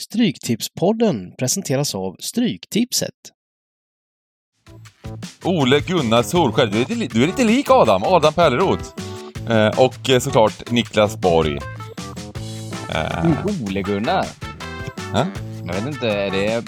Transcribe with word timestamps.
Stryktipspodden 0.00 1.32
presenteras 1.38 1.94
av 1.94 2.16
Stryktipset. 2.20 3.14
Ole 5.44 5.80
Gunnar 5.80 6.22
Solskjaer. 6.22 6.66
Du 6.66 6.82
är, 6.82 6.96
lite, 6.96 7.14
du 7.14 7.22
är 7.22 7.26
lite 7.26 7.44
lik 7.44 7.70
Adam, 7.70 8.02
Adam 8.04 8.32
Pärleroth. 8.32 8.84
Eh, 9.50 9.80
och 9.80 10.10
eh, 10.10 10.18
såklart 10.18 10.70
Niklas 10.70 11.16
Borg. 11.16 11.58
Eh. 12.94 13.46
Ole-Gunnar? 13.64 14.26
Eh? 15.14 15.26
Jag 15.64 15.74
vet 15.74 15.86
inte, 15.86 16.08
är 16.08 16.30
det... 16.30 16.64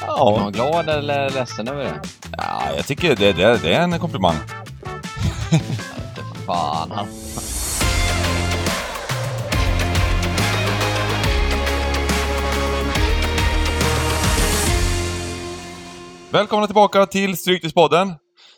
Ja. 0.00 0.36
Är 0.36 0.40
man 0.40 0.52
glad 0.52 0.88
eller 0.88 1.30
ledsen 1.30 1.68
över 1.68 1.84
det? 1.84 2.00
Ja, 2.36 2.62
jag 2.76 2.86
tycker 2.86 3.16
det, 3.16 3.32
det, 3.32 3.58
det 3.62 3.74
är 3.74 3.82
en 3.82 3.98
komplimang. 3.98 4.36
fan 6.46 7.06
Välkomna 16.36 16.66
tillbaka 16.66 17.06
till 17.06 17.36
Stryktipspodden. 17.36 18.14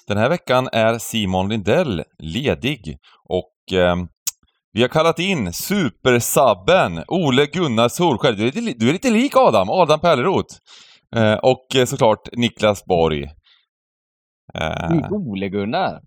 Den 0.07 0.17
här 0.17 0.29
veckan 0.29 0.69
är 0.73 0.99
Simon 0.99 1.49
Lindell 1.49 2.05
ledig 2.19 2.99
och 3.29 3.79
eh, 3.79 3.97
vi 4.73 4.81
har 4.83 4.89
kallat 4.89 5.19
in 5.19 5.53
supersabben 5.53 7.05
Ole 7.09 7.47
Gunnar 7.47 7.89
Solskjaer. 7.89 8.33
Du 8.33 8.49
är, 8.49 8.53
lite, 8.53 8.79
du 8.79 8.89
är 8.89 8.93
lite 8.93 9.11
lik 9.11 9.37
Adam, 9.37 9.71
Adam 9.71 10.01
Pärleroth. 10.01 10.55
Eh, 11.17 11.35
och 11.35 11.77
eh, 11.77 11.85
såklart 11.85 12.29
Niklas 12.33 12.85
Borg. 12.85 13.25
Eh. 14.55 15.11
Ole-Gunnar? 15.11 16.01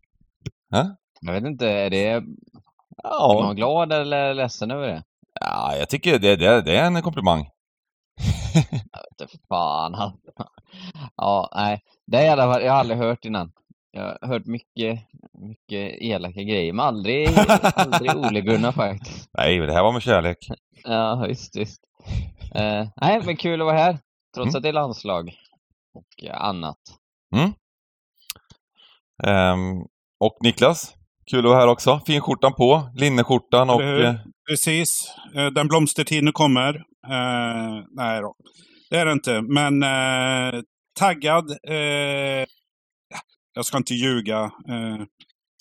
Eh? 0.76 0.86
Jag 1.22 1.34
vet 1.34 1.44
inte, 1.44 1.68
är 1.68 1.90
det... 1.90 2.24
Ja. 3.04 3.40
Är 3.40 3.44
man 3.44 3.56
glad 3.56 3.94
eller 3.94 4.34
ledsen 4.34 4.72
över 4.72 4.88
det? 4.88 5.04
Ja, 5.40 5.76
jag 5.78 5.90
tycker 5.90 6.20
det, 6.20 6.36
det, 6.36 6.62
det 6.62 6.78
är 6.78 6.86
en 6.86 7.02
komplimang. 7.02 7.48
Jag 8.92 9.02
vet 9.02 9.22
inte 9.22 9.38
fan 9.48 9.96
alltså. 9.96 10.32
Ja, 11.16 11.50
nej. 11.56 11.82
Det 12.08 12.18
är 12.18 12.26
i 12.26 12.30
alla 12.30 12.54
fall, 12.54 12.64
jag 12.64 12.72
har 12.72 12.80
aldrig 12.80 13.00
hört 13.00 13.26
innan. 13.26 13.52
Jag 13.92 14.18
har 14.22 14.28
hört 14.28 14.46
mycket, 14.46 15.00
mycket 15.34 16.02
elaka 16.02 16.42
grejer, 16.42 16.74
men 16.74 16.86
aldrig, 16.86 17.28
aldrig 17.76 18.12
Ole-Gunnar 18.16 18.72
faktiskt. 18.72 19.30
Nej, 19.38 19.60
det 19.60 19.74
här 19.74 19.84
var 19.84 19.92
med 19.92 20.02
kärlek. 20.02 20.38
Ja, 20.84 21.26
visst, 21.28 21.58
visst. 21.58 21.82
Eh, 22.56 22.88
nej, 22.96 23.22
men 23.26 23.38
kul 23.38 23.62
att 23.62 23.66
vara 23.66 23.78
här. 23.78 23.98
Trots 24.36 24.48
mm. 24.48 24.58
att 24.58 24.64
det 24.64 24.70
är 24.70 24.74
landslag 24.74 25.36
och 25.94 26.46
annat. 26.48 26.78
Mm. 27.36 27.54
Um, 29.28 29.88
och 30.20 30.38
Niklas, 30.44 30.96
kul 31.32 31.46
att 31.46 31.50
vara 31.50 31.60
här 31.60 31.68
också. 31.68 32.00
Fin 32.06 32.22
skjortan 32.22 32.54
på, 32.54 32.90
linneskjortan 32.96 33.70
och... 33.70 33.82
Eh... 33.82 34.16
Precis. 34.50 35.16
Den 35.56 35.68
blomstertiden 35.68 36.34
kommer. 36.34 36.84
Eh, 37.08 37.84
nej 37.92 38.22
då, 38.22 38.36
det 38.90 38.98
är 38.98 39.06
det 39.06 39.12
inte. 39.12 39.42
Men 39.42 39.84
eh, 39.84 40.62
taggad. 41.00 41.52
Eh, 41.68 42.46
jag 43.54 43.66
ska 43.66 43.78
inte 43.78 43.94
ljuga. 43.94 44.44
Eh, 44.44 45.06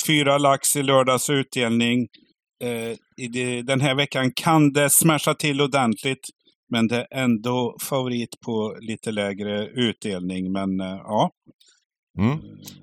fyra 0.06 0.38
lax 0.38 0.76
i 0.76 0.82
lördags 0.82 1.30
utdelning. 1.30 2.08
Eh, 2.64 2.96
i 3.16 3.28
det, 3.32 3.62
den 3.62 3.80
här 3.80 3.94
veckan 3.94 4.32
kan 4.32 4.72
det 4.72 4.90
smasha 4.90 5.34
till 5.34 5.60
ordentligt. 5.60 6.28
Men 6.72 6.88
det 6.88 7.06
är 7.10 7.22
ändå 7.22 7.76
favorit 7.82 8.40
på 8.44 8.76
lite 8.80 9.12
lägre 9.12 9.66
utdelning. 9.66 10.52
Men 10.52 10.80
eh, 10.80 11.00
ja, 11.04 11.30
Mm. 12.20 12.38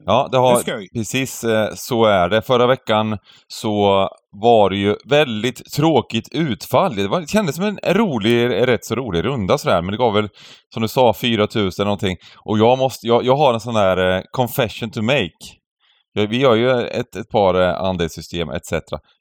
Ja, 0.05 0.29
det 0.31 0.37
har, 0.37 0.89
precis 0.93 1.45
så 1.73 2.05
är 2.05 2.29
det. 2.29 2.41
Förra 2.41 2.67
veckan 2.67 3.17
så 3.47 4.09
var 4.31 4.69
det 4.69 4.77
ju 4.77 4.95
väldigt 5.05 5.71
tråkigt 5.73 6.29
utfall. 6.31 6.95
Det, 6.95 7.07
var, 7.07 7.21
det 7.21 7.27
kändes 7.27 7.55
som 7.55 7.65
en 7.65 7.93
rolig, 7.93 8.67
rätt 8.67 8.85
så 8.85 8.95
rolig 8.95 9.25
runda 9.25 9.57
sådär, 9.57 9.81
men 9.81 9.91
det 9.91 9.97
gav 9.97 10.13
väl, 10.13 10.29
som 10.73 10.81
du 10.81 10.87
sa, 10.87 11.13
4000 11.13 11.85
någonting. 11.85 12.17
Och 12.45 12.57
jag 12.57 12.77
måste, 12.77 13.07
jag, 13.07 13.25
jag 13.25 13.37
har 13.37 13.53
en 13.53 13.59
sån 13.59 13.73
där 13.73 14.23
confession 14.31 14.89
to 14.91 15.01
make. 15.01 15.31
Jag, 16.13 16.27
vi 16.27 16.37
gör 16.37 16.55
ju 16.55 16.87
ett, 16.87 17.15
ett 17.15 17.29
par 17.29 17.53
andelssystem 17.55 18.49
etc. 18.49 18.73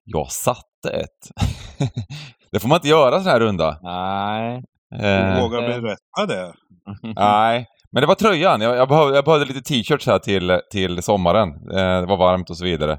Jag 0.05 0.33
satte 0.33 0.91
ett. 0.91 1.49
det 2.53 2.61
får 2.61 2.69
man 2.69 2.77
inte 2.77 2.89
göra 2.89 3.21
sån 3.21 3.33
här 3.33 3.41
runda. 3.41 3.79
Nej. 3.83 4.63
Du 4.91 5.41
vågar 5.41 5.81
berätta 5.81 6.27
det? 6.29 6.53
Nej, 7.17 7.67
men 7.97 8.01
det 8.01 8.07
var 8.07 8.15
tröjan. 8.15 8.61
Jag, 8.61 8.77
jag, 8.77 8.89
behövde, 8.89 9.15
jag 9.15 9.25
behövde 9.25 9.47
lite 9.47 9.63
t-shirts 9.63 10.07
här 10.07 10.19
till, 10.19 10.61
till 10.71 11.03
sommaren. 11.03 11.49
Eh, 11.49 12.01
det 12.01 12.07
var 12.07 12.17
varmt 12.17 12.51
och 12.51 12.57
så 12.57 12.65
vidare. 12.65 12.93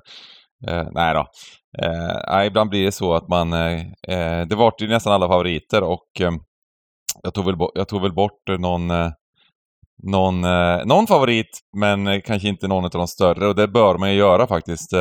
Eh, 0.67 0.87
nej 0.91 1.13
då. 1.13 1.27
Eh, 1.83 2.45
ibland 2.45 2.69
blir 2.69 2.85
det 2.85 2.91
så 2.91 3.13
att 3.13 3.27
man... 3.27 3.53
Eh, 3.53 3.81
eh, 4.07 4.47
det 4.47 4.55
vart 4.55 4.81
ju 4.81 4.87
nästan 4.87 5.13
alla 5.13 5.27
favoriter 5.27 5.83
och 5.83 6.07
eh, 6.19 6.31
jag, 7.23 7.33
tog 7.33 7.45
väl, 7.45 7.55
jag 7.73 7.87
tog 7.87 8.01
väl 8.01 8.13
bort 8.13 8.59
någon, 8.59 8.91
eh, 8.91 9.09
någon, 10.03 10.43
eh, 10.43 10.85
någon 10.85 11.07
favorit, 11.07 11.59
men 11.77 12.07
eh, 12.07 12.21
kanske 12.21 12.47
inte 12.47 12.67
någon 12.67 12.85
av 12.85 12.89
de 12.91 13.07
större. 13.07 13.47
Och 13.47 13.55
det 13.55 13.67
bör 13.67 13.97
man 13.97 14.11
ju 14.11 14.17
göra 14.17 14.47
faktiskt. 14.47 14.91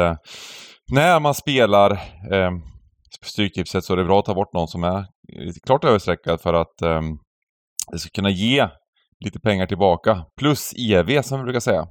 när 0.93 1.21
man 1.21 1.35
spelar 1.35 1.91
eh, 2.33 2.51
Stryktipset 3.23 3.85
så 3.85 3.93
är 3.93 3.97
det 3.97 4.05
bra 4.05 4.19
att 4.19 4.25
ta 4.25 4.35
bort 4.35 4.55
någon 4.55 4.69
som 4.69 4.85
är 4.85 5.05
klart 5.67 5.85
överstreckad 5.85 6.41
för 6.41 6.55
att 6.55 6.77
det 7.93 7.99
ska 7.99 8.11
kunna 8.11 8.31
ge 8.31 8.69
lite 9.25 9.41
pengar 9.41 9.67
tillbaka. 9.67 10.25
Plus 10.39 10.73
EV 10.77 11.23
som 11.23 11.39
vi 11.39 11.45
brukar 11.45 11.61
säga. 11.61 11.87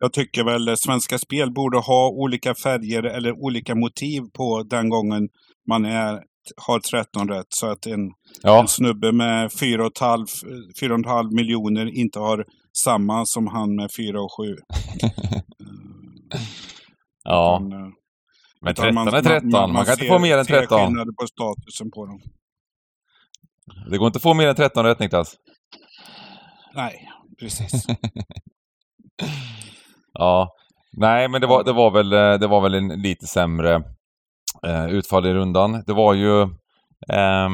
Jag 0.00 0.12
tycker 0.12 0.44
väl 0.44 0.76
Svenska 0.76 1.18
Spel 1.18 1.52
borde 1.52 1.78
ha 1.78 2.08
olika 2.08 2.54
färger 2.54 3.02
eller 3.02 3.32
olika 3.32 3.74
motiv 3.74 4.22
på 4.32 4.62
den 4.62 4.88
gången 4.88 5.28
man 5.68 5.84
är, 5.84 6.22
har 6.56 6.80
13 6.80 7.28
rätt. 7.28 7.46
Så 7.48 7.66
att 7.66 7.86
en, 7.86 8.10
ja. 8.42 8.60
en 8.60 8.68
snubbe 8.68 9.12
med 9.12 9.50
4,5 9.50 11.34
miljoner 11.34 11.98
inte 11.98 12.18
har 12.18 12.44
samma 12.84 13.26
som 13.26 13.46
han 13.46 13.76
med 13.76 13.90
4 13.96 14.20
och 14.20 14.32
7. 14.36 14.42
ja. 17.24 17.60
Utan, 17.60 17.72
eh, 17.72 17.88
men 18.60 18.74
13 18.74 18.94
man, 18.94 19.08
är 19.08 19.22
13. 19.22 19.50
Man, 19.50 19.60
man, 19.60 19.72
man 19.72 19.84
kan 19.84 19.92
inte 19.92 20.06
få 20.06 20.18
mer 20.18 20.38
än 20.38 20.46
13. 20.46 20.78
skillnader 20.78 21.12
på 21.20 21.26
statusen 21.26 21.90
på 21.90 22.06
dem. 22.06 22.20
Det 23.90 23.98
går 23.98 24.06
inte 24.06 24.16
att 24.16 24.22
få 24.22 24.34
mer 24.34 24.48
än 24.48 24.54
13 24.54 24.84
rätt 24.84 24.98
Niklas. 24.98 25.36
Nej, 26.74 27.08
precis. 27.40 27.86
ja, 30.12 30.48
nej 30.92 31.28
men 31.28 31.40
det 31.40 31.46
var, 31.46 31.64
det 31.64 31.72
var 31.72 31.90
väl, 31.90 32.12
eh, 32.12 32.38
det 32.38 32.46
var 32.46 32.60
väl 32.60 32.74
en 32.74 32.88
lite 32.88 33.26
sämre 33.26 33.82
eh, 34.66 34.86
utfall 34.86 35.26
i 35.26 35.34
rundan. 35.34 35.82
Det 35.86 35.92
var 35.92 36.14
ju 36.14 36.42
eh, 37.12 37.48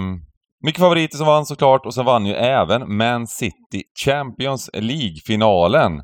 mycket 0.65 0.81
favoriter 0.81 1.17
som 1.17 1.27
vann 1.27 1.47
såklart 1.47 1.87
och 1.87 1.95
sen 1.95 2.05
vann 2.05 2.27
ju 2.27 2.35
även 2.35 2.97
Man 2.97 3.27
City 3.27 3.83
Champions 4.05 4.71
League-finalen. 4.73 6.03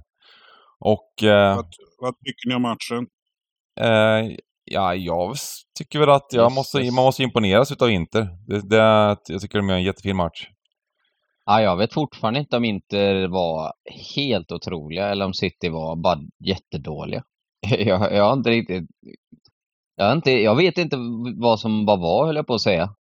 Och... 0.81 1.23
Eh, 1.23 1.57
vad, 1.57 1.67
vad, 1.99 2.15
tycker 2.19 2.49
ni 2.49 2.55
om 2.55 2.63
matchen? 2.63 3.07
Eh, 3.81 4.37
ja, 4.65 4.95
jag 4.95 5.37
tycker 5.79 5.99
väl 5.99 6.11
att 6.11 6.33
jag 6.33 6.53
måste, 6.53 6.79
man 6.79 7.05
måste 7.05 7.23
imponeras 7.23 7.73
utav 7.73 7.91
Inter. 7.91 8.29
Det, 8.47 8.69
det, 8.69 9.17
jag 9.29 9.41
tycker 9.41 9.59
de 9.59 9.69
gör 9.69 9.77
en 9.77 9.83
jättefin 9.83 10.17
match. 10.17 10.49
Ja, 11.47 11.63
jag 11.63 11.77
vet 11.77 11.93
fortfarande 11.93 12.41
inte 12.41 12.57
om 12.57 12.65
Inter 12.65 13.29
var 13.29 13.73
helt 14.17 14.53
otroliga 14.53 15.09
eller 15.09 15.25
om 15.25 15.35
City 15.35 15.69
var 15.69 15.97
bara 15.97 16.19
jättedåliga. 16.45 17.23
Jag, 17.79 18.13
jag 18.13 18.25
har 18.25 18.33
inte 18.33 18.51
riktigt... 18.51 18.85
Jag, 19.97 20.13
inte, 20.13 20.31
jag 20.31 20.57
vet 20.57 20.79
inte 20.79 20.97
vad 21.37 21.61
som 21.61 21.87
bara 21.87 21.97
var, 21.97 22.27
höll 22.27 22.37
jag 22.37 22.47
på 22.47 22.55
att 22.55 22.61
säga. 22.61 22.95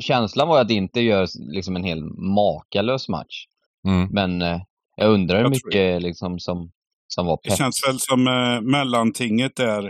Känslan 0.00 0.48
var 0.48 0.60
att 0.60 0.70
Inter 0.70 1.00
gör 1.00 1.26
liksom 1.52 1.76
en 1.76 1.84
helt 1.84 2.18
makalös 2.18 3.08
match. 3.08 3.46
Mm. 3.88 4.08
Men 4.12 4.42
eh, 4.42 4.60
jag 4.96 5.10
undrar 5.10 5.42
hur 5.42 5.50
mycket 5.50 6.02
liksom, 6.02 6.38
som, 6.38 6.70
som 7.08 7.26
var 7.26 7.36
pepp. 7.36 7.50
Det 7.50 7.56
känns 7.56 7.88
väl 7.88 7.98
som 7.98 8.26
eh, 8.26 8.60
mellantinget 8.60 9.56
där. 9.56 9.84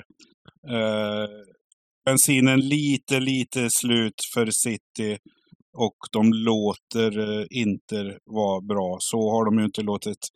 Eh, 0.68 1.28
bensinen 2.04 2.60
lite, 2.60 3.20
lite 3.20 3.70
slut 3.70 4.14
för 4.34 4.50
City 4.50 5.18
och 5.74 5.96
de 6.12 6.32
låter 6.32 7.38
eh, 7.40 7.46
Inter 7.50 8.18
vara 8.24 8.60
bra. 8.60 8.96
Så 9.00 9.30
har 9.30 9.44
de 9.44 9.58
ju 9.58 9.64
inte 9.64 9.82
låtit 9.82 10.28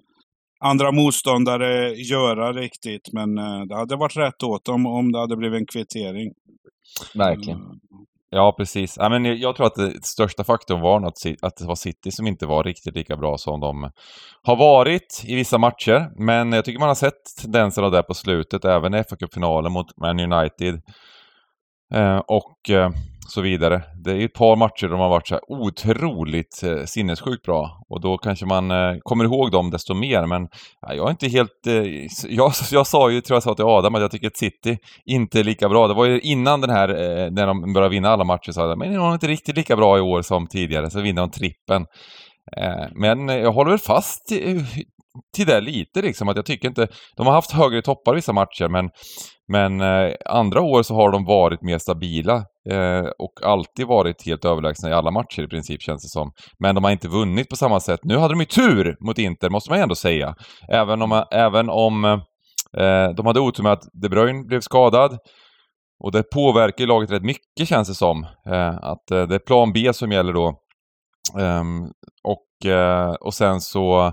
andra 0.61 0.93
motståndare 0.93 1.95
göra 1.95 2.53
riktigt. 2.53 3.13
Men 3.13 3.39
eh, 3.39 3.61
det 3.69 3.75
hade 3.75 3.97
varit 3.97 4.17
rätt 4.17 4.43
åt 4.43 4.65
dem 4.65 4.87
om 4.87 5.13
det 5.13 5.19
hade 5.19 5.37
blivit 5.37 5.61
en 5.61 5.67
kvittering. 5.67 6.33
Verkligen. 7.15 7.59
Mm. 7.59 7.79
Ja, 8.31 8.55
precis. 8.59 8.97
Ja, 8.97 9.09
men 9.09 9.25
jag 9.25 9.57
tror 9.57 9.67
att 9.67 9.75
det 9.75 10.05
största 10.05 10.45
faktorn 10.45 10.81
var 10.81 11.07
att, 11.07 11.17
att 11.43 11.57
det 11.57 11.65
var 11.65 11.75
City 11.75 12.11
som 12.11 12.27
inte 12.27 12.47
var 12.47 12.65
riktigt 12.65 12.95
lika 12.95 13.17
bra 13.17 13.39
som 13.39 13.61
de 13.61 13.91
har 14.43 14.57
varit 14.57 15.23
i 15.27 15.35
vissa 15.35 15.59
matcher. 15.59 16.11
Men 16.17 16.53
jag 16.53 16.65
tycker 16.65 16.79
man 16.79 16.89
har 16.89 16.95
sett 16.95 17.37
tendenser 17.43 17.83
av 17.83 17.91
det 17.91 18.03
på 18.03 18.15
slutet, 18.15 18.65
även 18.65 18.95
i 18.95 19.05
FA 19.05 19.17
Cup-finalen 19.17 19.73
mot 19.73 19.97
Man 19.97 20.33
United. 20.33 20.83
Eh, 21.95 22.19
och 22.19 22.71
eh, 22.71 22.91
så 23.29 23.41
vidare. 23.41 23.83
Det 24.05 24.11
är 24.11 24.15
ju 24.15 24.25
ett 24.25 24.35
par 24.35 24.57
matcher 24.57 24.89
de 24.89 25.01
har 25.01 25.09
varit 25.09 25.29
så 25.29 25.35
här 25.35 25.43
otroligt 25.49 26.63
eh, 26.63 26.85
sinnessjukt 26.85 27.43
bra. 27.43 27.85
Och 27.89 28.01
då 28.01 28.19
kanske 28.19 28.47
man 28.47 28.71
eh, 28.71 28.97
kommer 29.03 29.25
ihåg 29.25 29.51
dem 29.51 29.71
desto 29.71 29.95
mer. 29.95 30.27
Men 30.27 30.49
ja, 30.81 30.95
jag 30.95 31.07
är 31.07 31.11
inte 31.11 31.29
helt... 31.29 31.67
Eh, 31.67 31.83
jag, 32.29 32.53
jag 32.71 32.87
sa 32.87 33.11
ju, 33.11 33.21
tror 33.21 33.37
jag 33.37 33.43
sa 33.43 33.55
till 33.55 33.65
Adam, 33.65 33.95
att 33.95 34.01
jag 34.01 34.11
tycker 34.11 34.27
att 34.27 34.37
City 34.37 34.79
inte 35.05 35.41
är 35.41 35.45
lika 35.45 35.69
bra. 35.69 35.89
Det 35.89 35.95
var 35.95 36.05
ju 36.05 36.21
innan 36.21 36.61
den 36.61 36.71
här, 36.71 36.89
eh, 36.89 37.31
när 37.31 37.47
de 37.47 37.73
började 37.73 37.91
vinna 37.95 38.09
alla 38.09 38.25
matcher, 38.25 38.53
sa 38.53 38.69
jag 38.69 38.79
men 38.79 38.95
de 38.95 39.09
är 39.09 39.13
inte 39.13 39.29
riktigt 39.29 39.57
lika 39.57 39.77
bra 39.77 39.99
i 39.99 40.01
år 40.01 40.23
som 40.23 40.47
tidigare. 40.47 40.91
Så 40.91 41.01
vinner 41.01 41.23
de 41.23 41.31
trippen. 41.31 41.87
Eh, 42.57 42.87
men 42.95 43.29
jag 43.29 43.53
håller 43.53 43.71
väl 43.71 43.79
fast 43.79 44.27
till, 44.27 44.57
eh, 44.57 44.63
till 45.37 45.47
det 45.47 45.61
lite 45.61 46.03
liksom, 46.03 46.29
att 46.29 46.37
jag 46.37 46.47
tycker 46.47 46.69
inte... 46.69 46.89
De 47.17 47.27
har 47.27 47.35
haft 47.35 47.53
högre 47.53 47.83
toppar 47.83 48.15
vissa 48.15 48.33
matcher, 48.33 48.69
men, 48.69 48.91
men 49.49 49.81
eh, 49.81 50.15
andra 50.27 50.61
år 50.61 50.83
så 50.83 50.95
har 50.95 51.13
de 51.13 51.25
varit 51.25 51.63
mer 51.63 51.79
stabila 51.79 52.45
eh, 52.71 53.07
och 53.19 53.33
alltid 53.43 53.87
varit 53.87 54.27
helt 54.27 54.45
överlägsna 54.45 54.91
i 54.91 54.93
alla 54.93 55.11
matcher 55.11 55.43
i 55.43 55.49
princip, 55.49 55.83
känns 55.83 56.03
det 56.03 56.09
som. 56.09 56.33
Men 56.59 56.75
de 56.75 56.85
har 56.85 56.91
inte 56.91 57.09
vunnit 57.09 57.49
på 57.49 57.57
samma 57.57 57.81
sätt. 57.81 58.01
Nu 58.03 58.17
hade 58.17 58.35
de 58.35 58.41
ju 58.41 58.47
tur 58.47 58.97
mot 59.01 59.19
Inter, 59.19 59.51
måste 59.51 59.71
man 59.71 59.79
ju 59.79 59.83
ändå 59.83 59.95
säga. 59.95 60.35
Även 60.69 61.03
om, 61.03 61.25
även 61.31 61.71
om 61.71 62.05
eh, 62.77 63.09
de 63.17 63.27
hade 63.27 63.41
otur 63.41 63.63
med 63.63 63.73
att 63.73 63.85
De 63.93 64.09
Bruyne 64.09 64.45
blev 64.45 64.61
skadad. 64.61 65.19
Och 66.05 66.13
det 66.13 66.23
påverkar 66.23 66.85
ju 66.85 66.87
laget 66.87 67.11
rätt 67.11 67.23
mycket 67.23 67.69
känns 67.69 67.89
det 67.89 67.95
som. 67.95 68.27
Eh, 68.47 68.77
att 68.77 69.11
eh, 69.11 69.23
det 69.27 69.35
är 69.35 69.47
plan 69.47 69.73
B 69.73 69.93
som 69.93 70.13
gäller 70.13 70.33
då. 70.33 70.55
Ehm, 71.39 71.83
och, 72.25 72.71
eh, 72.71 73.11
och 73.11 73.35
sen 73.35 73.61
så 73.61 74.13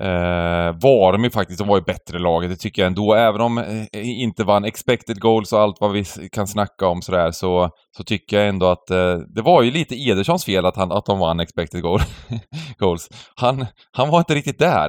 Eh, 0.00 0.76
var 0.82 1.12
de 1.12 1.24
ju 1.24 1.30
faktiskt, 1.30 1.58
de 1.58 1.68
var 1.68 1.76
ju 1.76 1.84
bättre 1.84 2.18
laget, 2.18 2.50
det 2.50 2.56
tycker 2.56 2.82
jag 2.82 2.86
ändå. 2.86 3.14
Även 3.14 3.40
om 3.40 3.58
eh, 3.58 3.86
inte 3.92 4.44
vann 4.44 4.64
expected 4.64 5.20
goals 5.20 5.52
och 5.52 5.60
allt 5.60 5.80
vad 5.80 5.92
vi 5.92 6.04
kan 6.32 6.46
snacka 6.46 6.86
om 6.86 7.02
sådär 7.02 7.30
så, 7.30 7.70
så 7.96 8.04
tycker 8.04 8.38
jag 8.38 8.48
ändå 8.48 8.66
att 8.66 8.90
eh, 8.90 9.16
det 9.16 9.42
var 9.42 9.62
ju 9.62 9.70
lite 9.70 9.94
Edersons 9.94 10.44
fel 10.44 10.66
att, 10.66 10.76
han, 10.76 10.92
att 10.92 11.06
de 11.06 11.18
vann 11.18 11.40
expected 11.40 11.82
goal, 11.82 12.00
goals. 12.78 13.08
Han, 13.36 13.66
han 13.92 14.10
var 14.10 14.18
inte 14.18 14.34
riktigt 14.34 14.58
där. 14.58 14.88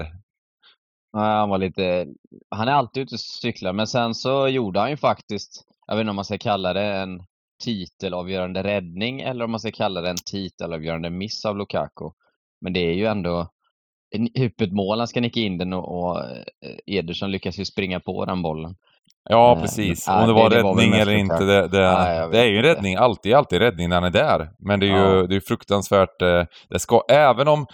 Nej, 1.14 1.36
han 1.36 1.50
var 1.50 1.58
lite... 1.58 2.08
Han 2.56 2.68
är 2.68 2.72
alltid 2.72 3.04
ute 3.04 3.16
och 3.16 3.20
cyklar, 3.20 3.74
men 3.74 3.88
sen 3.88 4.16
så 4.16 4.48
gjorde 4.48 4.80
han 4.80 4.90
ju 4.90 4.98
faktiskt, 4.98 5.64
jag 5.88 5.96
vet 5.96 6.02
inte 6.02 6.10
om 6.10 6.16
man 6.16 6.26
ska 6.26 6.38
kalla 6.38 6.74
det 6.74 6.86
en 6.86 7.20
titelavgörande 7.64 8.64
räddning 8.64 9.22
eller 9.22 9.46
om 9.46 9.52
man 9.52 9.60
ska 9.60 9.72
kalla 9.72 10.02
det 10.02 10.10
en 10.10 10.24
titelavgörande 10.32 11.10
miss 11.10 11.46
av 11.46 11.58
Lukaku. 11.58 12.10
Men 12.62 12.74
det 12.74 12.80
är 12.80 12.94
ju 12.94 13.06
ändå 13.06 13.50
han 14.98 15.08
ska 15.08 15.22
nicka 15.22 15.40
in 15.40 15.58
den 15.58 15.74
och, 15.74 16.00
och 16.00 16.20
eh, 16.20 16.96
Ederson 16.98 17.32
lyckas 17.32 17.60
ju 17.60 17.66
springa 17.66 18.00
på 18.00 18.26
den 18.26 18.42
bollen. 18.42 18.76
Ja, 19.30 19.58
precis. 19.62 20.08
Om 20.08 20.28
det 20.28 20.34
var 20.34 20.50
det, 20.50 20.56
räddning 20.56 20.92
det 20.92 20.98
eller 20.98 21.14
inte, 21.14 21.46
det, 21.46 21.68
det, 21.68 21.80
Nej, 21.80 22.30
det 22.32 22.40
är 22.40 22.46
ju 22.46 22.58
en 22.58 22.64
räddning. 22.64 22.96
Alltid, 22.96 23.34
alltid 23.34 23.60
räddning 23.60 23.90
när 23.90 23.96
han 23.96 24.04
är 24.04 24.10
där. 24.10 24.50
Men 24.60 24.80
det 24.80 24.86
är 24.86 24.88
ju 24.88 25.18
ja. 25.18 25.28
det 25.28 25.36
är 25.36 25.40
fruktansvärt. 25.40 26.22
Eh, 26.22 26.44
det 26.70 26.80
ska, 26.80 27.04
även 27.10 27.48
om 27.48 27.66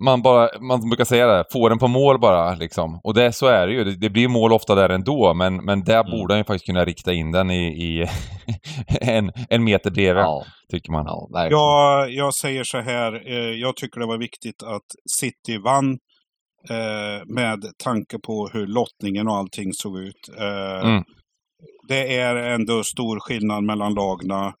man 0.00 0.22
bara, 0.22 0.48
man 0.60 0.88
brukar 0.88 1.04
säga 1.04 1.26
det, 1.26 1.44
få 1.52 1.68
den 1.68 1.78
på 1.78 1.88
mål 1.88 2.20
bara 2.20 2.54
liksom. 2.54 3.00
Och 3.04 3.14
det, 3.14 3.32
så 3.32 3.46
är 3.46 3.66
det 3.66 3.72
ju. 3.72 3.84
Det, 3.84 3.96
det 3.96 4.10
blir 4.10 4.28
mål 4.28 4.52
ofta 4.52 4.74
där 4.74 4.88
ändå, 4.88 5.34
men, 5.34 5.56
men 5.56 5.84
där 5.84 6.00
mm. 6.00 6.10
borde 6.10 6.34
han 6.34 6.40
ju 6.40 6.44
faktiskt 6.44 6.66
kunna 6.66 6.84
rikta 6.84 7.12
in 7.12 7.32
den 7.32 7.50
i, 7.50 7.66
i 7.66 8.06
en, 9.00 9.32
en 9.50 9.64
meter 9.64 9.90
bredvid, 9.90 10.22
ja. 10.22 10.44
tycker 10.70 10.92
man. 10.92 11.06
Ja, 11.06 11.48
jag, 11.50 12.10
jag 12.10 12.34
säger 12.34 12.64
så 12.64 12.78
här, 12.78 13.12
eh, 13.26 13.54
jag 13.60 13.76
tycker 13.76 14.00
det 14.00 14.06
var 14.06 14.18
viktigt 14.18 14.62
att 14.62 14.86
City 15.20 15.58
vann 15.58 15.98
eh, 16.70 17.26
med 17.26 17.58
tanke 17.84 18.18
på 18.18 18.48
hur 18.52 18.66
lottningen 18.66 19.28
och 19.28 19.36
allting 19.36 19.72
såg 19.72 19.98
ut. 19.98 20.28
Eh, 20.38 20.88
mm. 20.88 21.04
Det 21.88 22.16
är 22.16 22.36
ändå 22.36 22.84
stor 22.84 23.20
skillnad 23.20 23.64
mellan 23.64 23.94
lagna. 23.94 24.52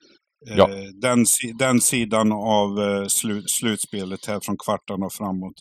Ja. 0.46 0.70
Eh, 0.70 0.84
den, 1.00 1.24
den 1.58 1.80
sidan 1.80 2.32
av 2.32 2.80
eh, 2.80 3.06
slutspelet 3.46 4.26
här 4.26 4.40
från 4.42 4.56
kvartarna 4.58 5.06
och 5.06 5.12
framåt 5.12 5.60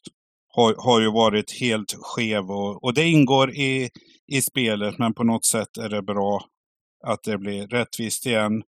har, 0.56 0.76
har 0.78 1.02
ju 1.02 1.12
varit 1.12 1.62
helt 1.62 1.96
skev 2.02 2.52
och, 2.52 2.84
och 2.84 2.94
det 2.94 3.08
ingår 3.08 3.52
i, 3.52 3.90
i 4.32 4.42
spelet 4.42 4.98
men 4.98 5.14
på 5.14 5.24
något 5.24 5.46
sätt 5.46 5.78
är 5.78 5.90
det 5.90 6.02
bra 6.02 6.42
att 7.08 7.24
det 7.24 7.38
blir 7.38 7.68
rättvist 7.68 8.26
igen. 8.26 8.64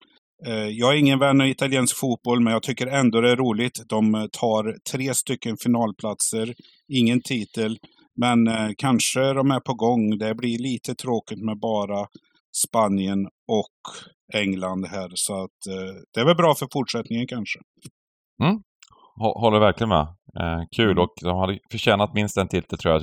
Eh, 0.47 0.67
jag 0.67 0.93
är 0.93 0.97
ingen 0.97 1.19
vän 1.19 1.41
av 1.41 1.47
italiensk 1.47 1.97
fotboll, 1.97 2.39
men 2.39 2.53
jag 2.53 2.63
tycker 2.63 2.87
ändå 2.87 3.21
det 3.21 3.31
är 3.31 3.35
roligt. 3.35 3.83
De 3.89 4.29
tar 4.31 4.75
tre 4.91 5.13
stycken 5.13 5.57
finalplatser, 5.57 6.53
ingen 6.93 7.21
titel. 7.21 7.77
Men 8.21 8.49
kanske 8.77 9.33
de 9.33 9.51
är 9.51 9.59
på 9.59 9.73
gång. 9.73 10.17
Det 10.17 10.35
blir 10.35 10.59
lite 10.59 10.95
tråkigt 10.95 11.39
med 11.39 11.59
bara 11.59 12.07
Spanien 12.67 13.25
och 13.47 13.79
England 14.33 14.85
här. 14.85 15.09
Så 15.13 15.43
att 15.43 15.59
eh, 15.69 15.93
det 16.13 16.19
är 16.19 16.25
väl 16.25 16.35
bra 16.35 16.55
för 16.55 16.67
fortsättningen 16.73 17.27
kanske. 17.27 17.59
Mm. 18.43 18.61
Håller 19.21 19.59
verkligen 19.59 19.89
med. 19.89 20.07
Eh, 20.39 20.61
kul 20.75 20.91
mm. 20.91 21.03
och 21.03 21.13
de 21.21 21.37
hade 21.37 21.59
förtjänat 21.71 22.13
minst 22.13 22.37
en 22.37 22.47
titel 22.47 22.77
tror 22.77 22.93
jag. 22.93 23.01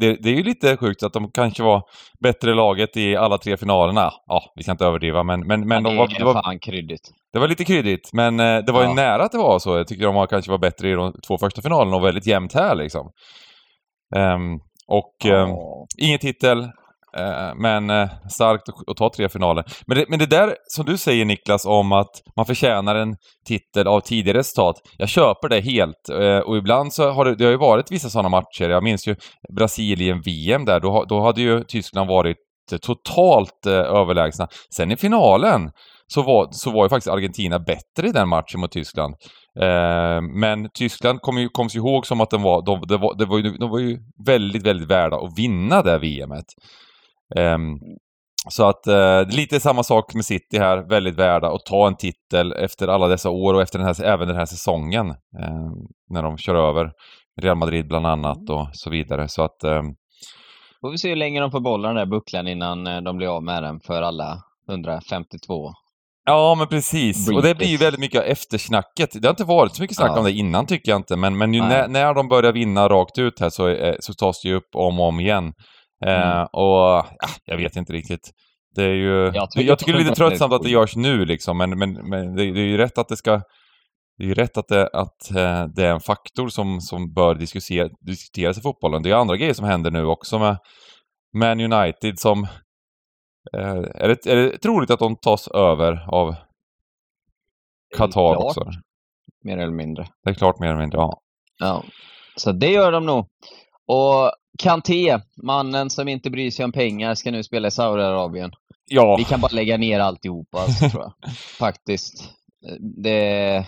Det, 0.00 0.16
det, 0.22 0.28
är 0.28 0.34
ju 0.34 0.42
lite 0.42 0.76
sjukt 0.76 1.02
att 1.02 1.12
de 1.12 1.30
kanske 1.30 1.62
var 1.62 1.82
bättre 2.22 2.54
laget 2.54 2.96
i 2.96 3.16
alla 3.16 3.38
tre 3.38 3.56
finalerna. 3.56 4.10
Ja, 4.26 4.42
vi 4.56 4.62
ska 4.62 4.72
inte 4.72 4.84
överdriva 4.84 5.22
men... 5.22 5.46
men, 5.46 5.68
men 5.68 5.84
ja, 5.84 5.90
de 5.90 5.96
var, 5.96 6.08
det 6.18 6.24
var 6.24 6.42
fan 6.42 6.58
kryddigt. 6.58 7.10
Det 7.32 7.38
var 7.38 7.48
lite 7.48 7.64
kryddigt 7.64 8.10
men 8.12 8.40
eh, 8.40 8.58
det 8.58 8.72
var 8.72 8.82
ja. 8.82 8.88
ju 8.88 8.94
nära 8.94 9.24
att 9.24 9.32
det 9.32 9.38
var 9.38 9.58
så. 9.58 9.76
Jag 9.76 9.88
tycker 9.88 10.04
de 10.04 10.14
var, 10.14 10.26
kanske 10.26 10.50
var 10.50 10.58
bättre 10.58 10.90
i 10.90 10.92
de 10.92 11.12
två 11.26 11.38
första 11.38 11.62
finalerna 11.62 11.96
och 11.96 12.04
väldigt 12.04 12.26
jämnt 12.26 12.54
här 12.54 12.74
liksom. 12.74 13.10
Um, 14.16 14.60
och 14.86 15.14
ja. 15.24 15.42
um, 15.42 15.56
ingen 15.98 16.18
titel, 16.18 16.68
Eh, 17.16 17.54
men 17.56 17.90
eh, 17.90 18.08
starkt 18.30 18.68
att 18.86 18.96
ta 18.96 19.10
tre 19.16 19.28
finaler. 19.28 19.64
Men 19.86 19.98
det, 19.98 20.04
men 20.08 20.18
det 20.18 20.26
där 20.26 20.56
som 20.68 20.84
du 20.84 20.96
säger 20.96 21.24
Niklas 21.24 21.66
om 21.66 21.92
att 21.92 22.10
man 22.36 22.46
förtjänar 22.46 22.94
en 22.94 23.16
titel 23.46 23.86
av 23.86 24.00
tidigare 24.00 24.38
resultat. 24.38 24.76
Jag 24.96 25.08
köper 25.08 25.48
det 25.48 25.60
helt. 25.60 26.08
Eh, 26.12 26.38
och 26.38 26.56
ibland 26.56 26.92
så 26.92 27.10
har 27.10 27.24
det, 27.24 27.34
det 27.34 27.44
har 27.44 27.50
ju 27.50 27.56
varit 27.56 27.92
vissa 27.92 28.08
sådana 28.10 28.28
matcher. 28.28 28.68
Jag 28.68 28.82
minns 28.82 29.06
ju 29.06 29.16
Brasilien-VM 29.56 30.64
där. 30.64 30.80
Då, 30.80 31.04
då 31.08 31.20
hade 31.20 31.40
ju 31.40 31.64
Tyskland 31.64 32.08
varit 32.08 32.36
totalt 32.82 33.66
överlägsna. 33.66 34.48
Sen 34.74 34.92
i 34.92 34.96
finalen 34.96 35.70
så 36.06 36.22
var, 36.22 36.48
så 36.50 36.70
var 36.70 36.84
ju 36.84 36.88
faktiskt 36.88 37.12
Argentina 37.12 37.58
bättre 37.58 38.08
i 38.08 38.12
den 38.12 38.28
matchen 38.28 38.60
mot 38.60 38.72
Tyskland. 38.72 39.14
Eh, 39.60 40.20
men 40.20 40.68
Tyskland 40.74 41.20
kom 41.20 41.38
ju, 41.38 41.48
kom 41.48 41.68
ihåg 41.74 42.06
som 42.06 42.20
att 42.20 42.30
de 42.30 42.42
var, 42.42 42.66
de, 42.66 42.82
de, 42.88 43.00
var, 43.00 43.18
de, 43.18 43.28
var 43.28 43.38
ju, 43.38 43.56
de 43.56 43.70
var 43.70 43.78
ju 43.78 43.98
väldigt, 44.26 44.62
väldigt 44.62 44.90
värda 44.90 45.16
att 45.16 45.38
vinna 45.38 45.82
det 45.82 45.98
VMet. 45.98 46.46
Um, 47.36 47.78
så 48.50 48.68
att 48.68 48.86
eh, 48.86 49.36
lite 49.36 49.60
samma 49.60 49.82
sak 49.82 50.14
med 50.14 50.24
City 50.24 50.58
här, 50.58 50.88
väldigt 50.88 51.18
värda 51.18 51.48
att 51.48 51.66
ta 51.66 51.86
en 51.86 51.96
titel 51.96 52.52
efter 52.52 52.88
alla 52.88 53.08
dessa 53.08 53.30
år 53.30 53.54
och 53.54 53.62
efter 53.62 53.78
den 53.78 53.86
här, 53.86 54.04
även 54.04 54.28
den 54.28 54.36
här 54.36 54.46
säsongen. 54.46 55.10
Eh, 55.10 55.70
när 56.10 56.22
de 56.22 56.38
kör 56.38 56.54
över 56.54 56.92
Real 57.40 57.56
Madrid 57.56 57.88
bland 57.88 58.06
annat 58.06 58.50
och 58.50 58.68
så 58.72 58.90
vidare. 58.90 59.28
Så 59.28 59.42
att... 59.42 59.64
Eh, 59.64 59.82
Får 60.80 60.90
vi 60.90 60.98
se 60.98 61.08
hur 61.08 61.16
länge 61.16 61.40
de 61.40 61.50
får 61.50 61.60
bollen 61.60 61.94
den 61.94 61.96
där 61.96 62.16
bucklan 62.16 62.48
innan 62.48 62.86
eh, 62.86 63.00
de 63.00 63.16
blir 63.16 63.36
av 63.36 63.42
med 63.42 63.62
den 63.62 63.80
för 63.80 64.02
alla 64.02 64.42
152. 64.68 65.72
Ja, 66.24 66.54
men 66.58 66.66
precis. 66.66 67.30
Och 67.30 67.42
det 67.42 67.54
blir 67.54 67.66
ju 67.66 67.76
väldigt 67.76 68.00
mycket 68.00 68.24
eftersnacket. 68.24 69.22
Det 69.22 69.28
har 69.28 69.30
inte 69.30 69.44
varit 69.44 69.74
så 69.74 69.82
mycket 69.82 69.96
snack 69.96 70.10
ja. 70.14 70.18
om 70.18 70.24
det 70.24 70.32
innan 70.32 70.66
tycker 70.66 70.90
jag 70.90 70.98
inte, 70.98 71.16
men, 71.16 71.38
men 71.38 71.50
när, 71.50 71.88
när 71.88 72.14
de 72.14 72.28
börjar 72.28 72.52
vinna 72.52 72.88
rakt 72.88 73.18
ut 73.18 73.40
här 73.40 73.50
så, 73.50 73.68
eh, 73.68 73.94
så 74.00 74.14
tas 74.14 74.42
det 74.42 74.48
ju 74.48 74.54
upp 74.54 74.74
om 74.74 75.00
och 75.00 75.06
om 75.06 75.20
igen. 75.20 75.52
Mm. 76.06 76.38
Eh, 76.38 76.42
och 76.42 77.06
ja, 77.18 77.28
jag 77.44 77.56
vet 77.56 77.76
inte 77.76 77.92
riktigt. 77.92 78.30
Det 78.74 78.84
är 78.84 78.94
ju, 78.94 79.30
jag 79.34 79.50
tycker, 79.50 79.68
jag 79.68 79.78
tycker 79.78 79.92
det 79.92 79.98
är 79.98 80.04
lite 80.04 80.14
tröttsamt 80.14 80.52
att 80.52 80.62
det 80.62 80.70
görs 80.70 80.96
nu 80.96 81.24
liksom, 81.24 81.58
men, 81.58 81.78
men, 81.78 81.92
men 81.92 82.36
det, 82.36 82.52
det, 82.52 82.60
är 82.60 82.66
ju 82.66 82.76
rätt 82.76 82.98
att 82.98 83.08
det 83.08 83.16
ska 83.16 83.42
det 84.18 84.24
är 84.24 84.28
ju 84.28 84.34
rätt 84.34 84.56
att, 84.56 84.68
det, 84.68 84.86
att 84.86 85.30
eh, 85.30 85.64
det 85.64 85.84
är 85.84 85.92
en 85.92 86.00
faktor 86.00 86.48
som, 86.48 86.80
som 86.80 87.12
bör 87.12 87.34
diskutera, 87.34 87.88
diskuteras 88.00 88.58
i 88.58 88.60
fotbollen. 88.60 89.02
Det 89.02 89.10
är 89.10 89.14
andra 89.14 89.36
grejer 89.36 89.54
som 89.54 89.64
händer 89.64 89.90
nu 89.90 90.04
också 90.04 90.38
med 90.38 90.58
Man 91.34 91.60
United 91.60 92.18
som... 92.18 92.44
Eh, 93.52 93.84
är, 93.94 94.08
det, 94.08 94.26
är 94.26 94.36
det 94.36 94.58
troligt 94.58 94.90
att 94.90 94.98
de 94.98 95.16
tas 95.16 95.48
över 95.48 96.14
av 96.14 96.34
Qatar 97.96 98.36
också? 98.36 98.70
Mer 99.44 99.58
eller 99.58 99.72
mindre. 99.72 100.06
Det 100.24 100.30
är 100.30 100.34
klart 100.34 100.58
mer 100.58 100.68
eller 100.68 100.80
mindre, 100.80 100.98
ja. 100.98 101.20
Ja, 101.58 101.84
så 102.36 102.52
det 102.52 102.70
gör 102.70 102.92
de 102.92 103.06
nog. 103.06 103.26
Och 103.88 104.32
Kanté, 104.58 105.20
mannen 105.36 105.90
som 105.90 106.08
inte 106.08 106.30
bryr 106.30 106.50
sig 106.50 106.64
om 106.64 106.72
pengar, 106.72 107.14
ska 107.14 107.30
nu 107.30 107.44
spela 107.44 107.68
i 107.68 107.70
Saudiarabien. 107.70 108.52
Ja. 108.84 109.16
Vi 109.16 109.24
kan 109.24 109.40
bara 109.40 109.52
lägga 109.52 109.76
ner 109.76 110.00
alltihopa, 110.00 110.58
alltså, 110.58 110.88
tror 110.90 111.02
jag. 111.02 111.32
Faktiskt. 111.58 112.34
Det... 113.02 113.66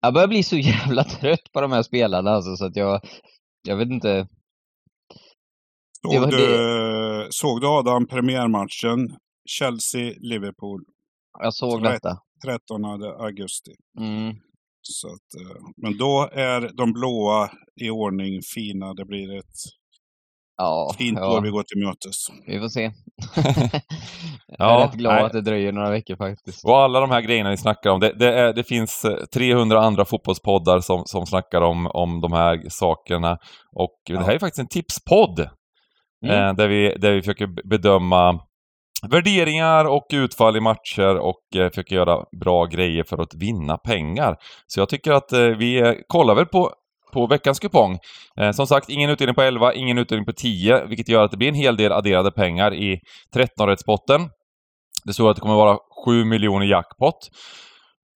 Jag 0.00 0.14
börjar 0.14 0.28
bli 0.28 0.42
så 0.42 0.56
jävla 0.56 1.04
trött 1.04 1.52
på 1.52 1.60
de 1.60 1.72
här 1.72 1.82
spelarna 1.82 2.30
alltså, 2.30 2.56
så 2.56 2.64
att 2.64 2.76
jag... 2.76 3.00
Jag 3.62 3.76
vet 3.76 3.88
inte. 3.88 4.28
Såg, 6.02 6.30
du, 6.30 7.28
såg 7.30 7.60
du 7.60 7.66
Adam 7.66 8.06
premiärmatchen? 8.06 9.16
Chelsea-Liverpool. 9.48 10.84
Jag 11.38 11.54
såg 11.54 11.82
detta. 11.82 12.18
13 12.44 12.84
augusti. 12.84 13.72
Mm. 13.98 14.36
Så 14.92 15.08
att, 15.08 15.40
eh, 15.42 15.56
men 15.76 15.98
då 15.98 16.28
är 16.32 16.70
de 16.76 16.92
blåa 16.92 17.50
i 17.80 17.90
ordning, 17.90 18.40
fina. 18.54 18.94
Det 18.94 19.04
blir 19.04 19.38
ett 19.38 19.54
Ja, 20.60 20.94
Fint 20.98 21.18
ja, 21.18 21.36
år 21.36 21.42
vi 21.42 21.50
går 21.50 21.62
till 21.62 21.84
mötes. 21.86 22.16
vi 22.46 22.58
får 22.60 22.68
se. 22.68 22.82
jag 24.46 24.58
Ja, 24.58 24.80
är 24.82 24.86
rätt 24.86 24.94
glad 24.94 25.14
nej. 25.14 25.24
att 25.24 25.32
det 25.32 25.40
dröjer 25.40 25.72
några 25.72 25.90
veckor 25.90 26.16
faktiskt. 26.16 26.64
Och 26.64 26.76
alla 26.76 27.00
de 27.00 27.10
här 27.10 27.20
grejerna 27.20 27.50
vi 27.50 27.56
snackar 27.56 27.90
om, 27.90 28.00
det, 28.00 28.12
det, 28.18 28.34
är, 28.40 28.52
det 28.52 28.64
finns 28.64 29.04
eh, 29.04 29.24
300 29.34 29.80
andra 29.80 30.04
fotbollspoddar 30.04 30.80
som, 30.80 31.02
som 31.06 31.26
snackar 31.26 31.60
om, 31.60 31.86
om 31.86 32.20
de 32.20 32.32
här 32.32 32.62
sakerna. 32.68 33.38
Och 33.76 33.98
det 34.06 34.18
här 34.24 34.34
är 34.34 34.38
faktiskt 34.38 34.58
en 34.58 34.68
tipspodd. 34.68 35.48
Mm. 36.26 36.48
Eh, 36.48 36.54
där, 36.54 36.68
vi, 36.68 36.94
där 36.98 37.12
vi 37.12 37.22
försöker 37.22 37.68
bedöma 37.68 38.40
värderingar 39.02 39.84
och 39.84 40.06
utfall 40.12 40.56
i 40.56 40.60
matcher 40.60 41.16
och 41.16 41.56
eh, 41.56 41.68
försöker 41.68 41.96
göra 41.96 42.24
bra 42.40 42.64
grejer 42.64 43.04
för 43.04 43.22
att 43.22 43.34
vinna 43.34 43.76
pengar. 43.78 44.36
Så 44.66 44.80
jag 44.80 44.88
tycker 44.88 45.12
att 45.12 45.32
eh, 45.32 45.40
vi 45.40 45.80
eh, 45.80 45.92
kollar 46.06 46.34
väl 46.34 46.46
på, 46.46 46.72
på 47.12 47.26
veckans 47.26 47.58
kupong. 47.58 47.98
Eh, 48.40 48.50
som 48.50 48.66
sagt, 48.66 48.88
ingen 48.88 49.10
utdelning 49.10 49.34
på 49.34 49.42
11, 49.42 49.74
ingen 49.74 49.98
utdelning 49.98 50.26
på 50.26 50.32
10, 50.32 50.84
vilket 50.84 51.08
gör 51.08 51.24
att 51.24 51.30
det 51.30 51.36
blir 51.36 51.48
en 51.48 51.54
hel 51.54 51.76
del 51.76 51.92
adderade 51.92 52.30
pengar 52.30 52.74
i 52.74 53.00
13-rättspotten. 53.34 54.30
Det 55.04 55.12
står 55.12 55.30
att 55.30 55.36
det 55.36 55.40
kommer 55.40 55.54
vara 55.54 55.78
7 56.04 56.24
miljoner 56.24 56.66
jackpot. 56.66 57.18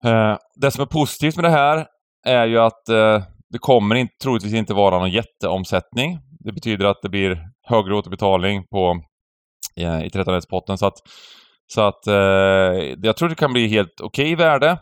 Eh, 0.05 0.37
det 0.61 0.71
som 0.71 0.83
är 0.83 0.87
positivt 0.87 1.37
med 1.37 1.45
det 1.45 1.51
här 1.51 1.87
är 2.27 2.47
ju 2.47 2.59
att 2.59 2.89
eh, 2.89 3.23
det 3.51 3.59
kommer 3.59 3.95
inte, 3.95 4.15
troligtvis 4.23 4.55
inte 4.55 4.75
vara 4.75 4.99
någon 4.99 5.11
jätteomsättning. 5.11 6.19
Det 6.41 6.53
betyder 6.53 6.87
att 6.87 7.03
det 7.03 7.09
blir 7.09 7.39
högre 7.63 7.95
återbetalning 7.95 8.65
på, 8.71 9.01
i 9.79 9.85
eh, 9.85 9.89
13-rättspotten. 9.91 10.77
Så 10.77 10.87
att, 10.87 10.95
så 11.75 11.81
att 11.81 12.07
eh, 12.07 12.15
jag 13.03 13.17
tror 13.17 13.29
det 13.29 13.35
kan 13.35 13.53
bli 13.53 13.69
helt 13.69 14.01
okej 14.03 14.35
värde. 14.35 14.79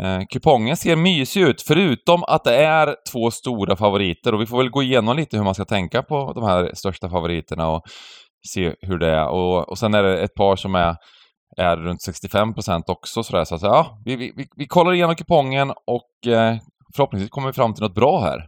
Eh, 0.00 0.20
kupongen 0.32 0.76
ser 0.76 0.96
mysig 0.96 1.40
ut, 1.42 1.62
förutom 1.62 2.24
att 2.24 2.44
det 2.44 2.56
är 2.56 2.96
två 3.12 3.30
stora 3.30 3.76
favoriter 3.76 4.34
och 4.34 4.40
vi 4.40 4.46
får 4.46 4.58
väl 4.58 4.70
gå 4.70 4.82
igenom 4.82 5.16
lite 5.16 5.36
hur 5.36 5.44
man 5.44 5.54
ska 5.54 5.64
tänka 5.64 6.02
på 6.02 6.32
de 6.34 6.44
här 6.44 6.70
största 6.74 7.08
favoriterna 7.08 7.68
och 7.68 7.82
se 8.52 8.74
hur 8.80 8.98
det 8.98 9.10
är. 9.10 9.28
Och, 9.28 9.68
och 9.68 9.78
sen 9.78 9.94
är 9.94 10.02
det 10.02 10.20
ett 10.22 10.34
par 10.34 10.56
som 10.56 10.74
är, 10.74 10.96
är 11.56 11.76
runt 11.76 12.02
65 12.02 12.54
procent 12.54 12.88
också 12.88 13.22
sådär. 13.22 13.44
Så 13.44 13.54
att, 13.54 13.62
ja, 13.62 13.98
vi, 14.04 14.16
vi, 14.16 14.32
vi- 14.36 14.48
vi 14.56 14.66
kollar 14.66 14.92
igenom 14.92 15.14
kupongen 15.14 15.70
och 15.70 16.32
eh, 16.32 16.56
förhoppningsvis 16.96 17.30
kommer 17.30 17.46
vi 17.48 17.52
fram 17.52 17.74
till 17.74 17.82
något 17.82 17.94
bra 17.94 18.20
här. 18.20 18.46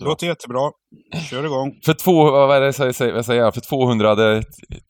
Bra. 0.00 0.08
Låter 0.08 0.26
jättebra. 0.26 0.70
Kör 1.30 1.44
igång. 1.44 1.78
För 1.84 1.94
två, 1.94 2.30
vad 2.30 2.56
är 2.56 2.60
det 2.60 3.12
vad 3.14 3.26
säger 3.26 3.40
jag, 3.42 3.54
för 3.54 3.60
200 3.60 4.42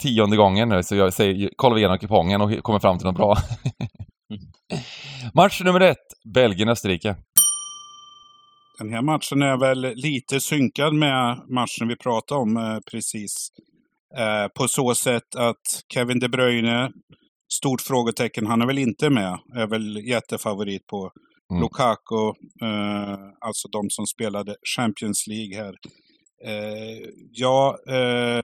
tionde 0.02 0.36
gången 0.36 0.68
nu 0.68 0.82
så 0.82 0.96
jag 0.96 1.12
säger, 1.12 1.50
kollar 1.56 1.74
vi 1.74 1.80
igenom 1.80 1.98
kupongen 1.98 2.40
och 2.40 2.62
kommer 2.62 2.78
fram 2.78 2.98
till 2.98 3.06
något 3.06 3.16
bra. 3.16 3.36
Match 5.34 5.60
nummer 5.64 5.80
ett, 5.80 6.06
Belgien-Österrike. 6.34 7.16
Den 8.78 8.92
här 8.92 9.02
matchen 9.02 9.42
är 9.42 9.56
väl 9.56 9.94
lite 9.94 10.40
synkad 10.40 10.94
med 10.94 11.38
matchen 11.48 11.88
vi 11.88 11.96
pratade 11.96 12.40
om 12.40 12.56
eh, 12.56 12.78
precis. 12.92 13.48
Eh, 14.16 14.48
på 14.48 14.68
så 14.68 14.94
sätt 14.94 15.36
att 15.36 15.82
Kevin 15.94 16.18
De 16.18 16.28
Bruyne, 16.28 16.90
stort 17.52 17.80
frågetecken, 17.80 18.46
han 18.46 18.62
är 18.62 18.66
väl 18.66 18.78
inte 18.78 19.10
med. 19.10 19.38
Är 19.56 19.66
väl 19.66 19.96
jättefavorit 19.96 20.86
på 20.86 21.10
Mm. 21.50 21.62
Lukaku, 21.62 22.26
eh, 22.62 23.18
alltså 23.40 23.68
de 23.68 23.90
som 23.90 24.06
spelade 24.06 24.56
Champions 24.76 25.26
League 25.26 25.56
här. 25.56 25.74
Eh, 26.44 27.08
ja, 27.32 27.78
eh, 27.88 28.42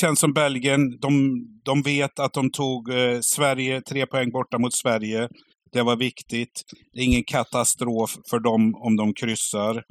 känns 0.00 0.20
som 0.20 0.32
Belgien, 0.32 0.98
de, 1.00 1.44
de 1.64 1.82
vet 1.82 2.18
att 2.18 2.32
de 2.32 2.50
tog 2.50 2.90
eh, 2.94 3.20
Sverige, 3.20 3.80
tre 3.80 4.06
poäng 4.06 4.30
borta 4.30 4.58
mot 4.58 4.74
Sverige. 4.74 5.28
Det 5.72 5.82
var 5.82 5.96
viktigt. 5.96 6.62
Det 6.92 7.00
är 7.00 7.04
ingen 7.04 7.24
katastrof 7.24 8.16
för 8.30 8.38
dem 8.40 8.74
om 8.74 8.96
de 8.96 9.14
kryssar. 9.14 9.84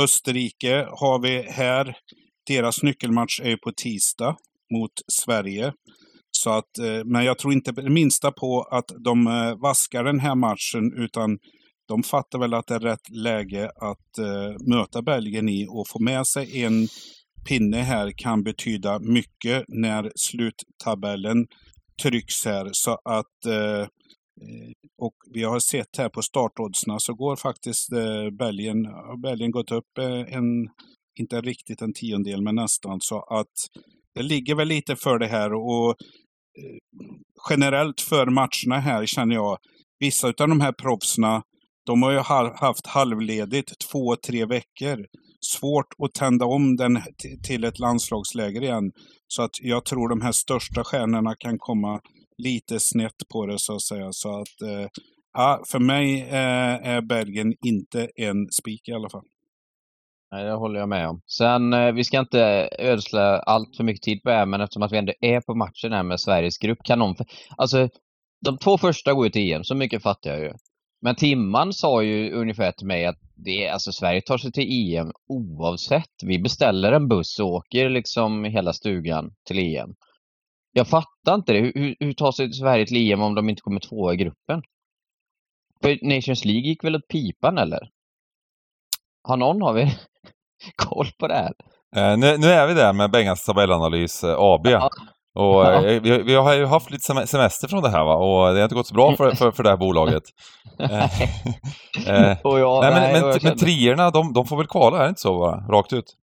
Österrike 0.00 0.88
har 0.90 1.22
vi 1.22 1.42
här. 1.42 1.96
Deras 2.46 2.82
nyckelmatch 2.82 3.40
är 3.40 3.48
ju 3.48 3.56
på 3.56 3.72
tisdag 3.72 4.36
mot 4.72 4.92
Sverige. 5.12 5.72
Så 6.42 6.50
att, 6.50 6.78
eh, 6.78 7.04
men 7.04 7.24
jag 7.24 7.38
tror 7.38 7.52
inte 7.52 7.72
det 7.72 7.90
minsta 7.90 8.32
på 8.32 8.62
att 8.62 8.92
de 9.04 9.26
eh, 9.26 9.56
vaskar 9.56 10.04
den 10.04 10.20
här 10.20 10.34
matchen 10.34 10.92
utan 10.96 11.38
de 11.88 12.02
fattar 12.02 12.38
väl 12.38 12.54
att 12.54 12.66
det 12.66 12.74
är 12.74 12.80
rätt 12.80 13.10
läge 13.10 13.70
att 13.76 14.18
eh, 14.18 14.68
möta 14.68 15.02
Belgien 15.02 15.48
i 15.48 15.66
och 15.70 15.88
få 15.88 15.98
med 15.98 16.26
sig 16.26 16.62
en 16.62 16.88
pinne 17.48 17.76
här 17.76 18.12
kan 18.16 18.42
betyda 18.42 18.98
mycket 18.98 19.64
när 19.68 20.12
sluttabellen 20.16 21.46
trycks 22.02 22.44
här. 22.44 22.68
Så 22.72 22.90
att 23.04 23.46
eh, 23.46 23.86
och 24.98 25.14
vi 25.32 25.42
har 25.42 25.58
sett 25.58 25.96
här 25.98 26.08
på 26.08 26.22
startoddsna 26.22 26.98
så 26.98 27.14
går 27.14 27.36
faktiskt 27.36 27.92
eh, 27.92 28.30
Belgien, 28.38 28.86
har 28.86 29.22
Belgien 29.22 29.50
gått 29.50 29.72
upp 29.72 29.98
eh, 29.98 30.36
en, 30.36 30.68
inte 31.18 31.40
riktigt 31.40 31.82
en 31.82 31.92
tiondel 31.92 32.42
men 32.42 32.54
nästan. 32.54 33.00
Så 33.00 33.20
att 33.20 33.54
det 34.14 34.22
ligger 34.22 34.54
väl 34.54 34.68
lite 34.68 34.96
för 34.96 35.18
det 35.18 35.26
här 35.26 35.52
och 35.54 35.96
generellt 37.50 38.00
för 38.00 38.26
matcherna 38.26 38.80
här 38.80 39.06
känner 39.06 39.34
jag, 39.34 39.58
vissa 39.98 40.26
av 40.26 40.48
de 40.48 40.60
här 40.60 40.72
proffsna, 40.72 41.42
de 41.86 42.02
har 42.02 42.12
ju 42.12 42.18
haft 42.56 42.86
halvledigt 42.86 43.72
två, 43.90 44.16
tre 44.26 44.44
veckor. 44.44 45.06
Svårt 45.40 45.86
att 46.04 46.14
tända 46.14 46.46
om 46.46 46.76
den 46.76 47.02
till 47.46 47.64
ett 47.64 47.78
landslagsläger 47.78 48.62
igen. 48.62 48.92
Så 49.28 49.42
att 49.42 49.50
jag 49.62 49.84
tror 49.84 50.08
de 50.08 50.20
här 50.20 50.32
största 50.32 50.84
stjärnorna 50.84 51.34
kan 51.38 51.58
komma 51.58 52.00
lite 52.38 52.80
snett 52.80 53.28
på 53.32 53.46
det 53.46 53.58
så 53.58 53.74
att 53.74 53.82
säga. 53.82 54.08
Så 54.12 54.40
att, 54.40 54.62
eh, 54.62 54.88
ja, 55.32 55.62
för 55.66 55.78
mig 55.78 56.22
eh, 56.22 56.88
är 56.94 57.02
Belgien 57.02 57.54
inte 57.66 58.08
en 58.16 58.46
spik 58.60 58.88
i 58.88 58.92
alla 58.92 59.10
fall. 59.10 59.24
Nej, 60.32 60.44
det 60.44 60.52
håller 60.52 60.80
jag 60.80 60.88
med 60.88 61.08
om. 61.08 61.20
Sen, 61.26 61.72
eh, 61.72 61.92
vi 61.92 62.04
ska 62.04 62.20
inte 62.20 62.68
ödsla 62.78 63.38
allt 63.38 63.76
för 63.76 63.84
mycket 63.84 64.02
tid 64.02 64.22
på 64.22 64.28
det 64.28 64.36
här, 64.36 64.46
men 64.46 64.60
eftersom 64.60 64.82
att 64.82 64.92
vi 64.92 64.98
ändå 64.98 65.12
är 65.20 65.40
på 65.40 65.54
matchen 65.54 65.92
här 65.92 66.02
med 66.02 66.20
Sveriges 66.20 66.58
grupp, 66.58 66.78
kan 66.84 66.98
någon... 66.98 67.14
Alltså, 67.56 67.88
de 68.44 68.58
två 68.58 68.78
första 68.78 69.14
går 69.14 69.26
ju 69.26 69.30
till 69.30 69.52
EM, 69.52 69.64
så 69.64 69.74
mycket 69.74 70.02
fattar 70.02 70.30
jag 70.30 70.40
ju. 70.40 70.52
Men 71.00 71.16
Timman 71.16 71.72
sa 71.72 72.02
ju 72.02 72.32
ungefär 72.32 72.72
till 72.72 72.86
mig 72.86 73.06
att 73.06 73.18
det 73.34 73.68
alltså 73.68 73.92
Sverige 73.92 74.20
tar 74.20 74.38
sig 74.38 74.52
till 74.52 74.94
EM 74.94 75.12
oavsett. 75.28 76.22
Vi 76.22 76.38
beställer 76.38 76.92
en 76.92 77.08
buss 77.08 77.38
och 77.40 77.48
åker 77.48 77.88
liksom 77.88 78.44
hela 78.44 78.72
stugan 78.72 79.34
till 79.44 79.58
EM. 79.58 79.94
Jag 80.72 80.88
fattar 80.88 81.34
inte 81.34 81.52
det. 81.52 81.58
Hur, 81.58 81.72
hur, 81.74 81.96
hur 82.00 82.12
tar 82.12 82.32
sig 82.32 82.52
Sverige 82.52 82.86
till 82.86 83.12
EM 83.12 83.22
om 83.22 83.34
de 83.34 83.48
inte 83.48 83.62
kommer 83.62 83.80
tvåa 83.80 84.14
i 84.14 84.16
gruppen? 84.16 84.62
För 85.82 85.98
Nations 86.02 86.44
League 86.44 86.68
gick 86.68 86.84
väl 86.84 86.96
åt 86.96 87.08
pipan 87.08 87.58
eller? 87.58 87.90
Har 89.22 89.36
någon 89.36 89.62
av 89.62 89.78
er 89.78 90.00
koll 90.76 91.06
på 91.18 91.28
det 91.28 91.34
här? 91.34 91.52
Eh, 91.96 92.18
nu, 92.18 92.36
nu 92.38 92.46
är 92.46 92.66
vi 92.66 92.74
där 92.74 92.92
med 92.92 93.10
Bengans 93.10 93.44
tabellanalys 93.44 94.24
eh, 94.24 94.36
AB. 94.38 94.66
Ja. 94.66 94.90
Och 95.34 95.64
Ja. 95.64 95.86
eh, 95.86 96.02
vi, 96.02 96.22
vi 96.22 96.34
har 96.34 96.54
ju 96.54 96.66
haft 96.66 96.90
lite 96.90 97.12
sem- 97.12 97.26
semester 97.26 97.68
från 97.68 97.82
det 97.82 97.90
här 97.90 98.04
va 98.04 98.14
och 98.14 98.54
det 98.54 98.58
har 98.60 98.64
inte 98.64 98.74
gått 98.74 98.86
så 98.86 98.94
bra 98.94 99.16
för, 99.16 99.30
för, 99.34 99.50
för 99.52 99.62
det 99.62 99.70
här 99.70 99.76
bolaget. 99.76 100.22
Eh, 100.78 101.04
eh, 102.08 102.36
jag, 102.42 102.82
nej, 102.82 102.92
men, 102.92 103.02
nej, 103.02 103.22
men, 103.22 103.38
men 103.42 103.58
trierna, 103.58 104.10
de, 104.10 104.32
de 104.32 104.46
får 104.46 104.56
väl 104.56 104.66
kvala, 104.66 104.98
är 104.98 105.02
det 105.02 105.08
inte 105.08 105.20
så 105.20 105.38
bara? 105.38 105.56
Rakt 105.56 105.92
ut? 105.92 106.14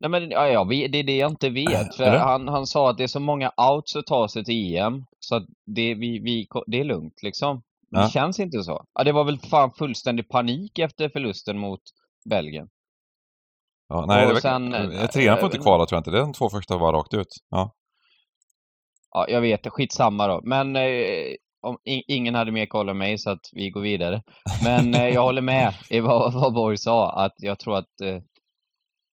Nej 0.00 0.10
men 0.10 0.30
ja, 0.30 0.48
ja, 0.48 0.64
det 0.64 0.98
är 0.98 1.02
det 1.02 1.16
jag 1.16 1.30
inte 1.30 1.50
vet. 1.50 1.94
För 1.96 2.04
det? 2.10 2.18
han, 2.18 2.48
han 2.48 2.66
sa 2.66 2.90
att 2.90 2.96
det 2.98 3.02
är 3.02 3.08
så 3.08 3.20
många 3.20 3.52
outs 3.56 3.96
att 3.96 4.06
ta 4.06 4.28
sig 4.28 4.44
till 4.44 4.76
EM. 4.76 5.04
Så 5.20 5.38
det, 5.66 5.94
vi, 5.94 6.18
vi, 6.18 6.46
det 6.66 6.80
är 6.80 6.84
lugnt 6.84 7.22
liksom. 7.22 7.62
Men 7.90 8.00
Ja. 8.00 8.06
Det 8.06 8.12
känns 8.12 8.40
inte 8.40 8.62
så. 8.62 8.84
Ja, 8.94 9.04
det 9.04 9.12
var 9.12 9.24
väl 9.24 9.38
fan 9.38 9.70
fullständig 9.78 10.28
panik 10.28 10.78
efter 10.78 11.08
förlusten 11.08 11.58
mot 11.58 11.80
Belgien. 12.30 12.68
Ja, 13.88 14.04
nej, 14.08 14.26
Och 14.26 14.34
det 14.34 14.40
sen, 14.40 14.74
eh, 14.74 15.06
treorna 15.06 15.36
får 15.36 15.46
inte 15.46 15.58
kvala 15.58 15.86
tror 15.86 15.96
jag 15.96 16.00
inte. 16.00 16.10
Det 16.10 16.18
är 16.18 16.22
de 16.22 16.32
två 16.32 16.48
första 16.48 16.78
bara 16.78 16.96
rakt 16.96 17.14
ut. 17.14 17.28
Ja. 17.50 17.74
Ja, 19.10 19.26
jag 19.28 19.40
vet, 19.40 19.68
skitsamma 19.68 20.26
då. 20.26 20.40
Men 20.44 20.76
eh, 20.76 21.34
om, 21.60 21.78
ingen 21.84 22.34
hade 22.34 22.52
mer 22.52 22.66
koll 22.66 22.88
än 22.88 22.98
mig 22.98 23.18
så 23.18 23.30
att 23.30 23.50
vi 23.52 23.70
går 23.70 23.80
vidare. 23.80 24.22
Men 24.64 24.94
eh, 24.94 25.08
jag 25.08 25.22
håller 25.22 25.42
med 25.42 25.74
i 25.90 26.00
vad, 26.00 26.32
vad 26.40 26.54
Borg 26.54 26.76
sa, 26.76 27.24
att 27.24 27.34
jag 27.36 27.58
tror 27.58 27.76
att 27.76 28.00
eh, 28.02 28.18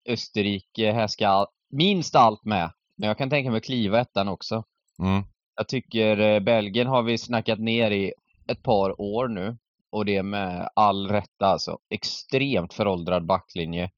Österrike 0.08 0.92
här 0.92 1.06
ska 1.06 1.46
minst 1.70 2.14
allt 2.14 2.44
med. 2.44 2.70
Men 2.98 3.08
jag 3.08 3.18
kan 3.18 3.30
tänka 3.30 3.50
mig 3.50 3.60
kliva 3.60 4.00
ettan 4.00 4.28
också. 4.28 4.64
Mm. 5.02 5.22
Jag 5.56 5.68
tycker 5.68 6.18
eh, 6.20 6.40
Belgien 6.40 6.86
har 6.86 7.02
vi 7.02 7.18
snackat 7.18 7.58
ner 7.58 7.90
i 7.90 8.12
ett 8.48 8.62
par 8.62 9.00
år 9.00 9.28
nu. 9.28 9.56
Och 9.92 10.04
det 10.04 10.22
med 10.22 10.68
all 10.74 11.08
rätta 11.08 11.46
alltså. 11.46 11.78
Extremt 11.90 12.74
föråldrad 12.74 13.26
backlinje. 13.26 13.90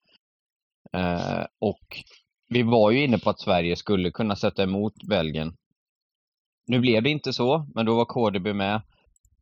Eh, 0.96 1.46
och 1.58 2.04
vi 2.48 2.62
var 2.62 2.90
ju 2.90 3.04
inne 3.04 3.18
på 3.18 3.30
att 3.30 3.40
Sverige 3.40 3.76
skulle 3.76 4.10
kunna 4.10 4.36
sätta 4.36 4.62
emot 4.62 4.94
Belgien. 5.08 5.56
Nu 6.66 6.80
blev 6.80 7.02
det 7.02 7.10
inte 7.10 7.32
så, 7.32 7.66
men 7.74 7.86
då 7.86 7.94
var 7.96 8.04
KDB 8.04 8.54
med. 8.54 8.82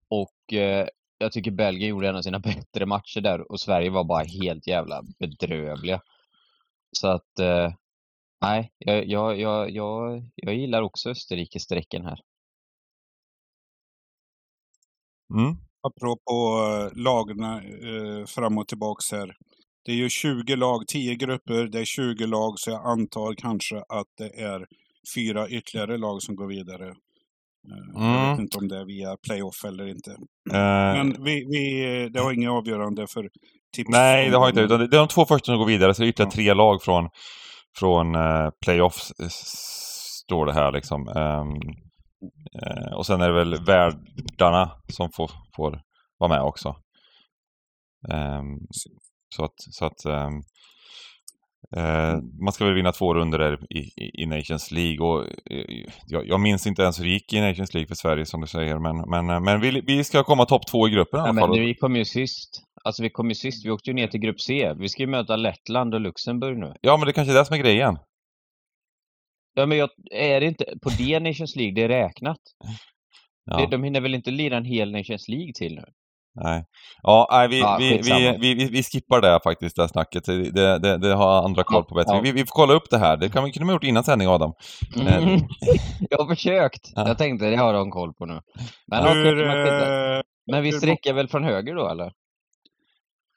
Och 0.09 0.53
eh, 0.53 0.89
jag 1.19 1.33
tycker 1.33 1.51
Belgien 1.51 1.91
gjorde 1.91 2.09
en 2.09 2.17
av 2.17 2.23
sina 2.23 2.39
bättre 2.51 2.87
matcher 2.87 3.21
där 3.21 3.53
och 3.53 3.61
Sverige 3.61 3.91
var 3.91 4.05
bara 4.05 4.25
helt 4.25 4.67
jävla 4.67 5.03
bedrövliga. 5.19 6.01
Så 6.93 7.09
att, 7.09 7.39
eh, 7.39 7.73
nej, 8.41 8.73
jag, 8.79 9.07
jag, 9.07 9.41
jag, 9.41 9.71
jag, 9.71 10.23
jag 10.35 10.55
gillar 10.55 10.83
också 10.83 11.11
Österrike-strecken 11.11 12.05
här. 12.05 12.21
Mm. 15.35 15.57
apropå 15.81 16.61
eh, 16.61 17.03
lagna 17.03 17.63
eh, 17.63 18.27
fram 18.27 18.59
och 18.59 18.69
tillbaks 18.69 19.13
här. 19.13 19.37
Det 19.85 19.93
är 19.93 19.97
ju 19.97 20.09
20 20.11 20.57
lag, 20.57 20.87
10 20.87 21.15
grupper, 21.15 21.67
det 21.67 21.81
är 21.81 21.85
20 21.85 22.27
lag, 22.27 22.53
så 22.59 22.71
jag 22.71 22.87
antar 22.87 23.35
kanske 23.35 23.77
att 23.77 24.07
det 24.19 24.41
är 24.43 24.67
fyra 25.15 25.49
ytterligare 25.49 25.99
lag 25.99 26.23
som 26.23 26.37
går 26.37 26.47
vidare. 26.47 26.89
Eh, 26.89 26.95
Jag 27.95 28.03
Mm. 28.03 28.31
vet 28.31 28.39
inte 28.41 28.59
om 28.59 28.69
det 28.69 28.79
är 28.79 28.85
via 28.85 29.17
playoff 29.27 29.65
eller 29.65 29.87
inte. 29.89 30.11
Eh, 30.53 30.95
Men 30.97 31.25
vi, 31.25 31.45
vi, 31.51 32.09
det 32.09 32.21
har 32.21 32.33
inget 32.33 32.51
avgörande 32.51 33.07
för 33.07 33.29
tips. 33.77 33.89
Nej, 33.91 34.31
det 34.31 34.37
har 34.37 34.49
inte. 34.49 34.61
Utan 34.61 34.79
det 34.79 34.85
är 34.97 34.99
de 34.99 35.09
två 35.09 35.25
första 35.25 35.45
som 35.47 35.59
går 35.59 35.67
vidare, 35.67 35.95
så 35.95 36.03
det 36.03 36.07
är 36.07 36.11
ytterligare 36.11 36.31
Ja. 36.31 36.35
tre 36.35 36.55
lag 36.55 36.83
från, 36.83 37.09
från 37.79 38.15
eh, 38.15 38.51
playoffs, 38.65 39.13
eh, 39.21 39.29
står 40.25 40.47
det 40.47 40.53
här 40.53 40.73
liksom. 40.73 41.09
Ehm, 41.09 41.51
eh, 42.63 42.93
och 42.97 43.07
sen 43.07 43.21
är 43.21 43.29
det 43.29 43.35
väl 43.35 43.65
värdarna 43.65 44.71
som 44.89 45.11
får, 45.17 45.31
får 45.57 45.81
vara 46.19 46.29
med 46.31 46.43
också. 46.43 46.77
Så 49.37 49.45
att, 49.45 49.55
så 49.57 49.85
att 49.85 50.05
ehm, 50.05 50.43
eh, 51.77 52.19
man 52.41 52.53
ska 52.53 52.65
väl 52.65 52.75
vinna 52.75 52.93
två 52.93 53.15
runder 53.15 53.59
i, 53.71 53.79
i, 53.79 54.23
i 54.23 54.27
Nations 54.27 54.71
League 54.71 55.07
och 55.07 55.25
eh, 55.51 55.87
jag, 56.07 56.29
jag 56.29 56.41
minns 56.41 56.67
inte 56.67 56.83
ens 56.83 57.01
hur 57.01 57.05
det 57.05 57.11
gick 57.11 57.33
i 57.33 57.41
Nations 57.41 57.75
League 57.75 57.89
för 57.89 57.95
Sverige 57.95 58.27
som 58.27 58.41
du 58.41 58.47
säger 58.47 58.79
men, 58.79 59.11
men, 59.11 59.31
eh, 59.31 59.41
men 59.41 59.61
vi, 59.61 59.81
vi 59.81 60.05
ska 60.05 60.25
komma 60.25 60.47
topp 60.47 60.67
två 60.67 60.89
i 60.89 60.91
gruppen 60.91 61.21
i 61.21 61.23
alla 61.23 61.33
men 61.33 61.43
fall. 61.43 61.59
vi 61.59 61.75
kom 61.75 61.97
ju 61.97 62.05
sist. 62.05 62.63
Alltså 62.85 63.03
vi 63.03 63.11
kom 63.11 63.29
ju 63.29 63.35
sist. 63.35 63.67
Vi 63.67 63.71
åkte 63.71 63.91
ju 63.91 63.95
ner 63.95 64.09
till 64.09 64.21
grupp 64.21 64.41
C. 64.41 64.75
Vi 64.77 64.89
ska 64.89 65.03
ju 65.03 65.07
möta 65.07 65.37
Lettland 65.37 65.95
och 65.95 66.01
Luxemburg 66.01 66.59
nu. 66.59 66.75
Ja 66.81 66.97
men 66.97 67.07
det 67.07 67.13
kanske 67.13 67.33
är 67.33 67.39
det 67.39 67.45
som 67.45 67.55
är 67.55 67.61
grejen. 67.61 67.99
Ja, 69.55 69.67
men 69.67 69.79
jag, 69.79 69.91
är 70.11 70.41
det 70.41 70.47
inte 70.47 70.65
på 70.83 70.91
det 70.99 71.21
Nations 71.21 71.57
League 71.57 71.75
det 71.75 71.83
är 71.83 71.89
räknat? 71.89 72.41
Ja. 73.45 73.57
Det, 73.57 73.67
de 73.67 73.85
hinner 73.85 74.01
väl 74.01 74.15
inte 74.15 74.31
lira 74.31 74.57
en 74.57 74.65
hel 74.65 74.93
Nations 74.93 75.29
League 75.29 75.53
till 75.55 75.75
nu? 75.75 75.85
Nej. 76.35 76.65
Ja, 77.03 77.29
nej, 77.31 77.49
vi, 77.49 77.61
Ja, 77.61 77.77
vi, 77.79 78.01
vi, 78.03 78.55
vi, 78.55 78.69
vi, 78.69 78.83
skippar 78.83 79.21
det 79.21 79.41
faktiskt, 79.45 79.77
det 79.77 79.83
här 79.83 79.89
snacket. 79.89 80.25
Det, 80.25 80.79
det, 80.79 80.99
det 80.99 81.15
har 81.15 81.45
andra 81.45 81.65
koll 81.65 81.85
på 81.85 81.95
bättre. 81.95 82.15
Ja. 82.15 82.21
Vi, 82.21 82.33
vi 82.33 82.41
får 82.41 82.55
kolla 82.55 82.75
upp 82.75 82.91
det 82.91 82.99
här. 82.99 83.17
Det 83.17 83.29
kan 83.29 83.45
vi 83.45 83.53
kunde 83.53 83.67
ha 83.67 83.73
gjort 83.73 83.85
innan 83.85 84.05
sändning, 84.05 84.29
Adam. 84.29 84.53
Mm. 84.97 85.41
jag 86.11 86.19
har 86.19 86.35
försökt. 86.35 86.93
Ja. 86.95 87.09
Jag 87.09 87.19
tänkte, 87.19 87.51
det 87.51 87.57
har 87.57 87.73
de 87.73 87.91
koll 87.91 88.15
på 88.15 88.27
nu. 88.27 88.41
Men, 88.87 89.05
Hur, 89.05 89.47
man 89.47 90.17
eh, 90.17 90.23
men 90.51 90.63
vi 90.63 90.73
sträcker 90.73 91.13
väl 91.13 91.29
från 91.29 91.45
höger 91.45 91.75
då, 91.75 91.89
eller? 91.89 92.13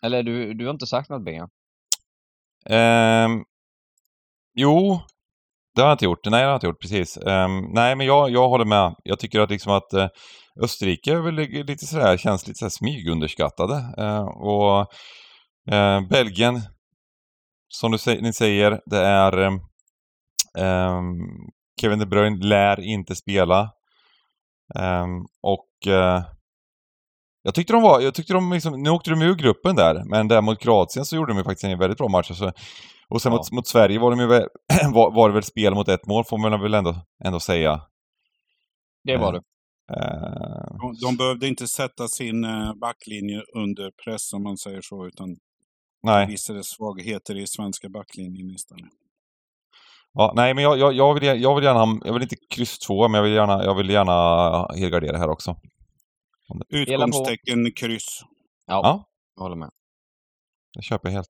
Eller 0.06 0.24
du, 0.24 0.54
du 0.54 0.66
har 0.66 0.74
inte 0.74 0.88
sagt 0.88 1.10
något, 1.10 1.25
Bengan? 1.25 1.50
Ehm, 2.70 3.44
jo, 4.56 5.00
det 5.75 5.82
har 5.82 5.88
jag 5.88 5.94
inte 5.94 6.06
gjort. 6.06 6.25
Nej, 6.25 6.32
det 6.32 6.46
har 6.46 6.51
jag 6.51 6.56
inte 6.56 6.68
gjort, 6.68 6.82
precis. 6.82 7.18
Ehm, 7.18 7.62
nej, 7.74 7.96
men 7.96 8.06
jag, 8.06 8.30
jag 8.30 8.50
håller 8.50 8.66
med. 8.66 8.96
Jag 9.04 9.20
tycker 9.20 9.39
att, 9.39 9.50
liksom 9.50 9.72
att 9.72 9.94
eh, 9.94 10.08
Österrike 10.63 11.11
är 11.13 11.21
väl 11.21 11.35
lite 11.65 11.85
sådär, 11.87 12.17
känns 12.17 12.47
lite 12.47 12.57
sådär 12.57 12.69
smygunderskattade. 12.69 13.93
Eh, 13.97 14.25
och 14.27 14.79
eh, 15.73 16.01
Belgien, 16.09 16.61
som 17.67 17.91
du, 17.91 18.21
ni 18.21 18.33
säger, 18.33 18.81
det 18.85 18.99
är 18.99 19.37
ehm, 20.57 21.19
Kevin 21.81 21.99
De 21.99 22.05
Bruyne 22.05 22.45
lär 22.45 22.79
inte 22.79 23.15
spela. 23.15 23.71
Och 25.41 25.87
eh, 25.91 26.23
jag 27.43 27.55
tyckte 27.55 27.73
de 27.73 27.81
var, 27.81 27.99
jag 28.01 28.13
tyckte 28.13 28.33
de 28.33 28.51
liksom, 28.53 28.83
nu 28.83 28.89
åkte 28.89 29.09
de 29.09 29.21
ur 29.21 29.35
gruppen 29.35 29.75
där, 29.75 30.03
men 30.09 30.27
där 30.27 30.41
mot 30.41 30.59
Kroatien 30.59 31.05
så 31.05 31.15
gjorde 31.15 31.31
de 31.33 31.37
ju 31.37 31.43
faktiskt 31.43 31.63
en 31.63 31.79
väldigt 31.79 31.97
bra 31.97 32.07
match. 32.07 32.29
Alltså, 32.31 32.51
och 33.09 33.21
sen 33.21 33.31
Ja. 33.31 33.37
mot, 33.37 33.51
mot 33.51 33.67
Sverige 33.67 33.99
var, 33.99 34.11
de 34.11 34.19
ju, 34.19 34.27
väl- 34.27 34.47
var, 34.93 35.11
var 35.15 35.29
det 35.29 35.33
väl 35.33 35.43
spel 35.43 35.73
mot 35.75 35.87
ett 35.87 36.05
mål 36.07 36.23
får 36.25 36.37
man 36.37 36.61
väl 36.61 36.73
ändå, 36.73 36.95
ändå 37.25 37.39
säga. 37.39 37.81
Det 39.03 39.17
var 39.17 39.27
Eh, 39.27 39.39
det. 39.39 39.41
Eh, 39.91 40.77
De, 40.82 40.96
de 41.01 41.17
behövde 41.17 41.48
inte 41.48 41.67
sätta 41.67 42.08
sin 42.08 42.44
eh, 42.44 42.74
backlinje 42.74 43.41
under 43.56 43.91
press 44.03 44.34
om 44.34 44.44
man 44.44 44.58
säger 44.58 44.82
så, 44.82 45.08
utan 45.08 45.38
nej. 46.03 46.27
visade 46.27 46.63
svagheter 46.63 47.36
i 47.38 47.48
svenska 47.48 47.89
backlinjen 47.89 48.50
istället. 48.50 48.91
Ja, 50.13 50.34
nej, 50.36 50.53
men 50.53 50.63
jag, 50.63 50.77
jag, 50.77 50.94
jag, 50.94 51.13
vill, 51.13 51.41
jag 51.41 51.56
vill 51.56 51.63
gärna 51.63 52.00
jag 52.06 52.13
vill 52.13 52.22
inte 52.24 52.36
kryss 52.50 52.79
två, 52.79 53.08
men 53.08 53.17
jag 53.17 53.24
vill 53.24 53.34
gärna, 53.34 53.63
jag 53.63 53.75
vill 53.75 53.89
gärna 53.89 54.67
helgardera 54.79 55.17
här 55.17 55.29
också. 55.29 55.56
Utgångstecken 56.70 57.72
kryss. 57.75 58.22
Ja, 58.65 58.82
Ja. 58.84 59.03
jag 59.36 59.44
håller 59.44 59.56
med. 59.56 59.70
Det 60.74 60.82
köper 60.84 61.08
jag 61.10 61.13
helt. 61.13 61.29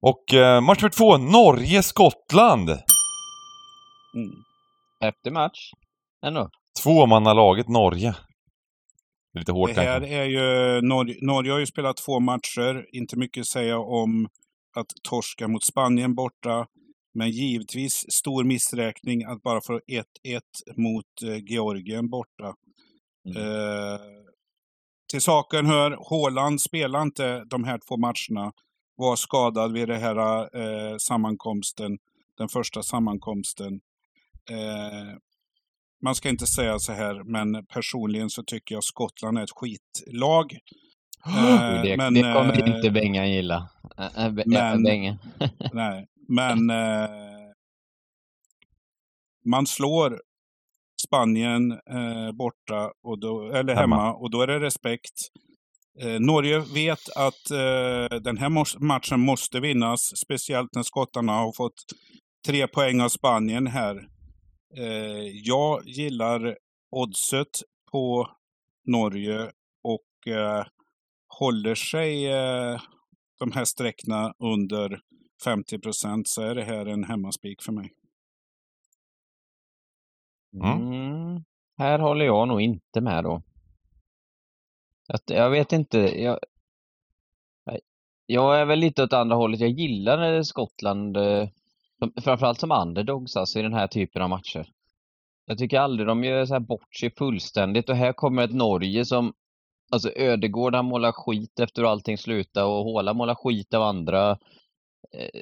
Och 0.00 0.34
eh, 0.34 0.60
match 0.60 0.82
nummer 0.82 0.90
två, 0.90 1.16
Norge-Skottland. 1.16 2.68
Mm. 2.70 4.34
Häftig 5.00 5.32
match. 5.32 5.70
Ändå. 6.26 6.48
Tvåmannalaget 6.82 7.68
Norge. 7.68 8.14
Det 9.32 9.38
är 9.38 9.40
lite 9.40 9.52
hårt 9.52 9.74
Det 9.74 9.80
här 9.80 10.00
kanske. 10.00 10.16
är 10.16 10.24
ju, 10.24 10.80
Norge, 10.80 11.16
Norge 11.22 11.52
har 11.52 11.58
ju 11.58 11.66
spelat 11.66 11.96
två 11.96 12.20
matcher, 12.20 12.86
inte 12.92 13.18
mycket 13.18 13.40
att 13.40 13.46
säga 13.46 13.78
om 13.78 14.28
att 14.76 14.86
torska 15.02 15.48
mot 15.48 15.64
Spanien 15.64 16.14
borta. 16.14 16.66
Men 17.14 17.30
givetvis 17.30 18.04
stor 18.08 18.44
missräkning 18.44 19.24
att 19.24 19.42
bara 19.42 19.60
få 19.60 19.80
1-1 20.26 20.40
mot 20.76 21.04
eh, 21.22 21.44
Georgien 21.44 22.10
borta. 22.10 22.54
Mm. 23.26 23.42
Eh, 23.42 24.00
till 25.10 25.20
saken 25.20 25.66
hör, 25.66 25.90
Haaland 26.10 26.60
spelar 26.60 27.02
inte 27.02 27.44
de 27.44 27.64
här 27.64 27.78
två 27.88 27.96
matcherna. 27.96 28.52
Var 28.96 29.16
skadad 29.16 29.72
vid 29.72 29.88
den 29.88 30.00
här 30.00 30.16
eh, 30.56 30.96
sammankomsten, 30.98 31.98
den 32.38 32.48
första 32.48 32.82
sammankomsten. 32.82 33.80
Eh, 34.50 35.16
man 36.02 36.14
ska 36.14 36.28
inte 36.28 36.46
säga 36.46 36.78
så 36.78 36.92
här, 36.92 37.22
men 37.24 37.66
personligen 37.66 38.30
så 38.30 38.42
tycker 38.42 38.74
jag 38.74 38.84
Skottland 38.84 39.38
är 39.38 39.42
ett 39.42 39.50
skitlag. 39.50 40.52
Eh, 41.26 41.82
det, 41.82 41.96
men, 41.96 42.14
det 42.14 42.20
kommer 42.20 42.62
eh, 42.62 42.76
inte 42.76 42.90
Bengan 42.90 43.30
gilla. 43.30 43.68
Men- 44.46 44.82
Bengan. 44.82 45.18
Nej, 45.72 46.06
men 46.28 46.70
eh, 46.70 47.10
man 49.44 49.66
slår 49.66 50.20
Spanien 51.06 51.80
borta, 52.34 52.92
och 53.02 53.18
då, 53.20 53.52
eller 53.52 53.74
hemma. 53.74 53.96
Hemma. 53.96 54.14
och 54.14 54.30
då 54.30 54.42
är 54.42 54.46
det 54.46 54.60
respekt. 54.60 55.12
Norge 56.20 56.58
vet 56.58 57.16
att 57.16 57.44
den 58.24 58.38
här 58.38 58.78
matchen 58.84 59.20
måste 59.20 59.60
vinnas, 59.60 60.12
speciellt 60.24 60.74
när 60.74 60.82
skottarna 60.82 61.32
har 61.32 61.52
fått 61.52 61.84
tre 62.46 62.66
poäng 62.66 63.00
av 63.00 63.08
Spanien 63.08 63.66
här. 63.66 64.08
Eh, 64.76 65.28
jag 65.32 65.86
gillar 65.86 66.58
oddset 66.90 67.62
på 67.92 68.30
Norge 68.84 69.50
och 69.82 70.32
eh, 70.32 70.66
håller 71.28 71.74
sig 71.74 72.32
eh, 72.32 72.80
de 73.38 73.52
här 73.52 73.64
sträckna 73.64 74.34
under 74.38 75.00
50 75.44 75.78
procent 75.78 76.28
så 76.28 76.42
är 76.42 76.54
det 76.54 76.64
här 76.64 76.86
en 76.86 77.04
hemmaspik 77.04 77.62
för 77.62 77.72
mig. 77.72 77.92
Mm. 80.54 80.92
Mm. 80.92 81.44
Här 81.78 81.98
håller 81.98 82.24
jag 82.24 82.48
nog 82.48 82.60
inte 82.60 83.00
med 83.00 83.24
då. 83.24 83.42
Att, 85.08 85.30
jag 85.30 85.50
vet 85.50 85.72
inte. 85.72 85.98
Jag, 85.98 86.38
jag 88.26 88.60
är 88.60 88.64
väl 88.64 88.78
lite 88.78 89.02
åt 89.02 89.12
andra 89.12 89.36
hållet. 89.36 89.60
Jag 89.60 89.70
gillar 89.70 90.16
när 90.16 90.42
Skottland, 90.42 91.16
eh, 91.16 91.48
framförallt 92.22 92.60
som 92.60 92.72
underdogs 92.72 93.36
alltså, 93.36 93.58
i 93.58 93.62
den 93.62 93.74
här 93.74 93.86
typen 93.86 94.22
av 94.22 94.28
matcher. 94.28 94.68
Jag 95.46 95.58
tycker 95.58 95.80
aldrig 95.80 96.06
de 96.06 96.24
gör 96.24 96.46
så 96.46 96.52
här 96.52 96.60
bort 96.60 96.96
sig 96.96 97.14
fullständigt 97.14 97.88
och 97.88 97.96
här 97.96 98.12
kommer 98.12 98.44
ett 98.44 98.54
Norge 98.54 99.04
som 99.04 99.32
Alltså 99.92 100.12
Ödegård 100.16 100.74
han 100.74 100.84
målar 100.84 101.12
skit 101.12 101.60
efter 101.60 101.82
hur 101.82 101.88
allting 101.88 102.18
slutar 102.18 102.64
och 102.64 102.84
Håla 102.84 103.14
målar 103.14 103.34
skit 103.34 103.74
av 103.74 103.82
andra 103.82 104.30
eh, 105.14 105.40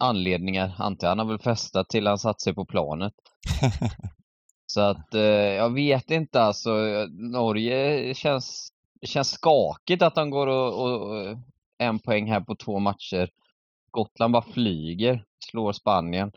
anledningar. 0.00 0.74
Antar 0.78 1.06
jag. 1.06 1.10
Han 1.10 1.18
har 1.18 1.26
väl 1.26 1.38
festat 1.38 1.88
till 1.88 2.06
han 2.06 2.18
satt 2.18 2.40
sig 2.40 2.54
på 2.54 2.64
planet. 2.64 3.12
Så 4.66 4.80
att 4.80 5.14
eh, 5.14 5.22
jag 5.22 5.74
vet 5.74 6.10
inte 6.10 6.42
alltså. 6.42 6.70
Norge 7.10 8.14
känns, 8.14 8.72
känns 9.02 9.30
skakigt 9.30 10.02
att 10.02 10.14
de 10.14 10.30
går 10.30 10.46
och, 10.46 10.82
och, 10.82 11.10
och 11.10 11.36
en 11.78 11.98
poäng 11.98 12.30
här 12.30 12.40
på 12.40 12.56
två 12.56 12.78
matcher. 12.78 13.30
Skottland 13.92 14.32
bara 14.32 14.42
flyger, 14.52 15.22
slår 15.50 15.72
Spanien. 15.72 16.32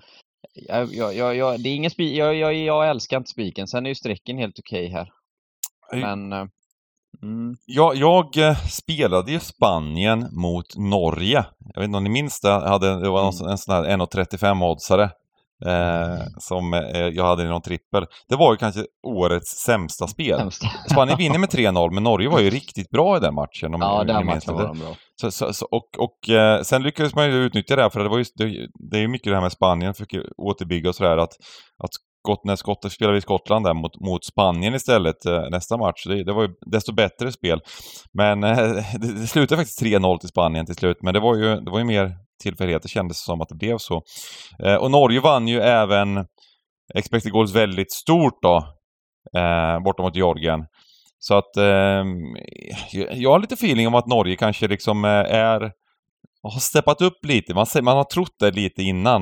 Jag, 0.54 0.94
jag, 0.94 1.36
jag, 1.36 1.60
det 1.64 1.70
är 1.70 1.76
ingen 1.76 1.92
spi, 1.92 2.18
jag, 2.18 2.36
jag, 2.36 2.54
jag 2.56 2.90
älskar 2.90 3.18
inte 3.18 3.30
spiken. 3.30 3.68
Sen 3.68 3.86
är 3.86 3.90
ju 3.90 3.96
strecken 3.96 4.38
helt 4.38 4.60
okej 4.60 4.88
här. 4.88 5.12
Men 6.02 6.34
eh, 6.34 6.46
mm, 7.24 7.56
Jag, 7.66 7.96
jag 7.96 8.38
eh, 8.38 8.58
spelade 8.58 9.32
ju 9.32 9.40
Spanien 9.40 10.28
mot 10.32 10.78
Norge. 10.78 11.46
Jag 11.74 11.82
vet 11.82 11.86
inte 11.88 11.98
om 11.98 12.04
ni 12.04 12.10
minns 12.10 12.42
det? 12.42 12.48
Jag 12.48 12.62
hade, 12.62 13.00
det 13.00 13.10
var 13.10 13.24
någon, 13.24 13.34
sån- 13.34 13.50
en 13.50 13.58
sån 13.58 13.76
här 13.76 13.84
1,35-oddsare. 13.98 15.10
Eh, 15.66 16.24
som 16.40 16.74
eh, 16.74 17.08
jag 17.08 17.26
hade 17.26 17.44
i 17.44 17.48
någon 17.48 17.62
trippel. 17.62 18.06
Det 18.30 18.36
var 18.36 18.54
ju 18.54 18.58
kanske 18.58 18.86
årets 19.08 19.50
sämsta 19.50 20.08
spel. 20.08 20.40
hemskt. 20.40 20.64
Spanien 20.92 21.18
vinner 21.18 21.40
med 21.40 21.50
3-0, 21.50 21.92
men 21.92 22.04
Norge 22.04 22.30
var 22.30 22.40
ju 22.40 22.50
riktigt 22.50 22.90
bra 22.90 23.18
i 23.18 23.20
den 23.20 23.36
matchen. 23.36 23.74
Om, 23.74 23.82
Ja, 23.82 24.04
den 24.04 24.26
matchen 24.26 24.54
var 24.54 24.68
de 24.68 24.80
bra. 24.80 24.96
Så, 25.22 25.32
så, 25.32 25.54
så, 25.54 25.66
och 25.72 25.90
och 25.98 26.30
eh, 26.30 26.62
sen 26.62 26.84
lyckades 26.84 27.16
man 27.16 27.26
ju 27.26 27.34
utnyttja 27.34 27.76
det 27.76 27.82
här, 27.82 27.90
för 27.90 28.04
det, 28.04 28.10
var 28.10 28.18
ju, 28.18 28.26
det, 28.36 28.68
det 28.92 28.98
är 28.98 29.02
ju 29.02 29.08
mycket 29.08 29.32
det 29.32 29.36
här 29.36 29.42
med 29.42 29.52
Spanien, 29.52 29.94
försöker 29.94 30.24
återbygga 30.38 30.90
och 30.90 30.96
sådär, 30.96 31.18
att, 31.18 31.34
att 31.84 31.92
Skott, 32.26 32.46
när 32.46 32.56
Skott 32.56 32.92
spelade 32.92 33.18
i 33.18 33.22
Skottland 33.22 33.66
där 33.66 33.74
mot, 33.74 34.02
mot 34.02 34.26
Spanien 34.26 34.76
istället 34.76 35.26
eh, 35.26 35.50
nästa 35.52 35.78
match. 35.78 36.06
Det, 36.06 36.24
det, 36.24 36.34
var 36.34 36.44
ju 36.44 36.50
desto 36.72 36.94
bättre 36.94 37.32
spel. 37.32 37.60
Men 38.14 38.44
eh, 38.44 38.58
det, 39.00 39.20
det 39.20 39.28
slutade 39.28 39.62
faktiskt 39.62 39.82
3-0 39.82 40.18
till 40.18 40.30
Spanien 40.30 40.66
till 40.66 40.76
slut, 40.76 40.98
men 41.02 41.14
det 41.14 41.20
var 41.20 41.36
ju, 41.36 41.56
det 41.56 41.72
var 41.72 41.80
ju 41.80 41.86
mer 41.86 42.12
tillfälligheter 42.44 42.90
kändes 42.90 43.18
det 43.18 43.26
som 43.26 43.42
att 43.42 43.50
det 43.50 43.56
blev 43.56 43.78
så. 43.78 44.02
Eh, 44.64 44.76
och 44.76 44.92
Norge 44.92 45.20
vann 45.20 45.48
ju 45.48 45.62
även 45.62 46.26
expected 46.94 47.32
goals 47.32 47.56
väldigt 47.56 47.92
stort 47.92 48.42
då, 48.42 48.56
eh, 49.40 49.84
borta 49.84 50.04
mot 50.04 50.16
Georgien. 50.16 50.66
Så 51.20 51.38
att 51.38 51.58
ehm, 51.58 52.36
eh, 52.94 53.20
jag 53.20 53.32
har 53.32 53.40
lite 53.40 53.54
feeling 53.54 53.88
om 53.88 53.96
att 53.96 54.08
Norge 54.08 54.36
kanske 54.36 54.68
liksom 54.68 55.06
eh, 55.06 55.12
är 55.36 55.72
har 56.54 56.60
steppat 56.60 57.02
upp 57.02 57.26
lite. 57.26 57.54
Man, 57.54 57.66
man 57.82 57.98
har 57.98 58.04
trott 58.04 58.36
det 58.40 58.52
lite 58.52 58.84
innan. 58.84 59.22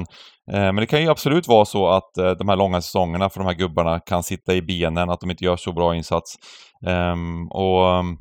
Eh, 0.51 0.73
men 0.73 0.75
det 0.75 0.85
kan 0.85 1.01
ju 1.01 1.09
absolut 1.09 1.47
vara 1.47 1.65
så 1.65 1.87
att 1.87 2.17
eh, 2.17 2.31
de 2.31 2.49
här 2.49 2.55
långa 2.55 2.81
säsongerna 2.81 3.29
för 3.29 3.39
de 3.39 3.45
här 3.45 3.53
gubbarna 3.53 3.99
kan 3.99 4.23
sitta 4.23 4.53
i 4.53 4.61
benen, 4.61 5.09
att 5.09 5.19
de 5.19 5.31
inte 5.31 5.43
gör 5.43 5.57
så 5.57 5.73
bra 5.73 5.95
insats. 5.95 6.35
Eh, 6.87 7.15
och 7.51 7.95
ehm, 7.95 8.17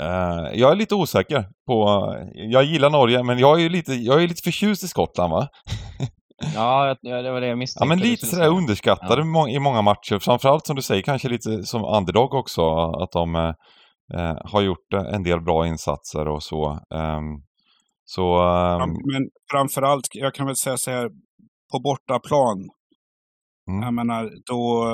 uh, 0.00 0.58
Jag 0.58 0.72
är 0.72 0.76
lite 0.76 0.94
osäker 0.94 1.44
på... 1.66 2.06
Jag 2.34 2.64
gillar 2.64 2.90
Norge, 2.90 3.22
men 3.22 3.38
jag 3.38 3.62
är 3.62 3.70
lite, 3.70 3.94
jag 3.94 4.22
är 4.22 4.28
lite 4.28 4.42
förtjust 4.42 4.84
i 4.84 4.88
Skottland 4.88 5.32
va? 5.32 5.48
Ja, 6.54 6.96
det 7.02 7.30
var 7.30 7.40
det 7.40 7.46
jag 7.46 7.58
misstänkte. 7.58 7.84
Ja, 7.84 7.88
men 7.88 7.98
lite 7.98 8.26
sådär 8.26 8.48
underskattade 8.48 9.22
ja. 9.22 9.48
i 9.48 9.58
många 9.58 9.82
matcher. 9.82 10.18
Framförallt 10.18 10.66
som 10.66 10.76
du 10.76 10.82
säger, 10.82 11.02
kanske 11.02 11.28
lite 11.28 11.62
som 11.62 11.84
underdog 11.84 12.34
också. 12.34 12.62
Att 13.02 13.12
de 13.12 13.34
eh, 14.14 14.36
har 14.44 14.62
gjort 14.62 14.92
en 15.12 15.22
del 15.22 15.40
bra 15.40 15.66
insatser 15.66 16.28
och 16.28 16.42
så. 16.42 16.70
Um, 16.70 17.42
så, 18.04 18.42
um... 18.42 18.90
Men 19.12 19.22
framförallt, 19.50 20.08
jag 20.12 20.34
kan 20.34 20.46
väl 20.46 20.56
säga 20.56 20.76
så 20.76 20.90
här, 20.90 21.08
på 21.72 21.80
bortaplan. 21.84 22.68
Mm. 23.68 23.82
Jag 23.82 23.94
menar, 23.94 24.32
då, 24.46 24.84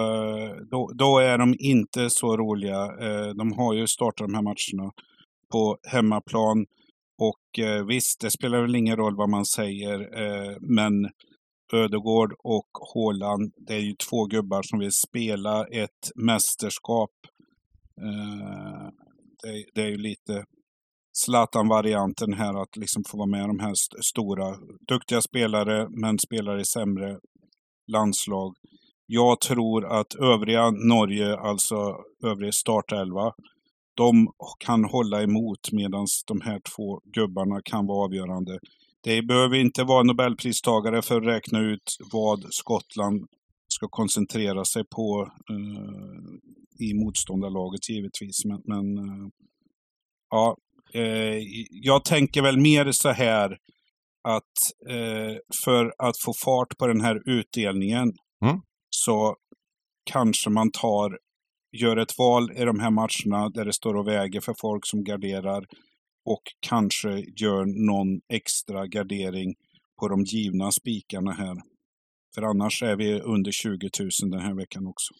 då, 0.70 0.90
då 0.94 1.18
är 1.18 1.38
de 1.38 1.54
inte 1.58 2.10
så 2.10 2.36
roliga. 2.36 2.84
Eh, 2.84 3.28
de 3.28 3.52
har 3.52 3.74
ju 3.74 3.86
startat 3.86 4.26
de 4.28 4.34
här 4.34 4.42
matcherna 4.42 4.92
på 5.52 5.78
hemmaplan. 5.82 6.66
Och 7.18 7.64
eh, 7.64 7.86
visst, 7.86 8.20
det 8.20 8.30
spelar 8.30 8.62
väl 8.62 8.76
ingen 8.76 8.96
roll 8.96 9.16
vad 9.16 9.28
man 9.28 9.44
säger, 9.44 10.20
eh, 10.22 10.56
men 10.60 11.10
Ödegård 11.72 12.32
och 12.44 12.68
Håland, 12.94 13.52
det 13.56 13.74
är 13.74 13.78
ju 13.78 13.94
två 13.94 14.24
gubbar 14.24 14.62
som 14.62 14.78
vill 14.78 14.92
spela 14.92 15.66
ett 15.66 16.10
mästerskap. 16.14 17.10
Det, 19.42 19.64
det 19.74 19.82
är 19.82 19.88
ju 19.88 19.96
lite 19.96 20.44
Zlatan-varianten 21.12 22.32
här, 22.32 22.62
att 22.62 22.76
liksom 22.76 23.04
få 23.08 23.16
vara 23.16 23.26
med 23.26 23.48
de 23.48 23.60
här 23.60 23.72
stora, 24.02 24.56
duktiga 24.88 25.20
spelare, 25.20 25.88
men 25.90 26.18
spelare 26.18 26.60
i 26.60 26.64
sämre 26.64 27.18
landslag. 27.86 28.54
Jag 29.06 29.40
tror 29.40 30.00
att 30.00 30.14
övriga 30.14 30.70
Norge, 30.70 31.36
alltså 31.36 31.96
övriga 32.24 32.52
startelva, 32.52 33.32
de 33.94 34.32
kan 34.58 34.84
hålla 34.84 35.22
emot 35.22 35.72
medan 35.72 36.06
de 36.26 36.40
här 36.40 36.60
två 36.76 37.00
gubbarna 37.04 37.60
kan 37.64 37.86
vara 37.86 38.04
avgörande. 38.04 38.58
Det 39.00 39.22
behöver 39.22 39.56
inte 39.56 39.84
vara 39.84 40.02
nobelpristagare 40.02 41.02
för 41.02 41.16
att 41.16 41.26
räkna 41.26 41.60
ut 41.60 41.96
vad 42.12 42.46
Skottland 42.50 43.26
ska 43.68 43.88
koncentrera 43.88 44.64
sig 44.64 44.84
på 44.84 45.30
eh, 45.50 46.86
i 46.86 46.94
motståndarlaget 46.94 47.88
givetvis. 47.88 48.44
Men, 48.44 48.62
men 48.64 48.98
eh, 48.98 49.28
ja, 50.30 50.56
Eh, 50.94 51.38
jag 51.70 52.04
tänker 52.04 52.42
väl 52.42 52.58
mer 52.58 52.92
så 52.92 53.08
här 53.08 53.58
att 54.22 54.88
eh, 54.88 55.36
för 55.64 55.94
att 55.98 56.18
få 56.24 56.32
fart 56.44 56.78
på 56.78 56.86
den 56.86 57.00
här 57.00 57.22
utdelningen 57.28 58.12
mm. 58.44 58.60
så 58.90 59.36
kanske 60.10 60.50
man 60.50 60.70
tar, 60.70 61.18
gör 61.72 61.96
ett 61.96 62.18
val 62.18 62.52
i 62.56 62.64
de 62.64 62.80
här 62.80 62.90
matcherna 62.90 63.48
där 63.48 63.64
det 63.64 63.72
står 63.72 63.94
och 63.96 64.08
väger 64.08 64.40
för 64.40 64.54
folk 64.60 64.86
som 64.86 65.04
garderar 65.04 65.64
och 66.24 66.42
kanske 66.60 67.24
gör 67.36 67.86
någon 67.86 68.20
extra 68.32 68.86
gardering 68.86 69.54
på 70.00 70.08
de 70.08 70.24
givna 70.24 70.72
spikarna 70.72 71.32
här. 71.32 71.56
För 72.34 72.42
annars 72.42 72.82
är 72.82 72.96
vi 72.96 73.20
under 73.20 73.52
20 73.52 73.90
000 74.00 74.30
den 74.30 74.40
här 74.40 74.54
veckan 74.54 74.86
också. 74.86 75.14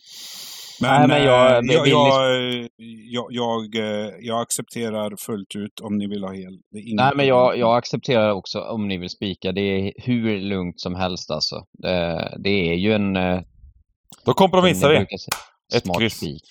Men, 0.83 1.09
Nej, 1.09 1.09
men 1.09 1.27
jag, 1.27 1.51
eh, 1.51 1.75
jag, 1.75 1.87
jag, 1.87 2.69
jag, 3.11 3.27
jag, 3.31 3.75
eh, 3.75 4.11
jag, 4.21 4.43
accepterar 4.43 5.17
fullt 5.17 5.57
ut 5.57 5.81
om 5.81 5.99
ni 5.99 6.07
vill 6.07 6.25
ha 6.25 6.33
hel. 6.33 6.59
Nej, 6.95 7.13
men 7.17 7.27
jag, 7.27 7.59
jag 7.59 7.77
accepterar 7.77 8.33
också 8.33 8.61
om 8.61 8.89
ni 8.89 8.99
vill 8.99 9.11
spika. 9.11 9.53
Det 9.53 9.61
är 9.61 9.93
hur 9.97 10.41
lugnt 10.41 10.81
som 10.81 10.95
helst 10.95 11.31
alltså. 11.31 11.57
Det, 11.73 12.39
det 12.45 12.71
är 12.71 12.75
ju 12.75 12.93
en... 12.93 13.17
Eh, 13.17 13.41
Då 14.25 14.35
kompromissar 14.35 14.91
vi. 14.91 14.97
Ett 15.77 15.99
kryss. 15.99 16.17
Spik. 16.17 16.43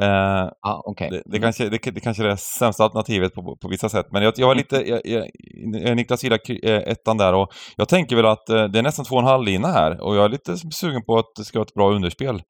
Uh, 0.00 0.50
ah, 0.60 0.90
okay. 0.90 1.10
det, 1.10 1.22
det, 1.24 1.36
mm. 1.36 1.42
kanske, 1.42 1.68
det, 1.68 1.90
det 1.90 2.00
kanske 2.00 2.22
är 2.22 2.28
det 2.28 2.36
sämsta 2.36 2.84
alternativet 2.84 3.34
på, 3.34 3.56
på 3.56 3.68
vissa 3.68 3.88
sätt. 3.88 4.06
Men 4.10 4.22
jag, 4.22 4.34
jag 4.36 4.46
var 4.46 4.54
lite, 4.54 4.76
jag, 4.88 5.00
jag, 5.04 5.96
Niklas 5.96 6.24
gillar 6.24 6.40
ettan 6.64 7.16
där 7.16 7.34
och 7.34 7.48
jag 7.76 7.88
tänker 7.88 8.16
väl 8.16 8.26
att 8.26 8.46
det 8.46 8.78
är 8.78 8.82
nästan 8.82 9.04
två 9.04 9.14
och 9.14 9.22
en 9.22 9.28
halv 9.28 9.44
lina 9.44 9.68
här 9.68 10.00
och 10.00 10.16
jag 10.16 10.24
är 10.24 10.28
lite 10.28 10.56
sugen 10.56 11.02
på 11.04 11.18
att 11.18 11.26
det 11.36 11.44
ska 11.44 11.58
vara 11.58 11.66
ett 11.66 11.74
bra 11.74 11.92
underspel. 11.92 12.42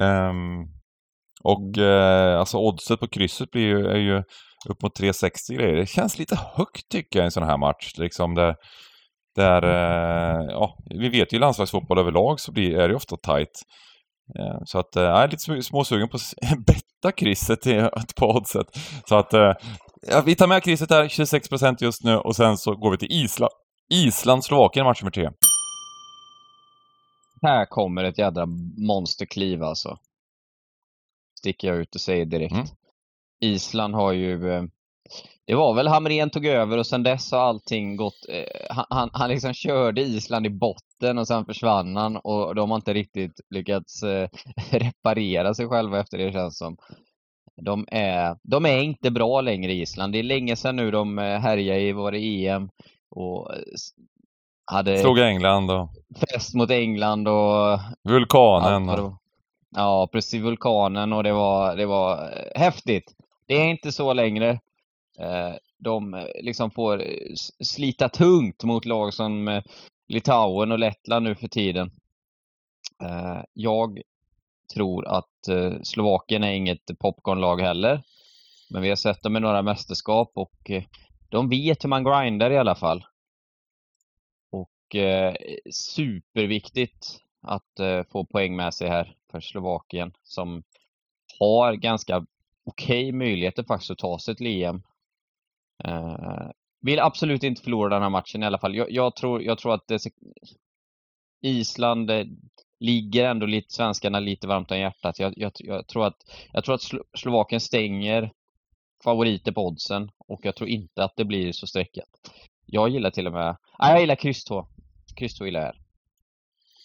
Um, 0.00 0.77
och 1.44 1.78
eh, 1.78 2.38
alltså 2.38 2.58
oddset 2.58 3.00
på 3.00 3.08
krysset 3.08 3.50
blir 3.50 3.62
ju, 3.62 3.86
är 3.86 3.98
ju 3.98 4.22
upp 4.68 4.82
mot 4.82 5.00
3,60 5.00 5.54
grejer. 5.54 5.76
Det 5.76 5.86
känns 5.86 6.18
lite 6.18 6.38
högt 6.56 6.88
tycker 6.90 7.18
jag 7.18 7.24
i 7.24 7.26
en 7.26 7.30
sån 7.30 7.42
här 7.42 7.58
match. 7.58 7.92
Liksom 7.98 8.34
där, 8.34 8.54
där 9.36 9.62
eh, 9.62 10.46
ja, 10.50 10.76
vi 11.00 11.08
vet 11.08 11.32
ju 11.32 11.36
i 11.36 11.40
landslagsfotboll 11.40 11.98
överlag 11.98 12.40
så 12.40 12.52
blir, 12.52 12.78
är 12.78 12.88
det 12.88 12.94
ofta 12.94 13.16
tight. 13.16 13.62
Eh, 14.38 14.58
så 14.64 14.78
att 14.78 14.96
eh, 14.96 15.02
jag 15.02 15.22
är 15.22 15.28
lite 15.28 15.62
småsugen 15.62 16.08
på 16.08 16.16
att 16.16 16.58
betta 16.66 17.12
krysset 17.16 17.60
på 18.16 18.30
oddset. 18.30 18.66
Så 19.08 19.16
att 19.16 19.34
eh, 19.34 19.52
ja, 20.08 20.22
vi 20.26 20.34
tar 20.34 20.46
med 20.46 20.62
krysset 20.62 20.90
här, 20.90 21.04
26% 21.04 21.76
just 21.80 22.04
nu 22.04 22.16
och 22.16 22.36
sen 22.36 22.56
så 22.56 22.74
går 22.74 22.90
vi 22.90 22.98
till 22.98 23.12
Island. 23.12 23.52
Island-Slovakien 23.94 24.86
match 24.86 25.02
nummer 25.02 25.10
tre. 25.10 25.28
Här 27.42 27.66
kommer 27.66 28.04
ett 28.04 28.18
jädra 28.18 28.46
monsterkliv 28.86 29.62
alltså 29.62 29.96
sticker 31.38 31.68
jag 31.68 31.76
ut 31.76 31.94
och 31.94 32.00
säger 32.00 32.24
direkt. 32.24 32.52
Mm. 32.52 32.66
Island 33.40 33.94
har 33.94 34.12
ju 34.12 34.50
eh, 34.50 34.62
det 35.46 35.54
var 35.54 35.74
väl 35.74 35.88
Hamrén 35.88 36.30
tog 36.30 36.46
över 36.46 36.78
och 36.78 36.86
sen 36.86 37.02
dess 37.02 37.32
har 37.32 37.38
allting 37.38 37.96
gått... 37.96 38.26
Eh, 38.28 38.76
han, 38.90 39.10
han 39.12 39.30
liksom 39.30 39.52
körde 39.52 40.00
Island 40.00 40.46
i 40.46 40.50
botten 40.50 41.18
och 41.18 41.26
sen 41.26 41.44
försvann 41.44 41.96
han 41.96 42.16
och 42.16 42.54
de 42.54 42.70
har 42.70 42.76
inte 42.76 42.94
riktigt 42.94 43.40
lyckats 43.50 44.02
eh, 44.02 44.28
reparera 44.70 45.54
sig 45.54 45.68
själva 45.68 46.00
efter 46.00 46.18
det 46.18 46.32
känns 46.32 46.58
som. 46.58 46.76
De 47.62 47.86
är, 47.90 48.36
de 48.42 48.66
är 48.66 48.82
inte 48.82 49.10
bra 49.10 49.40
längre 49.40 49.72
Island. 49.72 50.12
Det 50.12 50.18
är 50.18 50.22
länge 50.22 50.56
sedan 50.56 50.76
nu 50.76 50.90
de 50.90 51.18
härjade 51.18 51.80
i 51.80 51.92
var 51.92 52.12
EM 52.12 52.70
och 53.10 53.50
hade... 54.72 54.98
Slog 54.98 55.18
England 55.18 55.70
och... 55.70 55.88
Fest 56.16 56.54
mot 56.54 56.70
England 56.70 57.28
och... 57.28 57.78
Vulkanen. 58.04 58.88
Och... 58.88 59.12
Ja, 59.70 60.08
precis. 60.12 60.42
Vulkanen 60.42 61.12
och 61.12 61.22
det 61.22 61.32
var, 61.32 61.76
det 61.76 61.86
var 61.86 62.22
eh, 62.22 62.60
häftigt. 62.60 63.14
Det 63.46 63.54
är 63.54 63.70
inte 63.70 63.92
så 63.92 64.12
längre. 64.12 64.50
Eh, 65.18 65.54
de 65.78 66.14
eh, 66.14 66.26
liksom 66.40 66.70
får 66.70 67.04
slita 67.64 68.08
tungt 68.08 68.64
mot 68.64 68.84
lag 68.84 69.14
som 69.14 69.62
Litauen 70.08 70.72
och 70.72 70.78
Lettland 70.78 71.24
nu 71.24 71.34
för 71.34 71.48
tiden. 71.48 71.90
Jag 73.52 74.02
tror 74.74 75.06
att 75.06 75.48
Slovakien 75.82 76.44
är 76.44 76.52
inget 76.52 76.98
popcornlag 76.98 77.60
heller. 77.60 78.02
Men 78.70 78.82
vi 78.82 78.88
har 78.88 78.96
sett 78.96 79.22
dem 79.22 79.36
i 79.36 79.40
några 79.40 79.62
mästerskap 79.62 80.32
och 80.34 80.70
de 81.28 81.48
vet 81.48 81.84
hur 81.84 81.88
man 81.88 82.04
grindar 82.04 82.50
i 82.50 82.58
alla 82.58 82.74
fall. 82.74 83.04
Och 84.50 84.96
superviktigt 85.70 87.20
att 87.42 88.06
få 88.12 88.24
poäng 88.24 88.56
med 88.56 88.74
sig 88.74 88.88
här 88.88 89.17
för 89.30 89.40
Slovakien 89.40 90.12
som 90.22 90.62
har 91.38 91.74
ganska 91.74 92.26
okej 92.64 93.08
okay 93.08 93.12
möjligheter 93.12 93.64
faktiskt 93.64 93.90
att 93.90 93.98
ta 93.98 94.18
sig 94.18 94.36
till 94.36 94.62
EM. 94.62 94.82
Eh, 95.84 96.50
vill 96.80 97.00
absolut 97.00 97.42
inte 97.42 97.62
förlora 97.62 97.94
den 97.94 98.02
här 98.02 98.10
matchen 98.10 98.42
i 98.42 98.46
alla 98.46 98.58
fall. 98.58 98.74
Jag, 98.74 98.90
jag 98.90 99.16
tror, 99.16 99.42
jag 99.42 99.58
tror 99.58 99.74
att 99.74 99.88
det, 99.88 100.00
Island 101.40 102.10
eh, 102.10 102.24
ligger 102.80 103.24
ändå 103.24 103.46
lite 103.46 103.74
svenskarna 103.74 104.20
lite 104.20 104.46
varmt 104.46 104.70
om 104.70 104.78
hjärtat. 104.78 105.18
Jag, 105.18 105.34
jag, 105.36 105.52
jag, 105.58 105.86
tror 105.86 106.06
att, 106.06 106.16
jag 106.52 106.64
tror 106.64 106.74
att 106.74 106.90
Slovakien 107.18 107.60
stänger 107.60 108.32
favoriter 109.04 109.52
på 109.52 109.66
oddsen 109.66 110.10
och 110.18 110.40
jag 110.42 110.56
tror 110.56 110.68
inte 110.68 111.04
att 111.04 111.16
det 111.16 111.24
blir 111.24 111.52
så 111.52 111.66
streckat. 111.66 112.08
Jag 112.66 112.88
gillar 112.88 113.10
till 113.10 113.26
och 113.26 113.32
med, 113.32 113.56
nej 113.78 113.90
jag 113.90 114.00
gillar 114.00 114.16
kryss 114.16 114.44
2. 114.44 114.66
Kryss 115.16 115.38
2 115.38 115.44
gillar 115.44 115.60
jag 115.60 115.74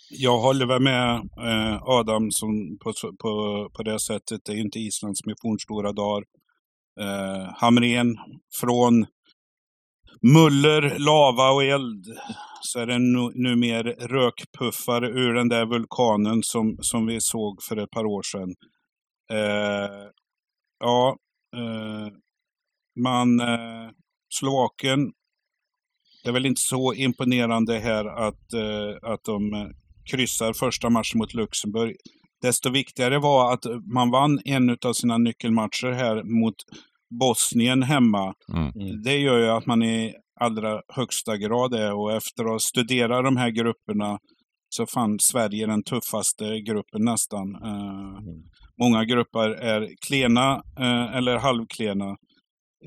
jag 0.10 0.39
håller 0.39 0.66
väl 0.66 0.82
med 0.82 1.16
eh, 1.38 1.84
Adam 1.84 2.32
som 2.32 2.78
på, 2.78 2.94
på, 3.20 3.70
på 3.74 3.84
det 3.84 4.00
sättet. 4.00 4.42
Det 4.46 4.52
är 4.52 4.58
inte 4.58 4.80
Islands 4.80 5.26
missionsstora 5.26 5.92
dagar. 5.92 6.24
Eh, 7.00 7.54
Hamrén 7.56 8.18
från 8.60 9.06
muller, 10.22 11.00
lava 11.00 11.52
och 11.52 11.63
eld 11.63 12.06
så 12.62 12.80
är 12.80 12.86
det 12.86 13.00
nu, 13.00 13.32
nu 13.34 13.56
mer 13.56 13.84
rökpuffar 13.84 15.04
ur 15.04 15.34
den 15.34 15.50
där 15.50 15.66
vulkanen 15.66 16.44
som, 16.44 16.78
som 16.82 17.06
vi 17.06 17.22
såg 17.22 17.63
för 17.63 17.78
ett 17.78 17.92
par 17.92 18.06
år 18.06 18.22
sedan. 18.22 18.56
Eh, 19.32 20.10
ja, 20.80 21.18
eh, 21.56 22.13
man, 23.00 23.39
eh, 23.39 23.89
Slovakien, 24.30 25.12
det 26.24 26.30
är 26.30 26.34
väl 26.34 26.46
inte 26.46 26.62
så 26.62 26.94
imponerande 26.94 27.80
här 27.80 28.06
att, 28.06 28.54
eh, 28.54 29.12
att 29.12 29.24
de 29.24 29.74
kryssar 30.12 30.54
första 30.54 30.89
matchen 30.89 31.18
mot 31.18 31.34
Luxemburg. 31.34 31.96
Desto 32.42 32.70
viktigare 32.70 33.20
var 33.20 33.54
att 33.54 33.66
man 33.94 34.12
vann 34.12 34.39
en 34.46 34.78
av 34.86 34.94
sina 34.94 35.18
nyckelmatcher 35.18 35.92
här 35.92 36.24
mot 36.24 36.56
Bosnien 37.20 37.84
hemma. 37.84 38.34
Mm. 38.54 39.02
Det 39.04 39.18
gör 39.18 39.39
ju 39.39 39.50
att 39.50 39.66
man 39.66 39.84
i 39.84 40.13
allra 40.39 40.82
högsta 40.96 41.38
grad 41.38 41.74
är 41.74 41.94
och 41.94 42.13
efter 42.13 42.56
att 42.56 42.62
studera 42.62 43.22
de 43.22 43.38
här 43.38 43.50
grupperna 43.50 44.18
så 44.70 44.86
fann 44.86 45.18
Sverige 45.20 45.68
den 45.68 45.84
tuffaste 45.84 46.60
gruppen 46.60 47.06
nästan. 47.06 47.56
Eh, 47.56 48.20
Många 48.80 49.06
grupper 49.06 49.50
är 49.50 49.89
klena 50.08 50.62
eh, 50.80 51.16
eller 51.18 51.38
halvklena. 51.38 52.10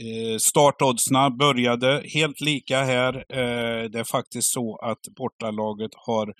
Eh, 0.02 0.36
startoddsna 0.38 1.30
började 1.30 2.02
helt 2.14 2.40
lika 2.40 2.80
här. 2.82 3.14
Eh, 3.14 3.90
det 3.90 3.98
är 3.98 4.10
faktiskt 4.12 4.52
så 4.52 4.76
att 4.82 4.98
bortalaget 5.18 5.90
har 6.06 6.34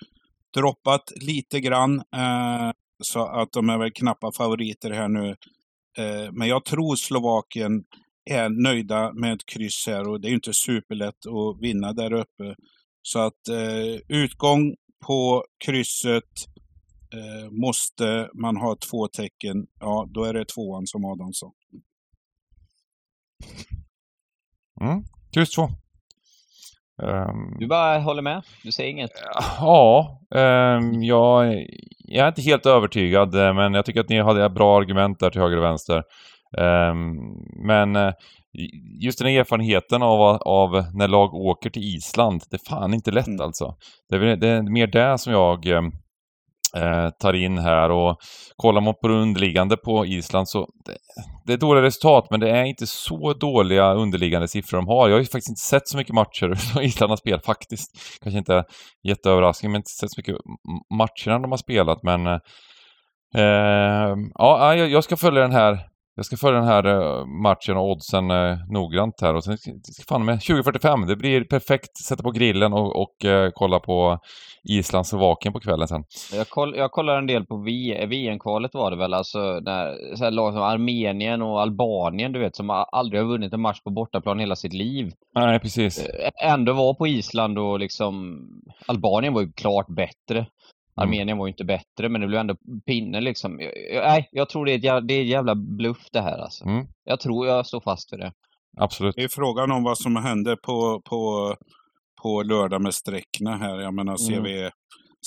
droppat 0.57 1.11
lite 1.15 1.59
grann. 1.59 1.95
Eh, 1.95 2.71
så 3.03 3.27
att 3.27 3.51
de 3.51 3.69
är 3.69 3.77
väl 3.77 3.91
knappa 3.91 4.31
favoriter 4.31 4.91
här 4.91 5.07
nu. 5.07 5.29
Eh, 5.97 6.31
men 6.31 6.47
jag 6.47 6.65
tror 6.65 6.95
Slovakien 6.95 7.83
är 8.29 8.49
nöjda 8.49 9.13
med 9.13 9.33
ett 9.33 9.45
kryss 9.45 9.87
här 9.87 10.07
och 10.07 10.21
det 10.21 10.27
är 10.27 10.29
ju 10.29 10.35
inte 10.35 10.53
superlätt 10.53 11.25
att 11.25 11.61
vinna 11.61 11.93
där 11.93 12.13
uppe. 12.13 12.55
Så 13.01 13.19
att 13.19 13.47
eh, 13.47 14.01
utgång 14.07 14.75
på 15.05 15.45
krysset 15.65 16.33
eh, 17.13 17.51
måste 17.51 18.29
man 18.33 18.57
ha 18.57 18.75
två 18.75 19.07
tecken, 19.07 19.67
ja 19.79 20.07
då 20.13 20.23
är 20.23 20.33
det 20.33 20.45
tvåan 20.45 20.87
som 20.87 21.05
Adam 21.05 21.33
sa. 21.33 21.53
Mm. 24.81 25.03
Kryss 25.33 25.49
två. 25.49 25.69
Ehm, 27.03 27.57
Du 27.59 27.67
bara 27.67 27.99
håller 27.99 28.21
med? 28.21 28.41
Du 28.63 28.71
säger 28.71 28.89
inget? 28.91 29.11
Ja, 29.59 30.19
ehm, 30.35 31.03
jag, 31.03 31.65
jag 32.07 32.23
är 32.23 32.27
inte 32.27 32.41
helt 32.41 32.65
övertygad, 32.65 33.35
eh, 33.35 33.53
men 33.53 33.73
jag 33.73 33.85
tycker 33.85 33.99
att 33.99 34.09
ni 34.09 34.21
hade 34.21 34.49
bra 34.49 34.77
argument 34.77 35.19
där 35.19 35.29
till 35.29 35.41
höger 35.41 35.57
och 35.57 35.63
vänster. 35.63 36.03
Ehm, 36.57 37.15
men 37.67 37.95
eh, 37.95 38.13
just 39.01 39.19
den 39.19 39.27
här 39.27 39.39
erfarenheten 39.39 40.03
av, 40.03 40.21
av 40.41 40.85
när 40.93 41.07
lag 41.07 41.33
åker 41.33 41.69
till 41.69 41.83
Island, 41.95 42.41
det 42.49 42.55
är 42.55 42.69
fan 42.69 42.93
inte 42.93 43.11
lätt 43.11 43.27
Mm. 43.27 43.41
alltså. 43.41 43.75
Det 44.09 44.15
är, 44.15 44.35
det 44.35 44.47
är 44.47 44.61
mer 44.61 44.87
det 44.87 45.17
som 45.17 45.33
jag 45.33 45.65
Eh, 46.75 47.09
tar 47.19 47.33
in 47.33 47.57
här 47.57 47.91
och 47.91 48.17
kollar 48.55 48.81
man 48.81 48.93
på 49.01 49.07
det 49.07 49.13
underliggande 49.13 49.77
på 49.77 50.05
Island 50.05 50.49
så 50.49 50.67
det, 50.85 50.97
det 51.45 51.53
är 51.53 51.57
dåliga 51.57 51.83
resultat 51.83 52.27
men 52.31 52.39
det 52.39 52.49
är 52.49 52.63
inte 52.63 52.87
så 52.87 53.33
dåliga 53.33 53.93
underliggande 53.93 54.47
siffror 54.47 54.77
de 54.77 54.87
har. 54.87 55.09
Jag 55.09 55.15
har 55.15 55.19
ju 55.19 55.25
faktiskt 55.25 55.49
inte 55.49 55.61
sett 55.61 55.87
så 55.87 55.97
mycket 55.97 56.15
matcher 56.15 56.53
som 56.73 56.81
Island 56.81 57.09
har 57.09 57.17
spelat 57.17 57.45
faktiskt. 57.45 57.91
Kanske 58.23 58.37
inte 58.37 58.63
jätteöverraskning 59.07 59.71
men 59.71 59.79
inte 59.79 59.89
sett 59.89 60.11
så 60.11 60.19
mycket 60.19 60.35
matcher 60.97 61.39
de 61.39 61.51
har 61.51 61.57
spelat 61.57 62.03
men 62.03 62.27
eh, 62.27 64.15
ja, 64.33 64.75
jag, 64.75 64.89
jag 64.89 65.03
ska 65.03 65.17
följa 65.17 65.41
den 65.41 65.51
här 65.51 65.79
jag 66.17 66.25
ska 66.25 66.37
följa 66.37 66.59
den 66.59 66.67
här 66.67 66.85
eh, 66.85 67.25
matchen 67.25 67.77
och 67.77 67.89
oddsen 67.91 68.31
eh, 68.31 68.57
noggrant 68.69 69.21
här 69.21 69.35
och 69.35 69.43
sen 69.43 69.57
fan 70.09 70.25
med 70.25 70.41
2045. 70.41 71.07
Det 71.07 71.15
blir 71.15 71.43
perfekt. 71.43 71.97
Sätta 72.07 72.23
på 72.23 72.31
grillen 72.31 72.73
och, 72.73 73.01
och 73.01 73.25
eh, 73.25 73.49
kolla 73.53 73.79
på 73.79 74.19
Island-Slovakien 74.69 75.53
på 75.53 75.59
kvällen 75.59 75.87
sen. 75.87 76.03
Jag, 76.33 76.49
koll, 76.49 76.75
jag 76.77 76.91
kollar 76.91 77.17
en 77.17 77.27
del 77.27 77.45
på 77.45 77.57
VM-kvalet 78.09 78.73
var 78.73 78.91
det 78.91 78.97
väl, 78.97 79.13
alltså 79.13 79.39
när 79.39 80.15
så 80.15 80.23
här 80.23 80.31
lag 80.31 80.53
som 80.53 80.61
Armenien 80.61 81.41
och 81.41 81.61
Albanien 81.61 82.31
du 82.31 82.39
vet, 82.39 82.55
som 82.55 82.85
aldrig 82.91 83.21
har 83.21 83.27
vunnit 83.27 83.53
en 83.53 83.61
match 83.61 83.81
på 83.83 83.89
bortaplan 83.89 84.39
hela 84.39 84.55
sitt 84.55 84.73
liv. 84.73 85.11
Nej, 85.35 85.59
precis. 85.59 86.07
Ändå 86.43 86.73
var 86.73 86.93
på 86.93 87.07
Island 87.07 87.59
och 87.59 87.79
liksom 87.79 88.39
Albanien 88.87 89.33
var 89.33 89.41
ju 89.41 89.51
klart 89.51 89.87
bättre. 89.87 90.45
Armenien 91.01 91.37
var 91.37 91.47
ju 91.47 91.51
inte 91.51 91.65
bättre, 91.65 92.09
men 92.09 92.21
det 92.21 92.27
blev 92.27 92.39
ändå 92.39 92.55
pinne 92.85 93.21
liksom. 93.21 93.59
Jag- 93.59 93.73
jag- 93.95 94.03
Nej, 94.03 94.29
jag 94.31 94.49
tror 94.49 94.65
det 94.65 94.71
är 94.71 94.77
jävla, 94.77 95.01
det 95.01 95.13
är 95.13 95.23
jävla 95.23 95.55
bluff 95.55 96.07
det 96.11 96.21
här 96.21 96.37
alltså. 96.37 96.65
Mm. 96.65 96.85
Jag 97.03 97.19
tror 97.19 97.47
jag 97.47 97.65
står 97.67 97.81
fast 97.81 98.13
vid 98.13 98.19
det. 98.19 98.31
Absolut. 98.77 99.15
Det 99.15 99.23
är 99.23 99.27
frågan 99.27 99.71
om 99.71 99.83
vad 99.83 99.97
som 99.97 100.15
händer 100.15 100.55
på, 100.55 101.01
på, 101.09 101.55
på 102.23 102.43
lördag 102.43 102.81
med 102.81 102.93
sträckna 102.93 103.57
här. 103.57 103.79
Jag 103.79 103.93
menar, 103.93 104.17
ser 104.17 104.33
Mm. 104.33 104.43
vi, 104.43 104.69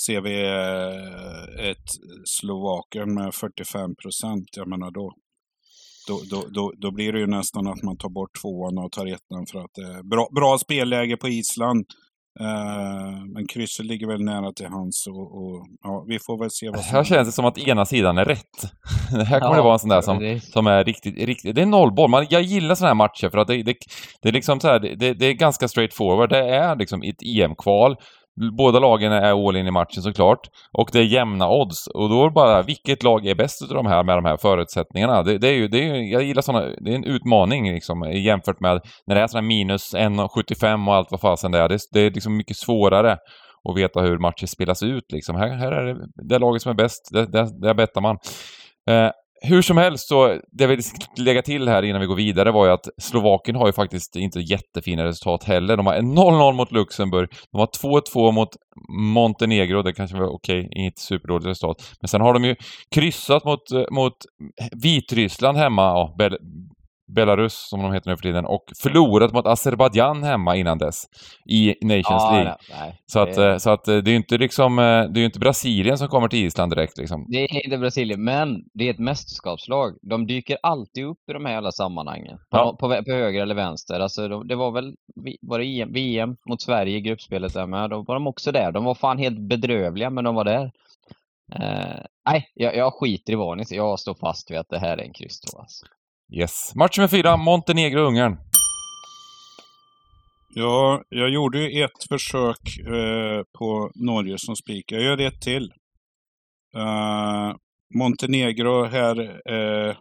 ser 0.05 0.21
vi 0.21 0.41
eh, 0.43 1.69
ett 1.69 1.87
Slovakien 2.25 3.13
med 3.13 3.33
45 3.33 3.95
procent, 3.95 4.45
jag 4.57 4.67
menar 4.67 4.91
då, 4.91 5.13
då, 6.07 6.19
då, 6.31 6.47
då, 6.49 6.73
då 6.77 6.91
blir 6.91 7.13
det 7.13 7.19
ju 7.19 7.27
nästan 7.27 7.67
att 7.67 7.83
man 7.83 7.97
tar 7.97 8.09
bort 8.09 8.29
tvåan 8.41 8.77
och 8.77 8.91
tar 8.91 9.05
ettan 9.05 9.45
för 9.51 9.59
att 9.59 9.71
det 9.73 9.81
är 9.81 10.03
bra, 10.03 10.27
bra 10.35 10.57
spelläge 10.57 11.17
på 11.17 11.27
Island. 11.27 11.85
Eh, 12.39 13.25
men 13.33 13.47
krysset 13.47 13.85
ligger 13.85 14.07
väl 14.07 14.23
nära 14.23 14.51
till 14.53 14.65
hands 14.67 15.07
och, 15.07 15.35
och 15.37 15.67
ja, 15.83 16.05
vi 16.07 16.19
får 16.19 16.39
väl 16.39 16.51
se 16.51 16.69
vad 16.69 16.79
som 16.79 16.95
Här 16.95 17.03
känns 17.03 17.27
det 17.27 17.31
som 17.31 17.45
att 17.45 17.57
ena 17.57 17.85
sidan 17.85 18.17
är 18.17 18.25
rätt. 18.25 18.71
Det 19.11 19.23
här 19.23 19.39
kommer 19.39 19.55
det 19.55 19.61
vara 19.61 19.73
en 19.73 19.79
sån 19.79 19.89
där 19.89 20.01
som, 20.01 20.19
det- 20.19 20.43
som 20.43 20.67
är 20.67 20.83
riktigt, 20.83 21.17
riktigt... 21.17 21.55
Det 21.55 21.61
är 21.61 21.65
nollboll. 21.65 22.09
Man, 22.09 22.27
jag 22.29 22.41
gillar 22.41 22.75
såna 22.75 22.87
här 22.87 22.95
matcher 22.95 23.29
för 23.29 23.37
att 23.37 23.47
det, 23.47 23.63
det, 23.63 23.75
det 24.21 24.29
är 24.29 24.33
liksom 24.33 24.59
så 24.59 24.67
här, 24.67 24.79
det, 24.79 25.13
det 25.13 25.25
är 25.25 25.33
ganska 25.33 25.67
straight 25.67 25.93
forward. 25.93 26.29
Det 26.29 26.55
är 26.55 26.75
liksom 26.75 27.01
ett 27.03 27.21
EM-kval. 27.25 27.95
Båda 28.57 28.79
lagen 28.79 29.11
är 29.11 29.47
all 29.47 29.55
in 29.55 29.67
i 29.67 29.71
matchen 29.71 30.03
såklart. 30.03 30.39
Och 30.77 30.89
det 30.93 30.99
är 30.99 31.03
jämna 31.03 31.49
odds. 31.49 31.87
Och 31.87 32.09
då 32.09 32.21
är 32.21 32.25
det 32.25 32.31
bara, 32.31 32.61
vilket 32.61 33.03
lag 33.03 33.25
är 33.25 33.35
bäst 33.35 33.61
av 33.61 33.67
de 33.67 33.85
här 33.85 34.03
med 34.03 34.17
de 34.17 34.25
här 34.25 34.37
förutsättningarna? 34.37 35.23
Det, 35.23 35.37
det 35.37 35.47
är 35.47 35.53
ju, 35.53 35.67
det 35.67 35.77
är 35.77 35.95
ju, 35.95 36.11
jag 36.11 36.23
gillar 36.23 36.41
sådana, 36.41 36.65
det 36.65 36.91
är 36.91 36.95
en 36.95 37.03
utmaning 37.03 37.73
liksom 37.73 38.11
jämfört 38.11 38.59
med 38.59 38.81
när 39.07 39.15
det 39.15 39.21
är 39.21 39.27
sådana 39.27 39.43
här 39.43 39.47
minus 39.47 39.95
1,75 39.95 40.87
och 40.87 40.95
allt 40.95 41.11
vad 41.11 41.21
fasen 41.21 41.51
det 41.51 41.59
är. 41.59 41.69
Det, 41.69 41.79
det 41.91 41.99
är 41.99 42.11
liksom 42.11 42.37
mycket 42.37 42.57
svårare 42.57 43.17
att 43.69 43.77
veta 43.77 44.01
hur 44.01 44.17
matcher 44.17 44.45
spelas 44.45 44.83
ut 44.83 45.11
liksom. 45.11 45.35
Här, 45.35 45.49
här 45.49 45.71
är 45.71 45.85
det, 45.85 46.07
det 46.29 46.39
laget 46.39 46.61
som 46.61 46.69
är 46.69 46.75
bäst, 46.75 47.09
där 47.61 47.73
bettar 47.73 48.01
man. 48.01 48.17
Eh, 48.89 49.11
hur 49.43 49.61
som 49.61 49.77
helst 49.77 50.07
så, 50.07 50.39
det 50.51 50.67
vi 50.67 50.81
ska 50.81 50.97
lägga 51.17 51.41
till 51.41 51.67
här 51.67 51.83
innan 51.83 52.01
vi 52.01 52.07
går 52.07 52.15
vidare 52.15 52.51
var 52.51 52.65
ju 52.65 52.71
att 52.71 52.89
Slovakien 52.97 53.55
har 53.55 53.67
ju 53.67 53.73
faktiskt 53.73 54.15
inte 54.15 54.39
jättefina 54.39 55.05
resultat 55.05 55.43
heller. 55.43 55.77
De 55.77 55.85
har 55.85 55.95
0-0 55.95 56.53
mot 56.53 56.71
Luxemburg, 56.71 57.29
de 57.51 57.57
har 57.57 57.67
2-2 57.67 58.31
mot 58.31 58.49
Montenegro, 58.89 59.81
det 59.81 59.93
kanske 59.93 60.17
var 60.17 60.35
okej, 60.35 60.67
inget 60.71 60.99
superdåligt 60.99 61.47
resultat. 61.47 61.97
Men 62.01 62.07
sen 62.07 62.21
har 62.21 62.33
de 62.33 62.45
ju 62.45 62.55
kryssat 62.95 63.45
mot, 63.45 63.63
mot 63.91 64.13
Vitryssland 64.71 65.57
hemma, 65.57 65.81
ja, 65.81 66.15
Belarus 67.15 67.69
som 67.69 67.81
de 67.81 67.93
heter 67.93 68.09
nu 68.09 68.15
för 68.17 68.23
tiden, 68.23 68.45
och 68.45 68.63
förlorat 68.81 69.33
mot 69.33 69.45
Azerbajdzjan 69.47 70.23
hemma 70.23 70.55
innan 70.55 70.77
dess 70.77 71.03
i 71.49 71.75
Nations 71.81 72.05
Ja, 72.09 72.31
League. 72.31 72.55
nej, 72.69 72.79
nej. 72.79 72.99
Så 73.05 73.19
att, 73.19 73.37
eh, 73.37 73.57
så 73.57 73.69
att 73.69 73.87
eh, 73.87 73.97
det 73.97 74.09
är 74.09 74.11
ju 74.11 74.17
inte 74.17 74.37
liksom, 74.37 74.79
eh, 74.79 74.83
det 74.83 75.17
är 75.17 75.19
ju 75.19 75.25
inte 75.25 75.39
Brasilien 75.39 75.97
som 75.97 76.07
kommer 76.07 76.27
till 76.27 76.45
Island 76.45 76.71
direkt 76.71 76.97
liksom. 76.97 77.25
Det 77.29 77.37
är 77.37 77.65
inte 77.65 77.77
Brasilien, 77.77 78.23
men 78.23 78.63
det 78.73 78.85
är 78.87 78.91
ett 78.93 78.99
mästerskapslag. 78.99 79.93
De 80.01 80.27
dyker 80.27 80.57
alltid 80.63 81.05
upp 81.05 81.29
i 81.29 81.33
de 81.33 81.45
här 81.45 81.57
alla 81.57 81.71
sammanhangen. 81.71 82.37
På, 82.37 82.57
Ja. 82.57 82.75
på, 82.79 82.87
vä- 82.87 83.03
på 83.05 83.11
höger 83.11 83.41
eller 83.41 83.55
vänster. 83.55 83.99
Alltså, 83.99 84.27
de, 84.27 84.47
det 84.47 84.55
var 84.55 84.71
väl 84.71 84.93
var 85.41 85.59
det 85.59 85.85
VM 85.85 86.35
mot 86.49 86.61
Sverige 86.61 86.97
i 86.97 87.01
gruppspelet 87.01 87.53
där 87.53 87.67
med. 87.67 87.89
Då 87.89 88.03
var 88.07 88.15
de 88.15 88.27
också 88.27 88.51
där. 88.51 88.71
De 88.71 88.83
var 88.83 88.95
fan 88.95 89.17
helt 89.17 89.39
bedrövliga, 89.39 90.09
men 90.09 90.23
de 90.23 90.35
var 90.35 90.43
där. 90.43 90.71
Eh, 91.55 91.99
nej, 92.29 92.49
jag, 92.53 92.75
jag 92.75 92.93
skiter 92.93 93.33
i 93.33 93.35
vad 93.35 93.57
ni 93.57 93.65
säger. 93.65 93.81
Jag 93.81 93.99
står 93.99 94.13
fast 94.13 94.51
vid 94.51 94.57
att 94.57 94.69
det 94.69 94.79
här 94.79 94.97
är 94.97 95.01
en 95.03 95.13
kryss 95.13 95.41
alltså. 95.57 95.85
Yes. 96.39 96.75
Match 96.75 96.97
nummer 96.97 97.07
fyra, 97.07 97.37
Montenegro-Ungern. 97.37 98.37
Ja, 100.55 101.01
jag 101.09 101.29
gjorde 101.29 101.59
ju 101.59 101.83
ett 101.83 102.03
försök 102.09 102.77
eh, 102.79 103.41
på 103.57 103.91
Norge 103.95 104.37
som 104.37 104.55
spik. 104.55 104.91
Jag 104.91 105.01
gör 105.01 105.21
ett 105.21 105.41
till. 105.41 105.71
Uh, 106.77 107.55
Montenegro 107.93 108.83
här 108.85 109.19
eh, 109.53 109.95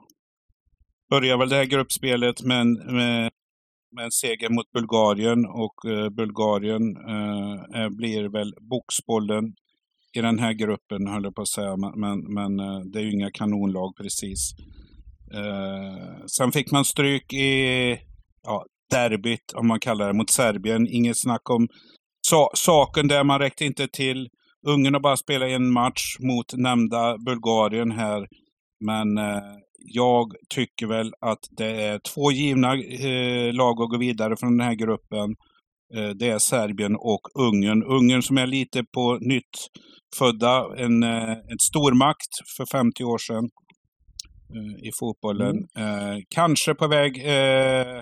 börjar 1.10 1.38
väl 1.38 1.48
det 1.48 1.56
här 1.56 1.64
gruppspelet 1.64 2.42
med, 2.42 2.60
en- 2.60 2.94
med, 2.96 3.30
med 3.96 4.04
en 4.04 4.10
seger 4.10 4.48
mot 4.48 4.70
Bulgarien 4.72 5.46
och 5.46 5.90
eh, 5.90 6.08
Bulgarien 6.10 6.96
eh, 7.74 7.88
blir 7.88 8.28
väl 8.28 8.54
boxbollen 8.70 9.44
i 10.16 10.20
den 10.20 10.38
här 10.38 10.52
gruppen, 10.52 11.06
höll 11.06 11.24
jag 11.24 11.34
på 11.34 11.42
att 11.42 11.48
säga. 11.48 11.76
Men, 11.76 11.92
men, 12.00 12.18
men 12.34 12.60
eh, 12.60 12.80
det 12.92 12.98
är 12.98 13.02
ju 13.02 13.12
inga 13.12 13.30
kanonlag 13.30 13.96
precis. 13.96 14.50
Eh, 15.34 16.26
sen 16.26 16.52
fick 16.52 16.70
man 16.70 16.84
stryk 16.84 17.32
i 17.32 17.90
ja, 18.42 18.64
derbyt, 18.90 19.52
om 19.54 19.66
man 19.66 19.80
kallar 19.80 20.06
det, 20.06 20.12
mot 20.12 20.30
Serbien. 20.30 20.88
Inget 20.88 21.20
snack 21.20 21.50
om 21.50 21.68
sa 22.26 22.50
saken 22.54 23.08
där, 23.08 23.24
man 23.24 23.38
räckte 23.38 23.64
inte 23.64 23.88
till. 23.88 24.28
Ungern 24.66 24.94
har 24.94 25.00
bara 25.00 25.16
spelat 25.16 25.48
en 25.48 25.72
match 25.72 26.16
mot 26.20 26.54
nämnda 26.56 27.18
Bulgarien 27.18 27.90
här. 27.90 28.26
Men 28.84 29.18
eh, 29.18 29.42
jag 29.78 30.32
tycker 30.54 30.86
väl 30.86 31.12
att 31.20 31.38
det 31.50 31.82
är 31.82 31.98
två 32.14 32.32
givna 32.32 32.74
eh, 32.74 33.52
lag 33.52 33.82
att 33.82 33.90
gå 33.90 33.98
vidare 33.98 34.36
från 34.36 34.58
den 34.58 34.66
här 34.66 34.74
gruppen. 34.74 35.34
Eh, 35.94 36.08
det 36.08 36.28
är 36.28 36.38
Serbien 36.38 36.96
och 36.96 37.20
Ungern. 37.34 37.82
Ungern 37.82 38.22
som 38.22 38.38
är 38.38 38.46
lite 38.46 38.84
på 38.94 39.18
nytt 39.20 39.68
födda, 40.18 40.64
en, 40.76 41.02
eh, 41.02 41.30
en 41.30 41.58
stormakt 41.70 42.32
för 42.56 42.66
50 42.66 43.04
år 43.04 43.18
sedan 43.18 43.48
i 44.82 44.90
fotbollen. 44.98 45.56
Eh, 45.76 46.18
kanske 46.28 46.74
på 46.74 46.88
väg 46.88 47.22
eh, 47.24 47.98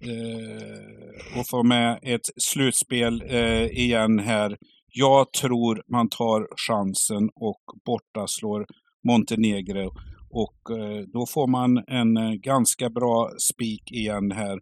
eh, 0.00 1.40
att 1.40 1.48
få 1.48 1.62
med 1.62 1.98
ett 2.02 2.30
slutspel 2.36 3.22
eh, 3.26 3.66
igen 3.66 4.18
här. 4.18 4.56
Jag 4.88 5.32
tror 5.32 5.82
man 5.88 6.08
tar 6.08 6.48
chansen 6.68 7.30
och 7.34 7.62
bortaslår 7.86 8.66
Montenegro. 9.08 9.92
Och 10.30 10.78
eh, 10.78 11.00
då 11.12 11.26
får 11.26 11.46
man 11.46 11.84
en 11.86 12.16
eh, 12.16 12.32
ganska 12.32 12.90
bra 12.90 13.30
spik 13.38 13.92
igen 13.92 14.32
här. 14.32 14.58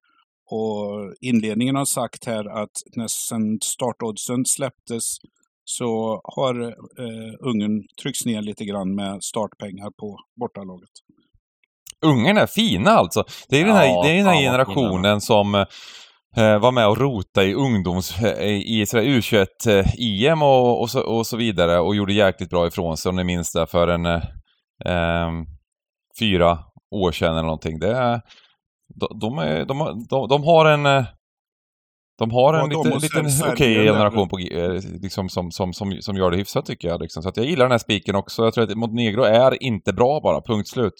Och 0.50 1.14
inledningen 1.20 1.76
har 1.76 1.84
sagt 1.84 2.24
här 2.24 2.62
att 2.62 2.70
när 2.96 3.08
sen 3.08 3.58
startoddsen 3.62 4.44
släpptes 4.44 5.16
så 5.64 6.20
har 6.24 6.62
eh, 6.62 7.34
Ungern 7.40 7.82
tryckts 8.02 8.26
ner 8.26 8.42
lite 8.42 8.64
grann 8.64 8.94
med 8.94 9.22
startpengar 9.22 9.90
på 9.90 10.18
bortalaget. 10.40 10.90
Ungern 12.04 12.36
är 12.36 12.46
fina 12.46 12.90
alltså. 12.90 13.24
Det 13.48 13.60
är 13.60 13.64
den 13.64 13.76
här, 13.76 13.86
Ja, 13.86 14.02
det 14.02 14.10
är 14.10 14.16
den 14.16 14.26
här 14.26 14.42
generationen 14.42 15.20
som 15.20 15.54
eh, 16.36 16.58
var 16.58 16.72
med 16.72 16.88
och 16.88 16.98
rota 16.98 17.44
i 17.44 17.54
ungdoms... 17.54 18.18
eh, 18.18 18.48
i 18.48 18.86
sådär 18.86 19.04
U21-EM 19.04 20.42
och, 20.42 20.80
och, 20.80 20.90
så, 20.90 21.00
och 21.00 21.26
så 21.26 21.36
vidare 21.36 21.80
och 21.80 21.94
gjorde 21.94 22.12
jäkligt 22.12 22.50
bra 22.50 22.66
ifrån 22.66 22.96
sig 22.96 23.10
om 23.10 23.16
ni 23.16 23.24
minns 23.24 23.52
det 23.52 23.66
för 23.66 23.88
en 23.88 24.06
eh, 24.06 24.22
ehm, 24.84 25.46
fyra 26.18 26.58
år 26.90 27.12
sedan 27.12 27.32
eller 27.32 27.42
någonting. 27.42 27.78
Det 27.78 27.96
är, 27.96 28.20
de, 28.94 29.18
de, 29.20 29.38
är, 29.38 29.64
de, 29.64 30.06
de, 30.10 30.28
de 30.28 30.44
har 30.44 30.66
en... 30.66 31.04
De 32.22 32.30
har 32.30 32.54
en 32.54 32.68
lite, 32.68 32.98
liten 32.98 33.52
okej 33.52 33.76
är 33.76 33.92
generation 33.92 34.28
på, 34.28 34.38
eh, 34.38 34.80
liksom, 35.02 35.28
som, 35.28 35.50
som, 35.50 35.72
som, 35.72 35.96
som 36.00 36.16
gör 36.16 36.30
det 36.30 36.36
hyfsat 36.36 36.66
tycker 36.66 36.88
jag. 36.88 37.00
Liksom. 37.00 37.22
Så 37.22 37.28
att 37.28 37.36
jag 37.36 37.46
gillar 37.46 37.64
den 37.64 37.70
här 37.70 37.78
spiken 37.78 38.14
också. 38.14 38.44
Jag 38.44 38.54
tror 38.54 38.64
att 38.64 38.76
Montenegro 38.76 39.22
är 39.22 39.62
inte 39.62 39.92
bra 39.92 40.20
bara, 40.20 40.40
punkt 40.40 40.68
slut. 40.68 40.94